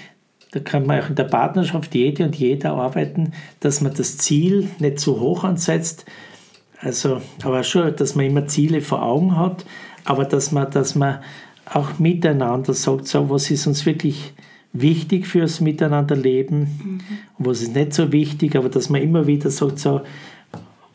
da 0.53 0.61
kann 0.61 0.87
man 0.87 1.03
auch 1.03 1.11
in 1.11 1.16
der 1.16 1.24
Partnerschaft 1.24 1.95
jede 1.95 2.24
und 2.24 2.35
jeder 2.35 2.72
arbeiten, 2.72 3.33
dass 3.61 3.83
man 3.83 3.93
das 3.95 4.16
Ziel 4.16 4.68
nicht 4.79 4.99
zu 5.01 5.20
hoch 5.20 5.45
ansetzt. 5.45 6.07
Also, 6.87 7.20
aber 7.43 7.64
schon, 7.64 7.97
dass 7.97 8.14
man 8.14 8.26
immer 8.26 8.47
Ziele 8.47 8.80
vor 8.80 9.03
Augen 9.03 9.37
hat, 9.37 9.66
aber 10.05 10.24
dass 10.24 10.53
man, 10.53 10.70
dass 10.70 10.95
man 10.95 11.18
auch 11.64 11.99
miteinander 11.99 12.74
sagt, 12.74 13.09
so, 13.09 13.28
was 13.28 13.51
ist 13.51 13.66
uns 13.66 13.84
wirklich 13.87 14.32
wichtig 14.72 15.26
fürs 15.26 15.61
Miteinanderleben 15.61 16.61
mhm. 16.61 17.01
und 17.39 17.47
was 17.47 17.62
ist 17.62 17.74
nicht 17.74 17.93
so 17.93 18.12
wichtig, 18.12 18.55
aber 18.55 18.68
dass 18.68 18.89
man 18.89 19.03
immer 19.03 19.26
wieder 19.26 19.51
sagt, 19.51 19.80
so, 19.80 20.03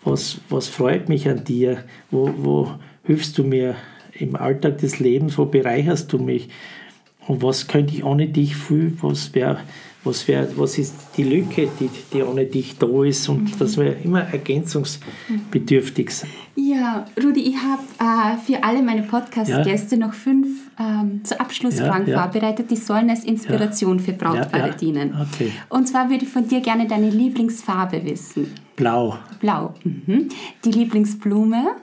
was, 0.05 0.39
was 0.47 0.69
freut 0.69 1.09
mich 1.09 1.27
an 1.27 1.43
dir, 1.43 1.83
wo, 2.09 2.33
wo 2.37 2.71
hilfst 3.03 3.37
du 3.37 3.43
mir 3.43 3.75
im 4.13 4.37
Alltag 4.37 4.77
des 4.77 4.99
Lebens, 4.99 5.37
wo 5.37 5.43
bereicherst 5.43 6.13
du 6.13 6.19
mich? 6.19 6.47
Und 7.27 7.43
was 7.43 7.67
könnte 7.67 7.93
ich 7.93 8.05
ohne 8.05 8.29
dich 8.29 8.55
fühlen, 8.55 8.97
was 9.01 9.35
wäre 9.35 9.59
was, 10.03 10.27
wär, 10.27 10.47
was 10.57 10.77
ist 10.77 10.95
die 11.15 11.23
Lücke, 11.23 11.69
die, 11.79 11.89
die 12.11 12.23
ohne 12.23 12.45
dich 12.45 12.77
da 12.77 13.03
ist 13.03 13.29
und 13.29 13.43
mhm. 13.43 13.59
dass 13.59 13.77
wir 13.77 13.97
immer 14.03 14.21
ergänzungsbedürftig 14.21 16.09
sind. 16.09 16.31
Ja, 16.55 17.05
Rudi, 17.23 17.41
ich 17.41 17.55
habe 17.57 17.83
äh, 17.99 18.37
für 18.37 18.63
alle 18.63 18.81
meine 18.81 19.03
Podcast-Gäste 19.03 19.95
ja. 19.95 20.07
noch 20.07 20.13
fünf 20.13 20.47
ähm, 20.79 21.23
zu 21.23 21.39
Abschlussfragen 21.39 22.07
ja, 22.07 22.13
ja. 22.13 22.21
vorbereitet, 22.23 22.71
die 22.71 22.75
sollen 22.75 23.09
als 23.09 23.23
Inspiration 23.23 23.99
für 23.99 24.13
Brautpaare 24.13 24.75
dienen. 24.75 25.15
Okay. 25.33 25.51
Und 25.69 25.87
zwar 25.87 26.09
würde 26.09 26.25
ich 26.25 26.31
von 26.31 26.47
dir 26.47 26.61
gerne 26.61 26.87
deine 26.87 27.09
Lieblingsfarbe 27.09 28.03
wissen. 28.03 28.53
Blau. 28.75 29.17
Blau. 29.39 29.75
Mhm. 29.83 30.29
Die 30.65 30.71
Lieblingsblume? 30.71 31.75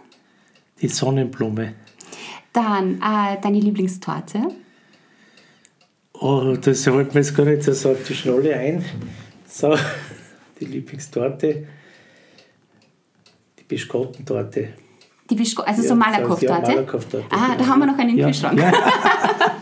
Die 0.82 0.88
Sonnenblume. 0.88 1.74
Dann 2.52 2.96
äh, 2.96 3.40
deine 3.40 3.60
Lieblingstorte? 3.60 4.48
Oh, 6.20 6.56
das 6.60 6.84
hält 6.86 7.14
mir 7.14 7.20
jetzt 7.20 7.36
gar 7.36 7.46
nicht 7.46 7.62
so 7.62 7.90
auf 7.90 8.02
die 8.04 8.14
Schnolle 8.14 8.54
ein. 8.56 8.84
So, 9.46 9.76
die 10.58 10.64
Lieblingstorte, 10.64 11.66
die 13.58 13.64
Bischkottentorte. 13.64 14.68
Die 15.30 15.34
Bischko 15.34 15.62
also 15.62 15.82
ja, 15.82 15.88
so 15.88 15.94
Malakoff-Torte? 15.94 16.72
Ja, 16.72 17.20
Ah, 17.30 17.54
da 17.56 17.66
haben 17.66 17.80
wir 17.80 17.86
noch 17.86 17.98
einen 17.98 18.10
im 18.10 18.18
ja. 18.18 18.26
Kühlschrank. 18.26 18.58
Ja. 18.58 18.72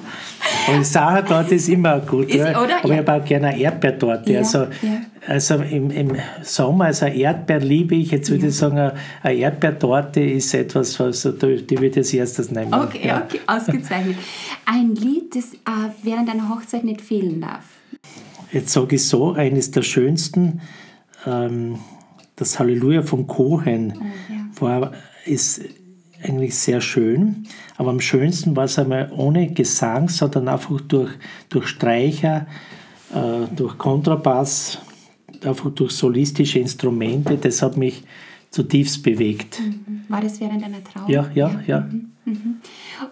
Und 0.69 0.87
Sachertorte 0.87 1.55
ist 1.55 1.69
immer 1.69 2.01
gut. 2.01 2.29
Ist, 2.29 2.37
ja. 2.37 2.57
Aber 2.57 2.93
ich 2.93 2.99
habe 2.99 3.13
auch 3.13 3.25
gerne 3.25 3.49
eine 3.49 3.61
Erdbeertorte. 3.61 4.33
Ja, 4.33 4.39
also, 4.41 4.59
ja. 4.59 4.69
also 5.27 5.55
im, 5.57 5.91
im 5.91 6.17
Sommer, 6.43 6.87
also 6.87 7.07
Erdbeer 7.07 7.61
liebe 7.61 7.95
ich. 7.95 8.11
Jetzt 8.11 8.31
würde 8.31 8.49
ich 8.49 8.57
sagen, 8.57 8.93
eine 9.23 9.39
Erdbeertorte 9.39 10.21
ist 10.21 10.55
etwas, 10.55 10.99
was 10.99 11.23
die 11.23 11.79
würde 11.79 11.87
ich 11.87 11.97
als 11.97 12.15
erstes 12.15 12.51
nehmen. 12.51 12.75
Okay, 12.75 13.13
okay, 13.13 13.41
ausgezeichnet. 13.47 14.17
Ein 14.65 14.95
Lied, 14.95 15.35
das 15.37 15.55
äh, 15.55 15.91
während 16.03 16.31
einer 16.31 16.49
Hochzeit 16.49 16.85
nicht 16.85 17.01
fehlen 17.01 17.41
darf. 17.41 17.65
Jetzt 18.53 18.73
sage 18.73 18.97
ich 18.97 19.07
so, 19.07 19.33
eines 19.33 19.71
der 19.71 19.83
schönsten, 19.83 20.61
ähm, 21.27 21.79
das 22.37 22.59
Halleluja 22.59 23.03
von 23.03 23.27
Cohen, 23.27 23.95
oh, 24.61 24.63
war, 24.63 24.93
ist 25.25 25.63
eigentlich 26.27 26.57
sehr 26.57 26.81
schön. 26.81 27.47
Aber 27.77 27.91
am 27.91 28.01
schönsten 28.01 28.57
war 28.57 28.65
es 28.65 28.79
einmal 28.79 29.11
ohne 29.17 29.53
Gesang, 29.53 30.09
sondern 30.09 30.49
einfach 30.49 30.81
durch, 30.83 31.11
durch 31.49 31.69
Streicher, 31.69 32.47
äh, 33.15 33.55
durch 33.55 33.79
Kontrabass, 33.79 34.79
einfach 35.45 35.71
durch 35.71 35.93
solistische 35.93 36.59
Instrumente. 36.59 37.37
Das 37.37 37.63
hat 37.63 37.77
mich 37.77 38.05
zutiefst 38.51 39.03
bewegt. 39.03 39.61
Mhm. 39.61 40.03
War 40.09 40.21
das 40.21 40.41
während 40.41 40.65
einer 40.65 40.83
Trauer? 40.83 41.09
Ja, 41.09 41.31
ja, 41.35 41.61
ja. 41.67 41.81
Mhm. 41.81 42.13
Mhm. 42.25 42.57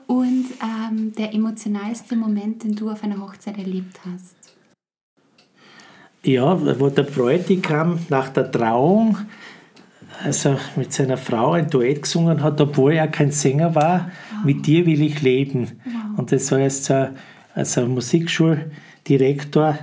Und 0.07 0.47
ähm, 0.61 1.13
der 1.17 1.33
emotionalste 1.35 2.17
Moment, 2.17 2.65
den 2.65 2.75
du 2.75 2.91
auf 2.91 3.03
einer 3.05 3.21
Hochzeit 3.21 3.59
erlebt 3.59 4.01
hast? 4.05 4.35
Ja, 6.25 6.59
wo 6.81 6.89
der 6.89 7.03
Bräutigam 7.03 7.99
nach 8.09 8.31
der 8.31 8.51
Trauung 8.51 9.19
also 10.23 10.57
mit 10.77 10.93
seiner 10.93 11.17
Frau 11.17 11.53
ein 11.53 11.69
Duett 11.69 12.03
gesungen 12.03 12.43
hat, 12.43 12.61
obwohl 12.61 12.93
er 12.93 13.09
kein 13.09 13.31
Sänger 13.31 13.75
war, 13.75 14.11
wow. 14.31 14.45
mit 14.45 14.67
dir 14.67 14.87
will 14.87 15.03
ich 15.03 15.23
leben. 15.23 15.81
Wow. 15.85 16.19
Und 16.19 16.33
das 16.33 16.51
war 16.53 16.61
jetzt 16.61 16.85
so, 16.85 17.09
also 17.55 17.83
ein 17.83 17.91
Musikschuldirektor, 17.91 19.79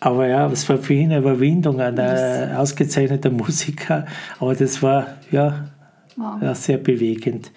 aber 0.00 0.26
ja, 0.26 0.46
es 0.50 0.68
war 0.68 0.78
für 0.78 0.94
ihn 0.94 1.12
eine 1.12 1.18
Überwindung, 1.18 1.80
ein 1.80 1.96
yes. 1.96 2.56
ausgezeichneter 2.56 3.30
Musiker, 3.30 4.06
aber 4.40 4.54
das 4.54 4.82
war 4.82 5.06
ja, 5.30 5.68
wow. 6.16 6.42
ja 6.42 6.54
sehr 6.54 6.78
bewegend. 6.78 7.50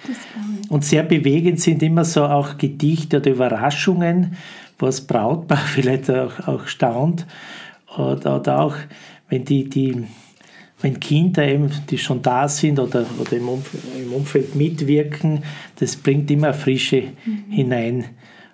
Und 0.70 0.86
sehr 0.86 1.04
bewegend 1.04 1.60
sind 1.60 1.82
immer 1.84 2.06
so 2.06 2.26
auch 2.26 2.58
Gedichte 2.58 3.18
oder 3.18 3.32
Überraschungen, 3.32 4.38
was 4.80 5.02
Brautpaar 5.02 5.58
vielleicht 5.66 6.10
auch, 6.12 6.48
auch 6.48 6.68
staunt 6.68 7.26
oder, 7.98 8.40
oder 8.40 8.60
auch 8.60 8.76
wenn 9.30 9.46
die, 9.46 9.70
die 9.70 10.06
wenn 10.82 11.00
Kinder 11.00 11.48
eben, 11.48 11.72
die 11.90 11.98
schon 11.98 12.22
da 12.22 12.48
sind 12.48 12.80
oder, 12.80 13.06
oder 13.20 13.34
im, 13.34 13.50
Umfeld, 13.50 13.84
im 14.04 14.14
Umfeld 14.14 14.56
mitwirken, 14.56 15.44
das 15.78 15.96
bringt 15.96 16.30
immer 16.30 16.54
Frische 16.54 17.14
mhm. 17.26 17.44
hinein. 17.50 18.06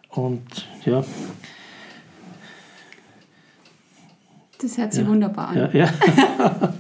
Und 0.09 0.67
ja. 0.86 1.03
Das 4.61 4.78
hört 4.78 4.93
sich 4.93 5.03
ja. 5.03 5.09
wunderbar 5.09 5.49
an. 5.49 5.57
Ja, 5.57 5.69
ja. 5.74 5.93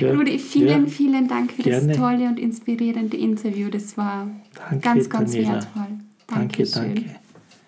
ja. 0.00 0.12
Rudi, 0.12 0.38
vielen, 0.38 0.88
vielen 0.88 1.26
Dank 1.26 1.52
für 1.52 1.62
Gerne. 1.62 1.88
das 1.88 1.96
tolle 1.96 2.28
und 2.28 2.38
inspirierende 2.38 3.16
Interview. 3.16 3.70
Das 3.70 3.96
war 3.96 4.28
danke, 4.54 4.80
ganz, 4.80 5.08
ganz 5.08 5.32
Daniela. 5.32 5.54
wertvoll. 5.54 5.86
Dankeschön. 6.26 6.94
Danke, 6.94 7.04